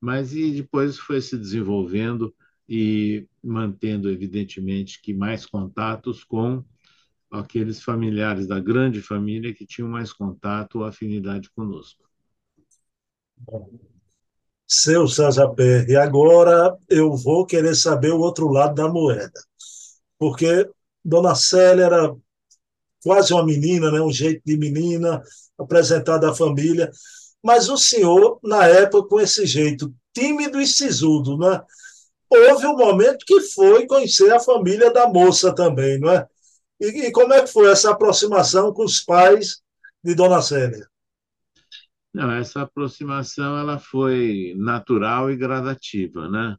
Mas 0.00 0.34
e 0.34 0.50
depois 0.52 0.98
foi 0.98 1.20
se 1.20 1.36
desenvolvendo 1.36 2.34
e 2.70 3.26
mantendo, 3.42 4.08
evidentemente, 4.08 5.02
que 5.02 5.12
mais 5.12 5.44
contatos 5.44 6.22
com 6.22 6.64
aqueles 7.28 7.82
familiares 7.82 8.46
da 8.46 8.60
grande 8.60 9.02
família 9.02 9.52
que 9.52 9.66
tinham 9.66 9.88
mais 9.88 10.12
contato 10.12 10.78
ou 10.78 10.84
afinidade 10.84 11.50
conosco. 11.50 12.08
Seu 14.68 15.08
César 15.08 15.48
Perry, 15.48 15.96
agora 15.96 16.78
eu 16.88 17.16
vou 17.16 17.44
querer 17.44 17.74
saber 17.74 18.12
o 18.12 18.20
outro 18.20 18.46
lado 18.48 18.76
da 18.76 18.88
moeda. 18.88 19.40
Porque 20.16 20.70
Dona 21.04 21.34
Célia 21.34 21.86
era 21.86 22.16
quase 23.02 23.32
uma 23.32 23.44
menina, 23.44 23.90
né? 23.90 24.00
um 24.00 24.12
jeito 24.12 24.42
de 24.44 24.56
menina, 24.56 25.20
apresentada 25.58 26.30
à 26.30 26.34
família. 26.34 26.88
Mas 27.42 27.68
o 27.68 27.76
senhor, 27.76 28.38
na 28.44 28.64
época, 28.66 29.08
com 29.08 29.18
esse 29.18 29.44
jeito 29.44 29.92
tímido 30.14 30.60
e 30.60 30.66
sisudo, 30.68 31.36
né? 31.36 31.60
Houve 32.30 32.66
um 32.66 32.76
momento 32.76 33.24
que 33.26 33.40
foi 33.40 33.86
conhecer 33.86 34.32
a 34.32 34.40
família 34.40 34.92
da 34.92 35.08
moça 35.08 35.54
também, 35.54 35.98
não 35.98 36.10
é? 36.10 36.26
E, 36.80 37.06
e 37.06 37.12
como 37.12 37.32
é 37.32 37.42
que 37.42 37.52
foi 37.52 37.70
essa 37.70 37.90
aproximação 37.90 38.72
com 38.72 38.84
os 38.84 39.00
pais 39.00 39.62
de 40.02 40.14
Dona 40.14 40.40
Célia? 40.40 40.88
Não, 42.12 42.30
essa 42.32 42.62
aproximação 42.62 43.56
ela 43.58 43.78
foi 43.78 44.54
natural 44.56 45.30
e 45.30 45.36
gradativa, 45.36 46.28
né? 46.28 46.56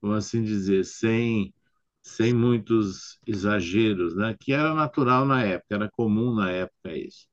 Vamos 0.00 0.26
assim 0.26 0.42
dizer, 0.42 0.84
sem 0.84 1.54
sem 2.02 2.32
muitos 2.34 3.18
exageros, 3.26 4.16
né? 4.16 4.34
Que 4.40 4.52
era 4.52 4.74
natural 4.74 5.24
na 5.26 5.44
época, 5.44 5.74
era 5.74 5.90
comum 5.90 6.34
na 6.34 6.50
época 6.50 6.96
isso. 6.96 7.26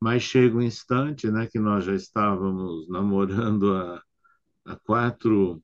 Mas 0.00 0.22
chega 0.22 0.56
um 0.56 0.62
instante, 0.62 1.30
né, 1.30 1.46
que 1.46 1.58
nós 1.58 1.84
já 1.84 1.94
estávamos 1.94 2.88
namorando 2.88 3.74
há, 3.74 4.02
há 4.66 4.76
quatro 4.76 5.62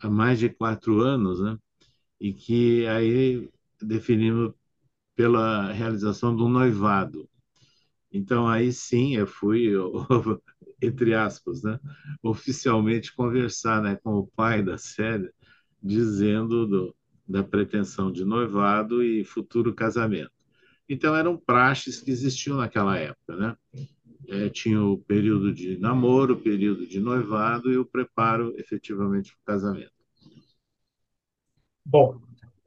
há 0.00 0.10
mais 0.10 0.38
de 0.38 0.48
quatro 0.50 1.00
anos, 1.00 1.40
né? 1.40 1.58
E 2.20 2.32
que 2.34 2.86
aí 2.88 3.48
definimos 3.82 4.54
pela 5.16 5.72
realização 5.72 6.36
do 6.36 6.48
noivado. 6.48 7.28
Então 8.12 8.48
aí 8.48 8.72
sim 8.72 9.16
eu 9.16 9.26
fui, 9.26 9.72
entre 10.82 11.14
aspas, 11.14 11.62
né, 11.62 11.78
oficialmente 12.22 13.14
conversar, 13.14 13.82
né, 13.82 13.96
com 14.02 14.14
o 14.14 14.26
pai 14.28 14.62
da 14.62 14.78
Célia, 14.78 15.32
dizendo 15.82 16.66
do, 16.66 16.96
da 17.28 17.42
pretensão 17.42 18.10
de 18.12 18.24
noivado 18.24 19.02
e 19.02 19.24
futuro 19.24 19.74
casamento. 19.74 20.30
Então 20.88 21.14
eram 21.16 21.36
praxes 21.36 22.00
que 22.00 22.10
existiam 22.10 22.56
naquela 22.58 22.96
época, 22.98 23.36
né? 23.36 23.56
É, 24.28 24.48
tinha 24.48 24.82
o 24.82 24.98
período 24.98 25.52
de 25.52 25.78
namoro, 25.78 26.34
o 26.34 26.40
período 26.40 26.86
de 26.86 27.00
noivado 27.00 27.72
e 27.72 27.76
o 27.76 27.84
preparo 27.84 28.54
efetivamente 28.58 29.32
para 29.44 29.54
o 29.54 29.58
casamento. 29.58 29.92
Bom, 31.84 32.18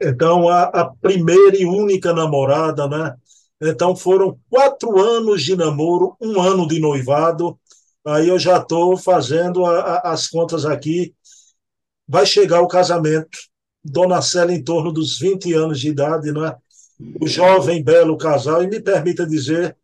então 0.02 0.48
a, 0.48 0.64
a, 0.64 0.86
primeira 0.86 1.58
e 1.58 1.66
única 1.66 2.14
namorada, 2.14 2.88
né? 2.88 3.16
Então 3.62 3.96
foram 3.96 4.40
quatro 4.50 4.98
anos 4.98 5.44
de 5.44 5.56
namoro, 5.56 6.16
um 6.22 6.40
ano 6.42 6.66
de 6.68 6.80
noivado. 6.80 7.60
Aí 8.06 8.30
eu 8.30 8.40
já 8.40 8.58
estou 8.58 8.96
fazendo 8.96 9.66
a, 9.66 9.80
a, 9.80 10.12
as 10.14 10.28
contas 10.28 10.66
aqui. 10.66 11.14
Vai 12.08 12.26
chegar 12.26 12.62
o 12.62 12.68
casamento. 12.68 13.38
Dona 13.84 14.22
Célia 14.22 14.56
em 14.56 14.64
torno 14.64 14.92
dos 14.92 15.20
20 15.20 15.54
anos 15.54 15.80
de 15.80 15.90
idade, 15.90 16.32
né? 16.32 16.56
O 17.22 17.28
jovem, 17.28 17.84
belo 17.84 18.18
casal. 18.18 18.64
E 18.64 18.68
me 18.68 18.82
permita 18.82 19.28
dizer 19.28 19.76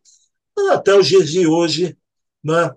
até 0.72 0.98
os 0.98 1.08
dias 1.08 1.30
de 1.30 1.48
hoje, 1.48 1.98
né? 2.44 2.74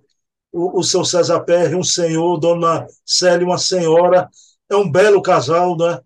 o, 0.52 0.80
o 0.80 0.82
seu 0.82 1.04
César 1.04 1.40
Perry, 1.40 1.74
um 1.74 1.84
senhor, 1.84 2.38
Dona 2.38 2.86
Célia, 3.04 3.46
uma 3.46 3.58
senhora, 3.58 4.30
é 4.68 4.76
um 4.76 4.90
belo 4.90 5.22
casal, 5.22 5.76
né? 5.76 6.00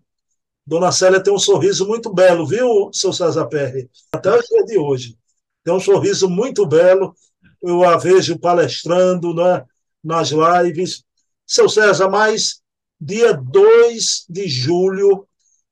Dona 0.65 0.91
Célia 0.91 1.21
tem 1.21 1.33
um 1.33 1.39
sorriso 1.39 1.85
muito 1.87 2.13
belo, 2.13 2.45
viu, 2.45 2.89
seu 2.93 3.11
César 3.11 3.47
Perry? 3.47 3.89
Até 4.11 4.37
os 4.37 4.45
dias 4.45 4.65
de 4.65 4.77
hoje. 4.77 5.17
Tem 5.63 5.73
um 5.73 5.79
sorriso 5.79 6.29
muito 6.29 6.63
belo. 6.65 7.15
Eu 7.61 7.83
a 7.83 7.97
vejo 7.97 8.39
palestrando 8.39 9.33
né, 9.33 9.65
nas 10.03 10.29
lives. 10.29 11.03
Seu 11.45 11.67
César, 11.67 12.09
mais 12.09 12.61
dia 12.99 13.33
2 13.33 14.25
de 14.29 14.47
julho 14.47 15.27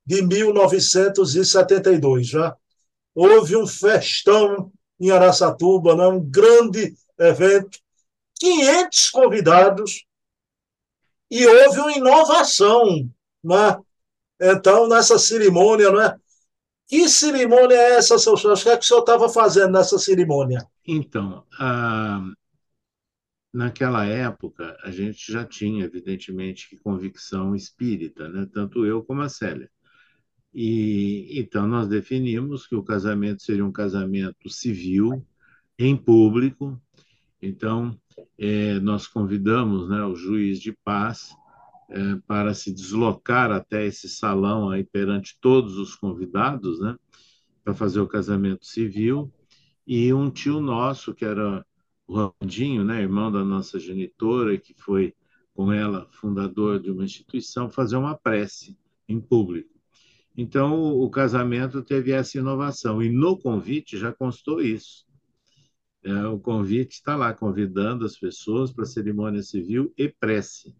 de 0.05 0.21
1972, 0.21 2.27
já 2.27 2.55
houve 3.15 3.55
um 3.55 3.67
festão 3.67 4.71
em 5.01 5.09
Araçatuba, 5.09 5.95
né? 5.95 6.05
um 6.05 6.23
grande 6.23 6.93
evento, 7.17 7.79
500 8.39 9.09
convidados 9.09 10.05
e 11.29 11.47
houve 11.47 11.79
uma 11.79 11.91
inovação, 11.93 13.09
né? 13.43 13.79
Então, 14.39 14.87
nessa 14.87 15.17
cerimônia, 15.17 15.91
né? 15.91 16.19
Que 16.87 17.07
cerimônia 17.07 17.75
é 17.75 17.95
essa, 17.95 18.17
seu 18.17 18.35
senhor? 18.35 18.57
O 18.57 18.61
que, 18.61 18.69
é 18.69 18.77
que 18.77 18.83
o 18.83 18.87
senhor 18.87 18.99
estava 18.99 19.29
fazendo 19.29 19.71
nessa 19.71 19.97
cerimônia? 19.97 20.67
Então, 20.85 21.45
a... 21.57 22.21
naquela 23.53 24.05
época, 24.05 24.77
a 24.83 24.91
gente 24.91 25.31
já 25.31 25.45
tinha, 25.45 25.85
evidentemente, 25.85 26.77
convicção 26.83 27.55
espírita, 27.55 28.27
né? 28.27 28.47
tanto 28.51 28.85
eu 28.85 29.01
como 29.03 29.21
a 29.21 29.29
Célia. 29.29 29.69
E 30.53 31.39
então 31.39 31.67
nós 31.67 31.87
definimos 31.87 32.67
que 32.67 32.75
o 32.75 32.83
casamento 32.83 33.41
seria 33.41 33.65
um 33.65 33.71
casamento 33.71 34.49
civil, 34.49 35.25
em 35.77 35.95
público. 35.97 36.79
Então, 37.41 37.97
é, 38.37 38.79
nós 38.79 39.07
convidamos 39.07 39.89
né, 39.89 40.03
o 40.03 40.15
juiz 40.15 40.59
de 40.59 40.71
paz 40.83 41.35
é, 41.89 42.15
para 42.27 42.53
se 42.53 42.71
deslocar 42.71 43.51
até 43.51 43.85
esse 43.85 44.07
salão 44.07 44.69
aí 44.69 44.83
perante 44.83 45.37
todos 45.41 45.77
os 45.77 45.95
convidados, 45.95 46.79
né, 46.79 46.95
para 47.63 47.73
fazer 47.73 47.99
o 47.99 48.07
casamento 48.07 48.65
civil. 48.65 49.31
E 49.87 50.13
um 50.13 50.29
tio 50.29 50.61
nosso, 50.61 51.13
que 51.13 51.25
era 51.25 51.65
o 52.07 52.31
Randinho, 52.41 52.83
né, 52.83 53.01
irmão 53.01 53.31
da 53.31 53.43
nossa 53.43 53.79
genitora, 53.79 54.57
que 54.57 54.75
foi 54.75 55.13
com 55.53 55.71
ela 55.71 56.07
fundador 56.11 56.79
de 56.79 56.91
uma 56.91 57.03
instituição, 57.03 57.69
fazer 57.69 57.97
uma 57.97 58.15
prece 58.15 58.77
em 59.07 59.19
público. 59.19 59.70
Então, 60.37 60.93
o 60.99 61.09
casamento 61.09 61.83
teve 61.83 62.11
essa 62.11 62.37
inovação. 62.37 63.01
E 63.01 63.09
no 63.09 63.37
convite 63.39 63.97
já 63.97 64.11
constou 64.13 64.61
isso. 64.61 65.05
É, 66.03 66.27
o 66.27 66.39
convite 66.39 66.93
está 66.95 67.15
lá, 67.15 67.33
convidando 67.33 68.05
as 68.05 68.17
pessoas 68.17 68.71
para 68.73 68.85
cerimônia 68.85 69.41
civil 69.43 69.93
e 69.97 70.09
prece. 70.09 70.75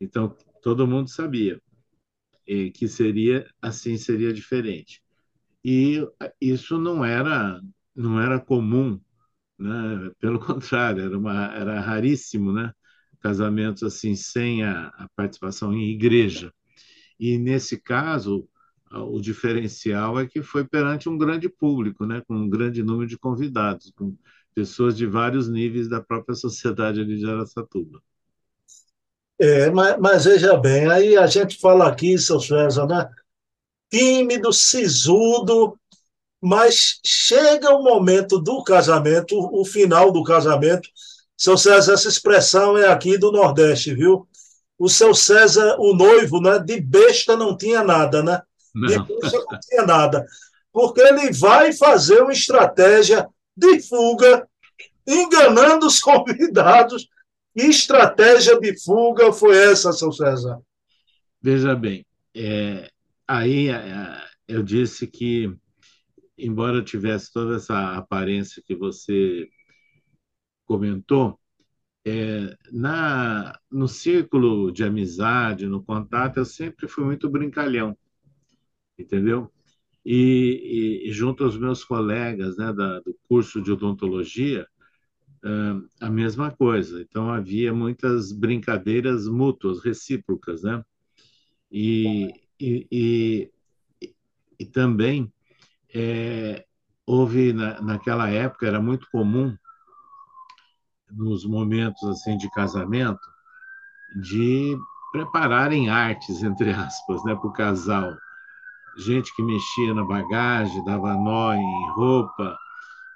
Então, 0.00 0.34
todo 0.62 0.86
mundo 0.86 1.08
sabia 1.10 1.60
que 2.74 2.88
seria 2.88 3.46
assim 3.60 3.96
seria 3.96 4.32
diferente. 4.32 5.02
E 5.64 6.00
isso 6.40 6.78
não 6.78 7.04
era 7.04 7.60
não 7.94 8.20
era 8.20 8.40
comum, 8.40 9.00
né? 9.58 10.10
Pelo 10.20 10.40
contrário, 10.44 11.04
era 11.04 11.18
uma 11.18 11.46
era 11.54 11.80
raríssimo, 11.80 12.52
né? 12.52 12.72
Casamentos 13.20 13.82
assim 13.84 14.16
sem 14.16 14.64
a, 14.64 14.88
a 14.88 15.08
participação 15.16 15.74
em 15.74 15.90
igreja. 15.92 16.52
E 17.18 17.38
nesse 17.38 17.80
caso, 17.80 18.48
o 18.90 19.20
diferencial 19.20 20.18
é 20.18 20.26
que 20.26 20.42
foi 20.42 20.64
perante 20.64 21.08
um 21.08 21.18
grande 21.18 21.48
público, 21.48 22.06
né, 22.06 22.22
com 22.26 22.34
um 22.34 22.48
grande 22.48 22.82
número 22.82 23.08
de 23.08 23.18
convidados, 23.18 23.92
com 23.96 24.16
pessoas 24.54 24.96
de 24.96 25.06
vários 25.06 25.48
níveis 25.48 25.88
da 25.88 26.00
própria 26.00 26.34
sociedade 26.36 27.00
ali 27.00 27.18
de 27.18 27.28
Aracatuba. 27.28 28.02
É, 29.38 29.68
mas, 29.70 29.98
mas, 29.98 30.24
veja 30.24 30.56
bem, 30.56 30.90
aí 30.90 31.16
a 31.16 31.26
gente 31.26 31.58
fala 31.58 31.88
aqui, 31.88 32.16
seu 32.16 32.40
César, 32.40 32.86
né? 32.86 33.06
Tímido, 33.90 34.50
sisudo, 34.52 35.78
mas 36.40 36.98
chega 37.04 37.70
o 37.74 37.82
momento 37.82 38.38
do 38.38 38.62
casamento, 38.64 39.36
o 39.36 39.64
final 39.64 40.10
do 40.10 40.22
casamento. 40.22 40.88
Seu 41.36 41.58
César, 41.58 41.92
essa 41.92 42.08
expressão 42.08 42.78
é 42.78 42.88
aqui 42.88 43.18
do 43.18 43.30
Nordeste, 43.30 43.94
viu? 43.94 44.26
O 44.78 44.88
seu 44.88 45.14
César, 45.14 45.76
o 45.78 45.94
noivo, 45.94 46.40
né? 46.40 46.58
De 46.58 46.80
besta 46.80 47.36
não 47.36 47.56
tinha 47.56 47.82
nada, 47.82 48.22
né? 48.22 48.42
Não. 48.74 48.88
De 48.88 48.98
besta 48.98 49.44
não 49.50 49.60
tinha 49.60 49.82
nada. 49.86 50.26
Porque 50.72 51.00
ele 51.00 51.32
vai 51.32 51.72
fazer 51.72 52.20
uma 52.20 52.32
estratégia 52.32 53.26
de 53.56 53.80
fuga, 53.80 54.46
enganando 55.06 55.86
os 55.86 55.98
convidados 56.00 57.08
que 57.56 57.62
estratégia 57.62 58.60
de 58.60 58.78
fuga 58.78 59.32
foi 59.32 59.56
essa, 59.56 59.90
seu 59.90 60.12
César? 60.12 60.60
Veja 61.40 61.74
bem, 61.74 62.04
é, 62.34 62.90
aí 63.26 63.68
é, 63.68 64.24
eu 64.46 64.62
disse 64.62 65.06
que, 65.06 65.50
embora 66.36 66.84
tivesse 66.84 67.32
toda 67.32 67.56
essa 67.56 67.96
aparência 67.96 68.62
que 68.62 68.74
você 68.74 69.48
comentou, 70.66 71.40
é, 72.06 72.56
na, 72.72 73.58
no 73.68 73.88
círculo 73.88 74.70
de 74.70 74.84
amizade, 74.84 75.66
no 75.66 75.82
contato, 75.82 76.36
eu 76.36 76.44
sempre 76.44 76.86
fui 76.86 77.04
muito 77.04 77.28
brincalhão, 77.28 77.98
entendeu? 78.96 79.52
E, 80.04 81.02
e, 81.08 81.12
junto 81.12 81.42
aos 81.42 81.58
meus 81.58 81.82
colegas 81.82 82.56
né, 82.56 82.72
da, 82.72 83.00
do 83.00 83.18
curso 83.28 83.60
de 83.60 83.72
odontologia, 83.72 84.68
a 86.00 86.10
mesma 86.10 86.50
coisa. 86.50 87.02
Então 87.02 87.30
havia 87.30 87.72
muitas 87.72 88.32
brincadeiras 88.32 89.28
mútuas, 89.28 89.84
recíprocas, 89.84 90.62
né? 90.62 90.84
E, 91.70 92.32
e, 92.60 92.86
e, 92.90 93.52
e 94.58 94.66
também 94.66 95.32
é, 95.94 96.64
houve 97.04 97.52
na, 97.52 97.80
naquela 97.80 98.28
época 98.28 98.66
era 98.66 98.80
muito 98.80 99.08
comum 99.10 99.56
nos 101.10 101.44
momentos 101.44 102.02
assim 102.08 102.36
de 102.36 102.50
casamento 102.50 103.20
de 104.22 104.78
prepararem 105.12 105.88
artes 105.88 106.42
entre 106.42 106.70
aspas, 106.72 107.22
né, 107.24 107.34
para 107.34 107.48
o 107.48 107.52
casal. 107.52 108.16
Gente 108.98 109.34
que 109.34 109.42
mexia 109.42 109.92
na 109.92 110.04
bagagem, 110.04 110.84
dava 110.84 111.14
nó 111.14 111.52
em 111.54 111.90
roupa, 111.90 112.56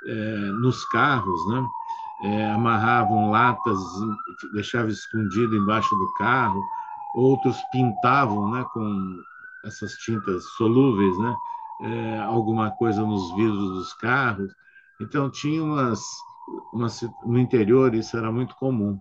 é, 0.06 0.12
nos 0.60 0.84
carros, 0.86 1.46
né? 1.48 1.66
é, 2.22 2.50
amarravam 2.50 3.30
latas, 3.30 3.78
deixavam 4.52 4.90
escondido 4.90 5.56
embaixo 5.56 5.96
do 5.96 6.12
carro, 6.12 6.62
outros 7.14 7.62
pintavam 7.72 8.50
né, 8.50 8.64
com 8.72 9.22
essas 9.64 9.92
tintas 9.94 10.44
solúveis, 10.56 11.16
né, 11.18 11.36
é, 11.82 12.18
alguma 12.20 12.70
coisa 12.72 13.04
nos 13.04 13.34
vidros 13.34 13.70
dos 13.70 13.92
carros. 13.94 14.52
Então, 15.00 15.30
tinha 15.30 15.62
umas, 15.62 16.02
umas. 16.72 17.00
No 17.24 17.38
interior, 17.38 17.94
isso 17.94 18.16
era 18.16 18.30
muito 18.30 18.54
comum. 18.56 18.98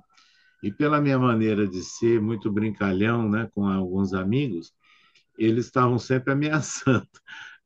E 0.62 0.72
pela 0.72 1.00
minha 1.00 1.18
maneira 1.18 1.68
de 1.68 1.82
ser, 1.84 2.22
muito 2.22 2.52
brincalhão 2.52 3.30
né, 3.30 3.50
com 3.54 3.66
alguns 3.66 4.14
amigos, 4.14 4.74
eles 5.38 5.66
estavam 5.66 5.98
sempre 5.98 6.32
ameaçando. 6.34 7.08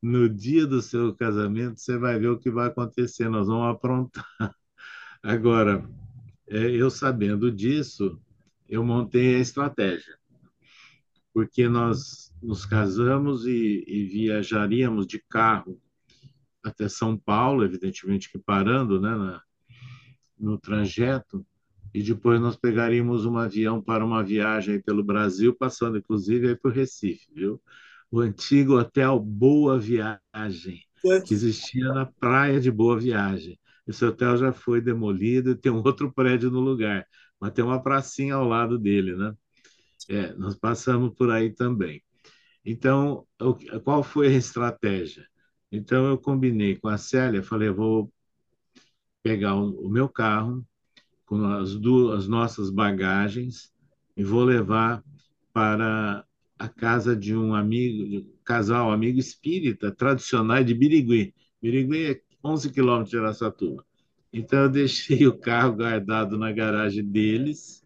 No 0.02 0.30
dia 0.30 0.68
do 0.68 0.82
seu 0.82 1.16
casamento, 1.16 1.80
você 1.80 1.98
vai 1.98 2.20
ver 2.20 2.28
o 2.28 2.38
que 2.38 2.52
vai 2.52 2.68
acontecer, 2.68 3.30
nós 3.30 3.48
vamos 3.48 3.74
aprontar. 3.74 4.26
Agora, 5.24 5.90
é, 6.48 6.70
eu 6.70 6.90
sabendo 6.90 7.50
disso, 7.50 8.20
eu 8.68 8.84
montei 8.84 9.36
a 9.36 9.40
estratégia, 9.40 10.18
porque 11.34 11.70
nós 11.70 12.34
nos 12.42 12.66
casamos 12.66 13.46
e, 13.46 13.84
e 13.88 14.06
viajaríamos 14.06 15.08
de 15.08 15.24
carro 15.30 15.82
até 16.62 16.90
São 16.90 17.18
Paulo, 17.18 17.64
evidentemente 17.64 18.30
que 18.30 18.38
parando 18.38 19.00
né, 19.00 19.16
na, 19.16 19.42
no 20.40 20.58
trajeto, 20.58 21.46
e 21.94 22.02
depois 22.02 22.40
nós 22.42 22.56
pegaríamos 22.56 23.26
um 23.26 23.38
avião 23.38 23.82
para 23.82 24.04
uma 24.04 24.24
viagem 24.24 24.82
pelo 24.82 25.04
Brasil, 25.04 25.56
passando 25.56 25.98
inclusive 25.98 26.50
aí 26.50 26.56
por 26.56 26.74
Recife, 26.74 27.28
viu? 27.34 27.62
O 28.12 28.20
antigo 28.20 28.78
hotel 28.80 29.20
Boa 29.20 29.80
Viagem, 29.80 30.82
que 31.26 31.34
existia 31.34 31.88
na 31.94 32.06
praia 32.06 32.60
de 32.60 32.72
Boa 32.72 33.00
Viagem. 33.00 33.60
Esse 33.88 34.04
hotel 34.06 34.38
já 34.38 34.54
foi 34.54 34.82
demolido 34.82 35.52
e 35.52 35.56
tem 35.56 35.72
um 35.72 35.82
outro 35.86 36.12
prédio 36.12 36.50
no 36.50 36.60
lugar, 36.60 37.06
mas 37.40 37.52
tem 37.54 37.64
uma 37.64 37.82
pracinha 37.82 38.36
ao 38.36 38.48
lado 38.48 38.80
dele, 38.80 39.16
né? 39.16 39.34
É, 40.10 40.34
nós 40.36 40.56
passamos 40.56 41.14
por 41.16 41.30
aí 41.32 41.54
também. 41.54 42.02
Então, 42.66 43.28
qual 43.84 44.04
foi 44.04 44.28
a 44.28 44.38
estratégia? 44.38 45.28
Então, 45.72 46.08
eu 46.08 46.18
combinei 46.18 46.78
com 46.78 46.88
a 46.88 46.98
Célia, 46.98 47.44
falei, 47.44 47.70
vou 47.70 48.12
pegar 49.24 49.56
o 49.56 49.90
meu 49.90 50.10
carro 50.10 50.64
com 51.26 51.44
as 51.46 51.76
duas 51.76 52.20
as 52.20 52.28
nossas 52.28 52.70
bagagens 52.70 53.74
e 54.16 54.24
vou 54.24 54.44
levar 54.44 55.04
para 55.54 56.26
a 56.60 56.68
casa 56.70 57.16
de 57.16 57.36
um 57.36 57.56
amigo, 57.56 58.10
de 58.10 58.18
um 58.20 58.26
casal 58.44 58.92
amigo 58.92 59.18
espírita 59.18 59.92
tradicional 59.92 60.64
de 60.64 60.74
Birigui. 60.74 61.34
Birigui 61.62 62.12
é 62.12 62.22
11 62.44 62.72
quilômetros 62.72 63.12
de 63.12 63.18
Araçatuba. 63.18 63.86
Então, 64.32 64.64
eu 64.64 64.70
deixei 64.70 65.28
o 65.28 65.38
carro 65.38 65.76
guardado 65.76 66.38
na 66.38 66.52
garagem 66.52 67.04
deles, 67.04 67.84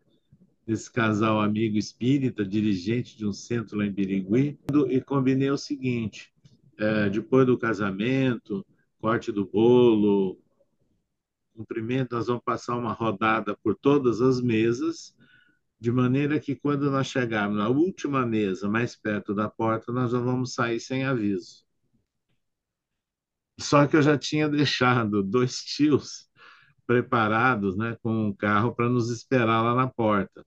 desse 0.66 0.92
casal 0.92 1.42
amigo 1.42 1.78
espírita, 1.78 2.46
dirigente 2.46 3.18
de 3.18 3.26
um 3.26 3.34
centro 3.34 3.78
lá 3.78 3.86
em 3.86 3.92
Birigui, 3.92 4.58
e 4.90 5.02
combinei 5.02 5.52
o 5.52 5.58
seguinte: 5.58 6.32
é, 6.78 7.10
depois 7.10 7.46
do 7.46 7.58
casamento, 7.58 8.66
corte 9.00 9.32
do 9.32 9.46
bolo, 9.46 10.40
cumprimento, 11.58 12.16
nós 12.16 12.28
vamos 12.28 12.44
passar 12.44 12.78
uma 12.78 12.94
rodada 12.94 13.58
por 13.64 13.76
todas 13.76 14.22
as 14.22 14.40
mesas, 14.42 15.16
de 15.80 15.92
maneira 15.92 16.40
que 16.40 16.56
quando 16.56 16.90
nós 16.92 17.08
chegarmos 17.08 17.58
na 17.58 17.70
última 17.70 18.26
mesa, 18.26 18.70
mais 18.70 18.96
perto 18.96 19.34
da 19.34 19.50
porta, 19.50 19.92
nós 19.92 20.14
não 20.14 20.24
vamos 20.24 20.54
sair 20.54 20.80
sem 20.80 21.04
aviso. 21.06 21.66
Só 23.60 23.88
que 23.88 23.96
eu 23.98 24.02
já 24.02 24.18
tinha 24.18 24.48
deixado 24.50 25.24
dois 25.24 25.58
tios 25.62 26.28
preparados, 26.86 27.78
né, 27.78 27.98
com 28.02 28.28
um 28.28 28.34
carro 28.34 28.74
para 28.74 28.90
nos 28.90 29.10
esperar 29.12 29.62
lá 29.62 29.76
na 29.76 29.88
porta. 29.88 30.46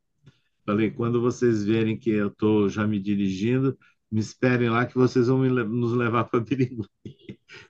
Falei, 0.64 0.90
quando 0.90 1.20
vocês 1.20 1.64
verem 1.64 1.98
que 1.98 2.11
eu 2.11 2.28
estou 2.28 2.68
já 2.68 2.86
me 2.86 2.98
dirigindo, 3.00 3.76
me 4.11 4.20
esperem 4.20 4.70
lá 4.70 4.86
que 4.86 4.94
vocês 4.96 5.28
vão 5.28 5.38
nos 5.44 5.92
levar 5.92 6.24
para 6.24 6.40
Birigui. 6.44 6.84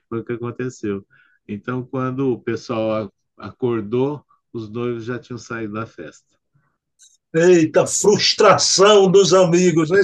Foi 0.09 0.19
o 0.19 0.25
que 0.25 0.33
aconteceu. 0.33 1.05
Então, 1.47 1.85
quando 1.85 2.31
o 2.31 2.41
pessoal 2.41 3.11
acordou, 3.41 4.23
os 4.53 4.69
noivos 4.69 5.05
já 5.05 5.17
tinham 5.17 5.37
saído 5.37 5.73
da 5.73 5.85
festa. 5.85 6.25
Eita, 7.33 7.87
frustração 7.87 9.09
dos 9.09 9.33
amigos, 9.33 9.89
né? 9.89 10.01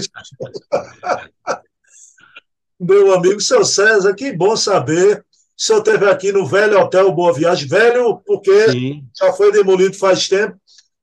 Meu 2.80 3.14
amigo 3.14 3.42
seu 3.42 3.66
César, 3.66 4.14
que 4.14 4.32
bom 4.32 4.56
saber. 4.56 5.20
O 5.58 5.62
senhor 5.62 5.80
esteve 5.80 6.06
aqui 6.06 6.32
no 6.32 6.46
velho 6.46 6.80
Hotel 6.80 7.12
Boa 7.12 7.34
Viagem, 7.34 7.68
velho, 7.68 8.22
porque 8.26 8.72
Sim. 8.72 9.06
já 9.18 9.34
foi 9.34 9.52
demolido 9.52 9.96
faz 9.96 10.28
tempo. 10.28 10.56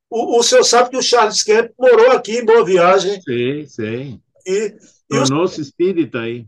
O, 0.09 0.39
o 0.39 0.43
senhor 0.43 0.63
sabe 0.63 0.91
que 0.91 0.97
o 0.97 1.03
Charles 1.03 1.43
Kemp 1.43 1.73
morou 1.79 2.13
aqui 2.13 2.39
em 2.39 2.45
Boa 2.45 2.65
Viagem. 2.65 3.21
Sim, 3.21 3.67
sim. 3.67 4.21
E, 4.47 4.75
Tornou-se 5.09 5.61
espírita 5.61 6.21
aí. 6.21 6.47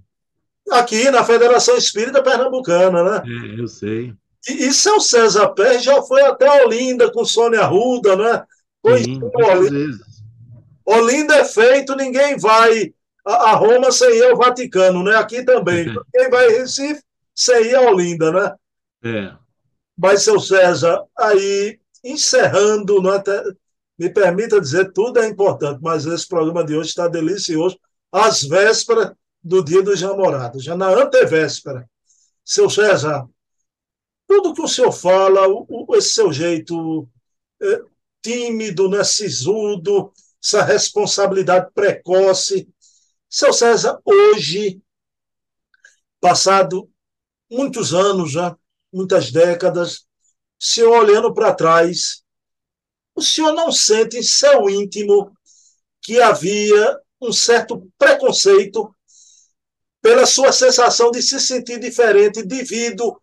Aqui 0.71 1.11
na 1.11 1.25
Federação 1.25 1.77
Espírita 1.77 2.23
Pernambucana, 2.23 3.03
né? 3.05 3.23
É, 3.27 3.61
eu 3.61 3.69
sei. 3.69 4.15
E, 4.49 4.67
e 4.67 4.73
seu 4.73 5.01
César 5.01 5.49
Pérez 5.49 5.83
já 5.83 6.03
foi 6.03 6.23
até 6.23 6.65
Olinda 6.65 7.11
com 7.11 7.25
Sônia 7.25 7.65
Ruda, 7.65 8.17
né? 8.17 8.45
Foi 8.83 9.03
Sim, 9.03 9.21
Olinda. 9.23 9.71
vezes. 9.71 10.01
Olinda 10.85 11.35
é 11.37 11.45
feito, 11.45 11.97
ninguém 11.97 12.39
vai 12.39 12.95
a, 13.27 13.51
a 13.51 13.55
Roma 13.55 13.91
sem 13.91 14.17
ir 14.17 14.25
ao 14.25 14.37
Vaticano, 14.37 15.03
né? 15.03 15.17
Aqui 15.17 15.45
também. 15.45 15.93
Quem 16.15 16.31
vai 16.31 16.49
em 16.49 16.59
Recife 16.59 17.03
sem 17.35 17.67
ir 17.67 17.75
a 17.75 17.83
Olinda, 17.83 18.33
né? 18.33 18.55
É. 19.05 19.33
Mas, 19.99 20.23
seu 20.23 20.39
César, 20.39 21.03
aí, 21.19 21.79
encerrando, 22.05 23.03
né, 23.03 23.23
me 23.99 24.11
permita 24.11 24.61
dizer, 24.61 24.93
tudo 24.93 25.19
é 25.19 25.27
importante, 25.27 25.81
mas 25.83 26.07
esse 26.07 26.29
programa 26.29 26.65
de 26.65 26.75
hoje 26.75 26.91
está 26.91 27.09
delicioso, 27.09 27.79
às 28.13 28.43
vésperas 28.43 29.13
do 29.43 29.65
dia 29.65 29.83
dos 29.83 30.03
namorados, 30.03 30.63
já 30.63 30.77
na 30.77 30.89
antevéspera. 30.89 31.89
Seu 32.45 32.69
César, 32.69 33.27
tudo 34.27 34.55
que 34.55 34.63
o 34.63 34.69
senhor 34.69 34.93
fala, 34.93 35.47
o, 35.49 35.87
esse 35.97 36.15
seu 36.15 36.33
jeito 36.33 37.09
é, 37.63 37.81
tímido, 38.23 38.89
né, 38.89 39.05
sisudo, 39.05 40.13
essa 40.43 40.63
responsabilidade 40.63 41.71
precoce. 41.73 42.69
Seu 43.29 43.53
César, 43.53 44.01
hoje, 44.05 44.81
passado 46.21 46.91
muitos 47.51 47.95
anos 47.95 48.33
já, 48.33 48.57
muitas 48.93 49.31
décadas, 49.31 49.99
o 50.61 50.65
senhor 50.65 50.99
olhando 50.99 51.33
para 51.33 51.55
trás, 51.55 52.23
o 53.15 53.23
senhor 53.23 53.53
não 53.53 53.71
sente 53.71 54.19
em 54.19 54.23
seu 54.23 54.69
íntimo 54.69 55.37
que 56.03 56.21
havia 56.21 56.99
um 57.21 57.33
certo 57.33 57.91
preconceito 57.99 58.95
pela 60.01 60.27
sua 60.27 60.53
sensação 60.53 61.11
de 61.11 61.23
se 61.23 61.41
sentir 61.41 61.81
diferente 61.81 62.43
devido 62.43 63.21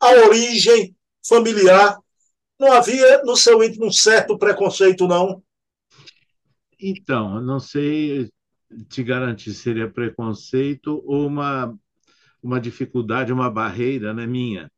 à 0.00 0.10
origem 0.26 0.94
familiar. 1.26 1.98
Não 2.58 2.72
havia 2.72 3.22
no 3.22 3.36
seu 3.36 3.62
íntimo 3.62 3.86
um 3.86 3.92
certo 3.92 4.38
preconceito, 4.38 5.06
não? 5.06 5.42
Então, 6.80 7.40
não 7.40 7.58
sei 7.58 8.30
te 8.88 9.02
garantir 9.02 9.52
se 9.52 9.62
seria 9.62 9.90
preconceito 9.90 11.02
ou 11.06 11.26
uma, 11.26 11.76
uma 12.42 12.60
dificuldade, 12.60 13.32
uma 13.32 13.50
barreira 13.50 14.12
né, 14.12 14.26
minha, 14.26 14.70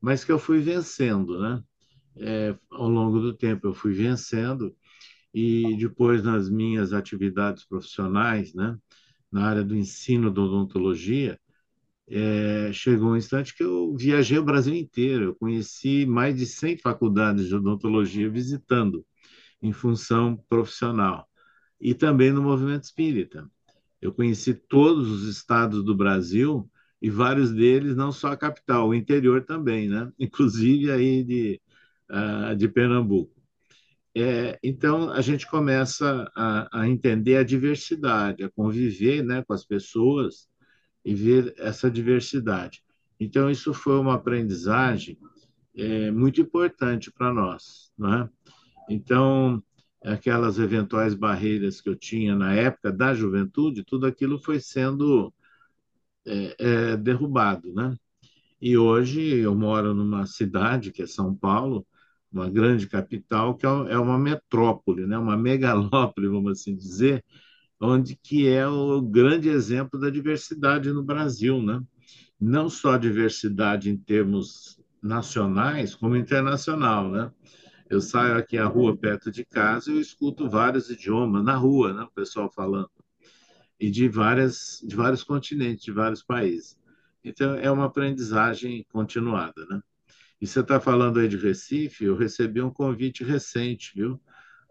mas 0.00 0.24
que 0.24 0.32
eu 0.32 0.38
fui 0.38 0.60
vencendo, 0.60 1.40
né? 1.40 1.62
É, 2.16 2.54
ao 2.70 2.88
longo 2.88 3.18
do 3.20 3.32
tempo 3.34 3.66
eu 3.66 3.74
fui 3.74 3.94
vencendo 3.94 4.76
e 5.32 5.74
depois 5.78 6.22
nas 6.22 6.50
minhas 6.50 6.92
atividades 6.92 7.64
profissionais, 7.64 8.52
né, 8.52 8.76
na 9.30 9.46
área 9.46 9.64
do 9.64 9.74
ensino 9.74 10.30
da 10.30 10.42
odontologia, 10.42 11.40
é, 12.14 12.72
chegou 12.72 13.12
um 13.12 13.16
instante 13.16 13.54
que 13.54 13.64
eu 13.64 13.96
viajei 13.96 14.38
o 14.38 14.44
Brasil 14.44 14.74
inteiro, 14.74 15.24
eu 15.24 15.34
conheci 15.34 16.04
mais 16.04 16.36
de 16.36 16.44
100 16.44 16.76
faculdades 16.78 17.48
de 17.48 17.54
odontologia 17.54 18.28
visitando, 18.28 19.04
em 19.62 19.72
função 19.72 20.36
profissional, 20.48 21.26
e 21.80 21.94
também 21.94 22.30
no 22.30 22.42
movimento 22.42 22.84
espírita. 22.84 23.48
Eu 24.00 24.12
conheci 24.12 24.52
todos 24.52 25.10
os 25.10 25.28
estados 25.28 25.82
do 25.84 25.94
Brasil 25.96 26.68
e 27.00 27.08
vários 27.08 27.50
deles, 27.52 27.96
não 27.96 28.12
só 28.12 28.28
a 28.28 28.36
capital, 28.36 28.88
o 28.88 28.94
interior 28.94 29.44
também, 29.44 29.88
né? 29.88 30.12
inclusive 30.18 30.90
aí 30.90 31.24
de, 31.24 31.60
uh, 32.10 32.54
de 32.54 32.68
Pernambuco. 32.68 33.32
É, 34.14 34.58
então, 34.62 35.10
a 35.10 35.22
gente 35.22 35.48
começa 35.48 36.30
a, 36.36 36.80
a, 36.82 36.88
entender 36.88 37.36
a 37.36 37.42
diversidade, 37.42 38.44
a 38.44 38.50
conviver 38.50 39.22
né, 39.24 39.42
com 39.42 39.54
as 39.54 39.64
pessoas 39.64 40.51
e 41.04 41.14
ver 41.14 41.54
essa 41.58 41.90
diversidade. 41.90 42.82
Então, 43.18 43.50
isso 43.50 43.72
foi 43.72 43.98
uma 43.98 44.14
aprendizagem 44.14 45.18
é, 45.76 46.10
muito 46.10 46.40
importante 46.40 47.10
para 47.10 47.32
nós. 47.32 47.92
Né? 47.96 48.28
Então, 48.88 49.62
aquelas 50.04 50.58
eventuais 50.58 51.14
barreiras 51.14 51.80
que 51.80 51.88
eu 51.88 51.96
tinha 51.96 52.34
na 52.34 52.54
época 52.54 52.92
da 52.92 53.14
juventude, 53.14 53.84
tudo 53.84 54.06
aquilo 54.06 54.38
foi 54.38 54.60
sendo 54.60 55.32
é, 56.26 56.56
é, 56.58 56.96
derrubado. 56.96 57.72
Né? 57.72 57.96
E 58.60 58.76
hoje 58.76 59.20
eu 59.20 59.54
moro 59.54 59.94
numa 59.94 60.26
cidade, 60.26 60.92
que 60.92 61.02
é 61.02 61.06
São 61.06 61.34
Paulo, 61.34 61.86
uma 62.32 62.48
grande 62.48 62.88
capital, 62.88 63.54
que 63.56 63.66
é, 63.66 63.68
é 63.68 63.98
uma 63.98 64.18
metrópole, 64.18 65.06
né? 65.06 65.18
uma 65.18 65.36
megalópole, 65.36 66.28
vamos 66.28 66.52
assim 66.52 66.74
dizer, 66.74 67.24
onde 67.82 68.14
que 68.14 68.48
é 68.48 68.66
o 68.66 69.02
grande 69.02 69.48
exemplo 69.48 69.98
da 69.98 70.08
diversidade 70.08 70.92
no 70.92 71.02
Brasil, 71.02 71.60
né? 71.60 71.82
Não 72.40 72.70
só 72.70 72.96
diversidade 72.96 73.90
em 73.90 73.96
termos 73.96 74.80
nacionais, 75.02 75.94
como 75.94 76.16
internacional, 76.16 77.10
né? 77.10 77.32
Eu 77.90 78.00
saio 78.00 78.36
aqui 78.36 78.56
à 78.56 78.66
rua 78.66 78.96
perto 78.96 79.30
de 79.30 79.44
casa 79.44 79.90
e 79.90 79.94
eu 79.96 80.00
escuto 80.00 80.48
vários 80.48 80.88
idiomas 80.90 81.44
na 81.44 81.56
rua, 81.56 81.92
né? 81.92 82.02
O 82.04 82.10
pessoal 82.12 82.50
falando 82.54 82.88
e 83.80 83.90
de 83.90 84.08
várias 84.08 84.80
de 84.86 84.94
vários 84.94 85.24
continentes, 85.24 85.84
de 85.84 85.90
vários 85.90 86.22
países. 86.22 86.78
Então 87.24 87.56
é 87.56 87.68
uma 87.70 87.86
aprendizagem 87.86 88.86
continuada, 88.92 89.66
né? 89.66 89.82
E 90.40 90.46
você 90.46 90.60
está 90.60 90.78
falando 90.78 91.18
aí 91.18 91.26
de 91.26 91.36
Recife, 91.36 92.04
eu 92.04 92.16
recebi 92.16 92.62
um 92.62 92.70
convite 92.70 93.24
recente, 93.24 93.92
viu? 93.94 94.20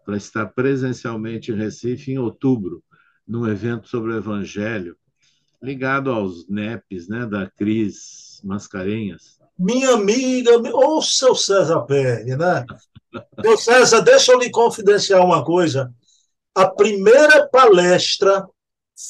Para 0.05 0.15
estar 0.15 0.45
presencialmente 0.47 1.51
em 1.51 1.55
Recife 1.55 2.11
em 2.11 2.17
outubro, 2.17 2.81
num 3.27 3.47
evento 3.47 3.87
sobre 3.87 4.11
o 4.11 4.17
Evangelho, 4.17 4.95
ligado 5.61 6.11
aos 6.11 6.47
NEPs, 6.49 7.07
né, 7.07 7.25
da 7.25 7.49
Cris 7.49 8.41
Mascarenhas. 8.43 9.39
Minha 9.57 9.91
amiga, 9.91 10.57
ô 10.57 10.97
oh, 10.97 11.01
seu 11.01 11.35
César 11.35 11.81
Perry, 11.81 12.35
né? 12.35 12.65
Seu 13.41 13.57
César, 13.57 14.01
deixa 14.01 14.31
eu 14.31 14.39
lhe 14.39 14.49
confidenciar 14.49 15.23
uma 15.23 15.43
coisa. 15.43 15.93
A 16.55 16.65
primeira 16.65 17.45
palestra 17.49 18.47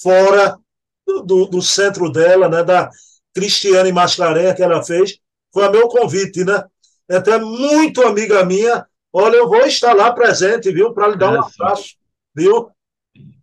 fora 0.01 0.57
do, 1.05 1.45
do, 1.45 1.62
centro 1.62 2.12
dela, 2.12 2.49
né, 2.49 2.64
da 2.64 2.89
Cristiane 3.34 3.91
Mascarenhas, 3.91 4.55
que 4.55 4.64
ela 4.64 4.84
fez, 4.84 5.20
foi 5.53 5.70
meu 5.70 5.88
convite, 5.88 6.43
né? 6.43 6.64
É 7.09 7.18
até 7.18 7.38
muito 7.38 8.01
amiga 8.01 8.43
minha. 8.45 8.86
Olha, 9.14 9.36
eu 9.36 9.47
vou 9.47 9.66
estar 9.66 9.93
lá 9.93 10.12
presente, 10.12 10.72
viu? 10.72 10.93
Para 10.93 11.09
lhe 11.09 11.18
dar 11.18 11.34
é, 11.34 11.39
um 11.39 11.43
abraço, 11.43 11.95
viu? 12.34 12.70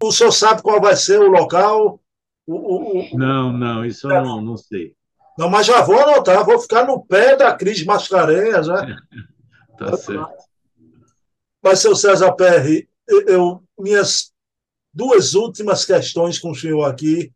O 0.03 0.13
senhor 0.13 0.33
sabe 0.33 0.63
qual 0.63 0.81
vai 0.81 0.97
ser 0.97 1.21
o 1.21 1.29
local? 1.29 2.01
O, 2.47 2.55
o, 2.55 3.01
o... 3.01 3.19
Não, 3.19 3.53
não, 3.53 3.85
isso 3.85 4.11
eu 4.11 4.23
não, 4.23 4.41
não 4.41 4.57
sei. 4.57 4.95
Não, 5.39 5.49
mas 5.49 5.67
já 5.67 5.83
vou 5.83 5.99
anotar, 6.01 6.45
vou 6.45 6.59
ficar 6.59 6.85
no 6.85 7.05
pé 7.05 7.37
da 7.37 7.55
Cris 7.55 7.85
Mascarenhas, 7.85 8.67
né? 8.67 8.97
tá 9.79 9.97
certo. 9.97 10.49
Mas, 11.63 11.81
seu 11.81 11.95
César 11.95 12.33
Perry, 12.33 12.89
eu, 13.07 13.63
minhas 13.79 14.33
duas 14.93 15.35
últimas 15.35 15.85
questões 15.85 16.39
com 16.39 16.51
o 16.51 16.55
senhor 16.55 16.85
aqui. 16.85 17.33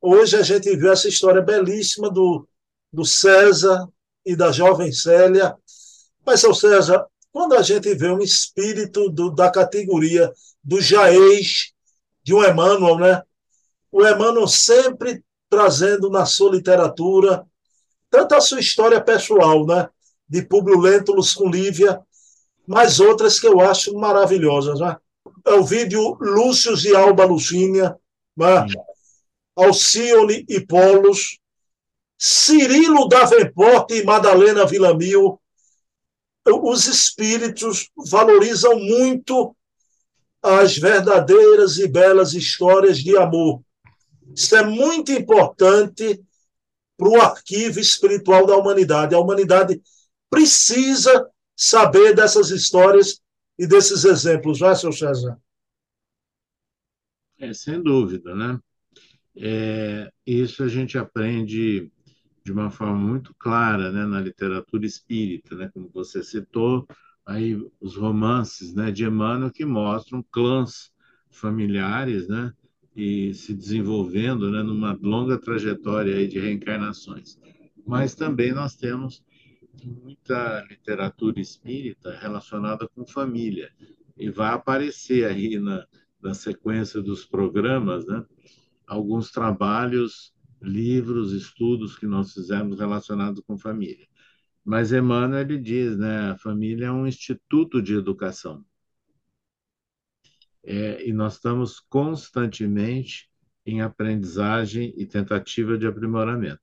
Hoje 0.00 0.36
a 0.36 0.42
gente 0.42 0.74
viu 0.76 0.92
essa 0.92 1.08
história 1.08 1.42
belíssima 1.42 2.10
do, 2.10 2.46
do 2.92 3.04
César 3.04 3.88
e 4.24 4.34
da 4.34 4.50
jovem 4.50 4.92
Célia. 4.92 5.56
Mas, 6.24 6.40
seu 6.40 6.54
César, 6.54 7.06
quando 7.32 7.54
a 7.54 7.62
gente 7.62 7.94
vê 7.94 8.10
um 8.10 8.20
espírito 8.20 9.08
do, 9.08 9.30
da 9.30 9.50
categoria 9.50 10.32
do 10.62 10.80
Jaez, 10.80 11.72
de 12.22 12.34
um 12.34 12.44
Emmanuel, 12.44 12.98
né? 12.98 13.22
O 13.90 14.06
Emmanuel 14.06 14.46
sempre 14.46 15.22
trazendo 15.48 16.10
na 16.10 16.26
sua 16.26 16.52
literatura 16.52 17.44
tanto 18.10 18.34
a 18.34 18.40
sua 18.40 18.60
história 18.60 19.00
pessoal, 19.00 19.64
né? 19.64 19.88
De 20.28 20.42
Publio 20.42 20.78
Lentulus 20.78 21.32
com 21.32 21.48
Lívia, 21.48 22.00
mas 22.66 23.00
outras 23.00 23.38
que 23.38 23.46
eu 23.46 23.60
acho 23.60 23.94
maravilhosas, 23.94 24.80
né? 24.80 24.96
É 25.46 25.52
o 25.54 25.64
vídeo 25.64 26.16
Lúcius 26.20 26.84
e 26.84 26.94
Alba 26.94 27.24
Lucínia, 27.24 27.96
né? 28.36 28.66
Alcione 29.56 30.44
e 30.48 30.60
Polos, 30.60 31.38
Cirilo 32.18 33.08
Davenport 33.08 33.90
e 33.90 34.02
Madalena 34.02 34.66
Villamil, 34.66 35.40
os 36.50 36.86
espíritos 36.86 37.90
valorizam 37.96 38.78
muito 38.78 39.56
as 40.42 40.76
verdadeiras 40.76 41.78
e 41.78 41.86
belas 41.86 42.34
histórias 42.34 42.98
de 42.98 43.16
amor. 43.16 43.62
Isso 44.34 44.56
é 44.56 44.64
muito 44.64 45.12
importante 45.12 46.22
para 46.96 47.08
o 47.08 47.20
arquivo 47.20 47.78
espiritual 47.78 48.46
da 48.46 48.56
humanidade. 48.56 49.14
A 49.14 49.18
humanidade 49.18 49.80
precisa 50.30 51.28
saber 51.56 52.14
dessas 52.14 52.50
histórias 52.50 53.20
e 53.58 53.66
desses 53.66 54.04
exemplos, 54.04 54.60
não 54.60 54.70
é, 54.70 54.74
seu 54.74 54.92
César? 54.92 55.38
É, 57.38 57.52
sem 57.52 57.82
dúvida, 57.82 58.34
né? 58.34 58.58
É, 59.36 60.10
isso 60.26 60.62
a 60.62 60.68
gente 60.68 60.98
aprende 60.98 61.90
de 62.44 62.52
uma 62.52 62.70
forma 62.70 62.96
muito 62.96 63.34
clara 63.38 63.92
né, 63.92 64.06
na 64.06 64.20
literatura 64.20 64.86
espírita, 64.86 65.54
né, 65.54 65.70
como 65.72 65.90
você 65.92 66.22
citou, 66.22 66.86
aí 67.26 67.56
os 67.80 67.96
romances 67.96 68.74
né, 68.74 68.90
de 68.90 69.04
Emmanuel 69.04 69.50
que 69.50 69.64
mostram 69.64 70.24
clãs 70.30 70.90
familiares 71.30 72.28
né, 72.28 72.52
e 72.96 73.32
se 73.34 73.54
desenvolvendo 73.54 74.50
né, 74.50 74.62
numa 74.62 74.98
longa 75.00 75.38
trajetória 75.38 76.16
aí 76.16 76.26
de 76.26 76.38
reencarnações. 76.38 77.38
Mas 77.86 78.14
também 78.14 78.52
nós 78.52 78.74
temos 78.74 79.22
muita 79.84 80.64
literatura 80.68 81.40
espírita 81.40 82.16
relacionada 82.18 82.88
com 82.88 83.06
família 83.06 83.70
e 84.16 84.30
vai 84.30 84.52
aparecer 84.52 85.24
aí 85.24 85.58
na, 85.58 85.86
na 86.22 86.34
sequência 86.34 87.00
dos 87.00 87.24
programas, 87.24 88.06
né, 88.06 88.24
alguns 88.86 89.30
trabalhos, 89.30 90.34
livros, 90.60 91.32
estudos 91.32 91.96
que 91.96 92.06
nós 92.06 92.32
fizemos 92.32 92.78
relacionados 92.78 93.42
com 93.46 93.58
família. 93.58 94.06
Mas 94.64 94.92
Emmanuel 94.92 95.40
ele 95.40 95.58
diz, 95.58 95.96
né, 95.96 96.30
a 96.30 96.38
família 96.38 96.86
é 96.86 96.92
um 96.92 97.06
instituto 97.06 97.80
de 97.82 97.94
educação. 97.94 98.64
É, 100.62 101.06
e 101.08 101.12
nós 101.12 101.34
estamos 101.34 101.80
constantemente 101.80 103.30
em 103.64 103.80
aprendizagem 103.80 104.92
e 104.96 105.06
tentativa 105.06 105.78
de 105.78 105.86
aprimoramento. 105.86 106.60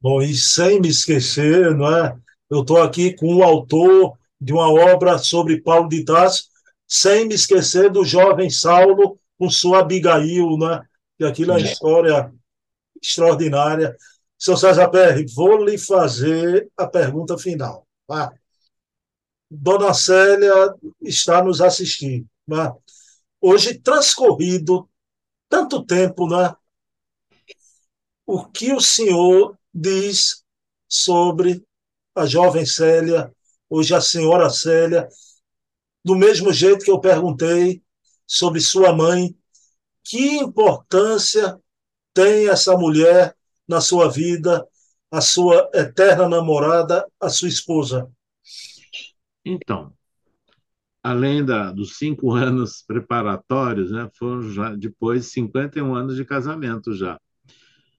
Bom, 0.00 0.22
e 0.22 0.34
sem 0.34 0.80
me 0.80 0.88
esquecer, 0.88 1.74
não 1.74 1.96
é? 1.96 2.16
Eu 2.50 2.60
estou 2.60 2.80
aqui 2.80 3.14
com 3.14 3.34
o 3.34 3.42
autor 3.42 4.16
de 4.40 4.52
uma 4.52 4.70
obra 4.70 5.18
sobre 5.18 5.60
Paulo 5.60 5.88
de 5.88 6.04
Tarso, 6.04 6.44
sem 6.86 7.26
me 7.26 7.34
esquecer 7.34 7.90
do 7.90 8.04
jovem 8.04 8.48
Saulo 8.48 9.18
com 9.36 9.50
sua 9.50 9.80
Abigail, 9.80 10.56
né? 10.56 10.87
E 11.18 11.24
aquilo 11.24 11.52
é 11.52 11.56
uma 11.56 11.60
história 11.60 12.32
extraordinária. 13.02 13.96
Seu 14.38 14.56
César 14.56 14.88
Perry, 14.88 15.26
vou 15.34 15.64
lhe 15.64 15.76
fazer 15.76 16.70
a 16.76 16.86
pergunta 16.86 17.36
final. 17.36 17.86
Tá? 18.06 18.32
Dona 19.50 19.92
Célia 19.94 20.52
está 21.00 21.42
nos 21.42 21.60
assistindo. 21.60 22.28
Né? 22.46 22.72
Hoje, 23.40 23.78
transcorrido 23.78 24.88
tanto 25.48 25.84
tempo, 25.84 26.28
né? 26.28 26.54
o 28.28 28.44
que 28.44 28.74
o 28.74 28.80
senhor 28.80 29.58
diz 29.72 30.44
sobre 30.86 31.64
a 32.14 32.26
jovem 32.26 32.66
Célia, 32.66 33.34
hoje 33.70 33.94
a 33.94 34.02
senhora 34.02 34.50
Célia, 34.50 35.08
do 36.04 36.14
mesmo 36.14 36.52
jeito 36.52 36.84
que 36.84 36.90
eu 36.90 37.00
perguntei 37.00 37.82
sobre 38.26 38.60
sua 38.60 38.92
mãe, 38.94 39.34
que 40.08 40.38
importância 40.38 41.60
tem 42.14 42.48
essa 42.48 42.76
mulher 42.78 43.36
na 43.68 43.78
sua 43.78 44.08
vida, 44.10 44.66
a 45.10 45.20
sua 45.20 45.70
eterna 45.74 46.26
namorada, 46.26 47.06
a 47.20 47.28
sua 47.28 47.48
esposa? 47.48 48.10
Então, 49.44 49.92
além 51.02 51.44
da, 51.44 51.70
dos 51.70 51.98
cinco 51.98 52.32
anos 52.34 52.82
preparatórios, 52.86 53.90
né, 53.90 54.10
foram 54.18 54.50
já 54.50 54.74
depois 54.74 55.30
51 55.30 55.94
anos 55.94 56.16
de 56.16 56.24
casamento 56.24 56.94
já. 56.94 57.20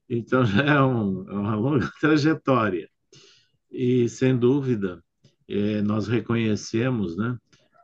Então 0.10 0.44
já 0.44 0.64
é, 0.64 0.82
um, 0.82 1.30
é 1.30 1.34
uma 1.34 1.56
longa 1.56 1.92
trajetória. 2.02 2.90
E, 3.72 4.10
sem 4.10 4.36
dúvida, 4.36 5.04
é, 5.48 5.84
nós 5.84 6.08
reconhecemos 6.08 7.16
né, 7.16 7.38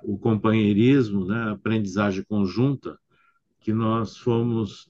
o 0.03 0.17
companheirismo, 0.17 1.26
né, 1.26 1.36
a 1.43 1.51
aprendizagem 1.51 2.23
conjunta 2.23 2.97
que 3.66 3.74
nós 3.74 4.16
fomos 4.16 4.88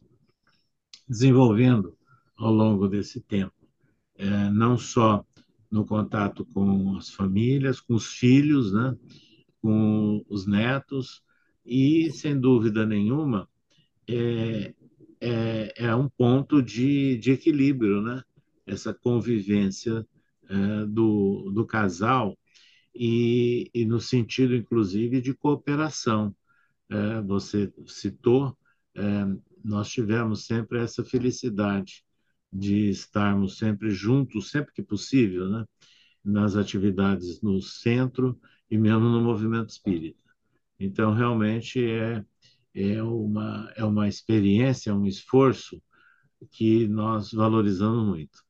desenvolvendo 1.08 1.98
ao 2.36 2.52
longo 2.52 2.90
desse 2.90 3.22
tempo. 3.22 3.56
É, 4.18 4.50
não 4.50 4.78
só 4.78 5.26
no 5.72 5.86
contato 5.86 6.46
com 6.48 6.98
as 6.98 7.10
famílias, 7.10 7.80
com 7.80 7.94
os 7.94 8.08
filhos, 8.08 8.74
né, 8.74 8.94
com 9.62 10.26
os 10.28 10.46
netos, 10.46 11.24
e, 11.66 12.12
sem 12.12 12.38
dúvida 12.38 12.86
nenhuma, 12.86 13.48
é, 14.10 14.74
é, 15.22 15.74
é 15.78 15.96
um 15.96 16.10
ponto 16.10 16.62
de, 16.62 17.18
de 17.18 17.32
equilíbrio, 17.32 18.02
né? 18.02 18.22
essa 18.66 18.94
convivência 18.94 20.06
é, 20.50 20.86
do, 20.86 21.50
do 21.56 21.66
casal 21.66 22.38
e, 22.94 23.72
e 23.74 23.86
no 23.86 24.02
sentido, 24.02 24.54
inclusive, 24.54 25.22
de 25.22 25.34
cooperação. 25.34 26.36
É, 26.90 27.22
você 27.22 27.74
citou, 27.88 28.56
nós 29.64 29.90
tivemos 29.90 30.46
sempre 30.46 30.80
essa 30.80 31.04
felicidade 31.04 32.04
de 32.52 32.90
estarmos 32.90 33.58
sempre 33.58 33.90
juntos, 33.90 34.50
sempre 34.50 34.74
que 34.74 34.82
possível, 34.82 35.50
né? 35.50 35.66
nas 36.24 36.56
atividades 36.56 37.42
no 37.42 37.62
centro 37.62 38.40
e 38.70 38.78
mesmo 38.78 39.02
no 39.02 39.22
movimento 39.22 39.70
espírita. 39.70 40.20
Então, 40.80 41.14
realmente, 41.14 41.84
é, 41.84 42.24
é 42.74 43.04
uma, 43.04 43.72
é 43.76 43.84
uma 43.84 44.08
experiência, 44.08 44.94
um 44.94 45.06
esforço 45.06 45.82
que 46.52 46.88
nós 46.88 47.32
valorizamos 47.32 48.06
muito. 48.06 48.44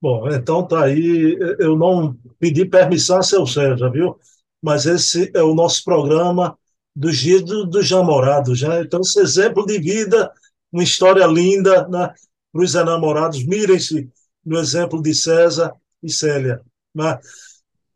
Bom, 0.00 0.28
então 0.28 0.66
tá 0.66 0.84
aí. 0.84 1.38
Eu 1.58 1.78
não 1.78 2.14
pedi 2.38 2.66
permissão 2.66 3.18
a 3.18 3.22
seu 3.22 3.46
Sérgio, 3.46 3.90
viu? 3.90 4.18
Mas 4.60 4.84
esse 4.84 5.30
é 5.34 5.42
o 5.42 5.54
nosso 5.54 5.82
programa 5.82 6.58
dos 6.94 7.18
dias 7.18 7.42
do, 7.42 7.64
dos 7.64 7.90
namorados, 7.90 8.62
né? 8.62 8.82
Então, 8.82 9.00
esse 9.00 9.18
exemplo 9.20 9.66
de 9.66 9.78
vida, 9.78 10.32
uma 10.72 10.82
história 10.82 11.26
linda 11.26 11.88
né? 11.88 12.14
para 12.52 12.62
os 12.62 12.74
enamorados. 12.74 13.44
Mirem-se 13.44 14.10
no 14.44 14.58
exemplo 14.58 15.02
de 15.02 15.14
César 15.14 15.74
e 16.02 16.10
Célia. 16.10 16.62
Né? 16.94 17.18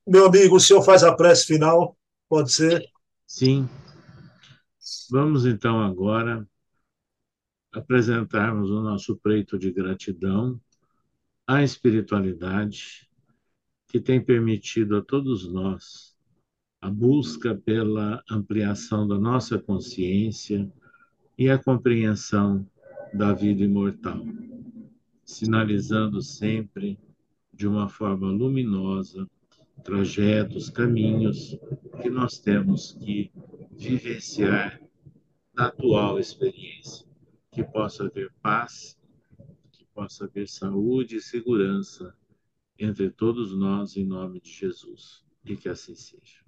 Meu 0.06 0.26
amigo, 0.26 0.56
o 0.56 0.60
senhor 0.60 0.82
faz 0.82 1.04
a 1.04 1.14
prece 1.14 1.46
final? 1.46 1.96
Pode 2.28 2.52
ser? 2.52 2.84
Sim. 3.26 3.68
Vamos 5.10 5.46
então 5.46 5.82
agora 5.82 6.46
apresentarmos 7.72 8.70
o 8.70 8.80
nosso 8.80 9.16
preito 9.16 9.58
de 9.58 9.70
gratidão 9.70 10.60
à 11.46 11.62
espiritualidade 11.62 13.08
que 13.86 14.00
tem 14.00 14.22
permitido 14.22 14.96
a 14.96 15.02
todos 15.02 15.50
nós 15.50 16.07
a 16.80 16.90
busca 16.90 17.54
pela 17.54 18.22
ampliação 18.30 19.06
da 19.06 19.18
nossa 19.18 19.58
consciência 19.58 20.70
e 21.36 21.50
a 21.50 21.58
compreensão 21.58 22.68
da 23.12 23.32
vida 23.32 23.64
imortal, 23.64 24.24
sinalizando 25.24 26.22
sempre 26.22 26.98
de 27.52 27.66
uma 27.66 27.88
forma 27.88 28.28
luminosa 28.28 29.28
trajetos, 29.82 30.70
caminhos 30.70 31.58
que 32.02 32.10
nós 32.10 32.38
temos 32.38 32.92
que 32.92 33.30
vivenciar 33.72 34.80
na 35.54 35.66
atual 35.66 36.18
experiência, 36.18 37.06
que 37.50 37.64
possa 37.64 38.04
haver 38.04 38.32
paz, 38.42 38.98
que 39.72 39.84
possa 39.94 40.24
haver 40.24 40.48
saúde 40.48 41.16
e 41.16 41.20
segurança 41.20 42.14
entre 42.78 43.10
todos 43.10 43.56
nós, 43.56 43.96
em 43.96 44.04
nome 44.04 44.40
de 44.40 44.50
Jesus. 44.50 45.24
E 45.44 45.56
que 45.56 45.68
assim 45.68 45.94
seja. 45.94 46.47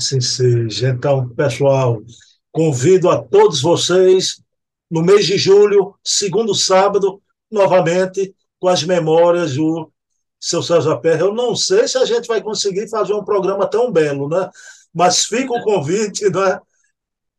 Assim 0.00 0.18
seja. 0.18 0.88
Então, 0.88 1.28
pessoal, 1.28 2.02
convido 2.50 3.10
a 3.10 3.22
todos 3.22 3.60
vocês 3.60 4.42
no 4.90 5.02
mês 5.02 5.26
de 5.26 5.36
julho, 5.36 5.94
segundo 6.02 6.54
sábado, 6.54 7.22
novamente, 7.50 8.34
com 8.58 8.68
as 8.68 8.82
memórias 8.82 9.56
do 9.56 9.92
seu 10.40 10.62
César 10.62 10.96
Perra. 11.00 11.20
Eu 11.20 11.34
não 11.34 11.54
sei 11.54 11.86
se 11.86 11.98
a 11.98 12.06
gente 12.06 12.26
vai 12.26 12.40
conseguir 12.40 12.88
fazer 12.88 13.12
um 13.12 13.22
programa 13.22 13.68
tão 13.68 13.92
belo, 13.92 14.26
né? 14.26 14.48
Mas 14.92 15.26
fica 15.26 15.52
o 15.52 15.62
convite, 15.62 16.30
né? 16.30 16.58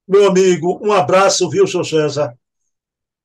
Meu 0.07 0.28
amigo, 0.28 0.80
um 0.84 0.91
abraço, 0.91 1.49
viu, 1.49 1.66
seu 1.66 1.84
César? 1.84 2.32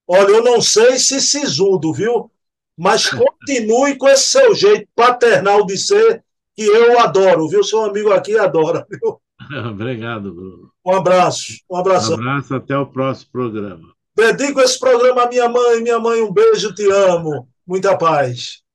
Olha, 0.09 0.31
eu 0.31 0.43
não 0.43 0.63
sei 0.63 0.99
se 0.99 1.21
sisudo, 1.21 1.93
viu? 1.93 2.31
Mas 2.75 3.11
continue 3.11 3.99
com 3.99 4.09
esse 4.09 4.31
seu 4.31 4.55
jeito 4.55 4.89
paternal 4.95 5.67
de 5.67 5.77
ser, 5.77 6.25
que 6.55 6.63
eu 6.63 6.99
adoro, 6.99 7.47
viu? 7.49 7.63
Seu 7.63 7.85
amigo 7.85 8.11
aqui 8.11 8.35
adora, 8.39 8.87
viu? 8.89 9.21
Obrigado, 9.71 10.33
Bruno. 10.33 10.71
Um 10.85 10.95
abraço, 10.95 11.55
um 11.71 11.77
abraço. 11.77 12.13
Um 12.13 12.15
abraço, 12.15 12.55
até 12.55 12.77
o 12.77 12.87
próximo 12.87 13.31
programa. 13.33 13.95
Dedico 14.17 14.61
esse 14.61 14.79
programa 14.79 15.25
à 15.25 15.29
minha 15.29 15.49
mãe. 15.49 15.83
Minha 15.83 15.99
mãe, 15.99 16.23
um 16.23 16.33
beijo, 16.33 16.75
te 16.75 16.91
amo. 16.91 17.49
Muita 17.67 17.97
paz. 17.97 18.66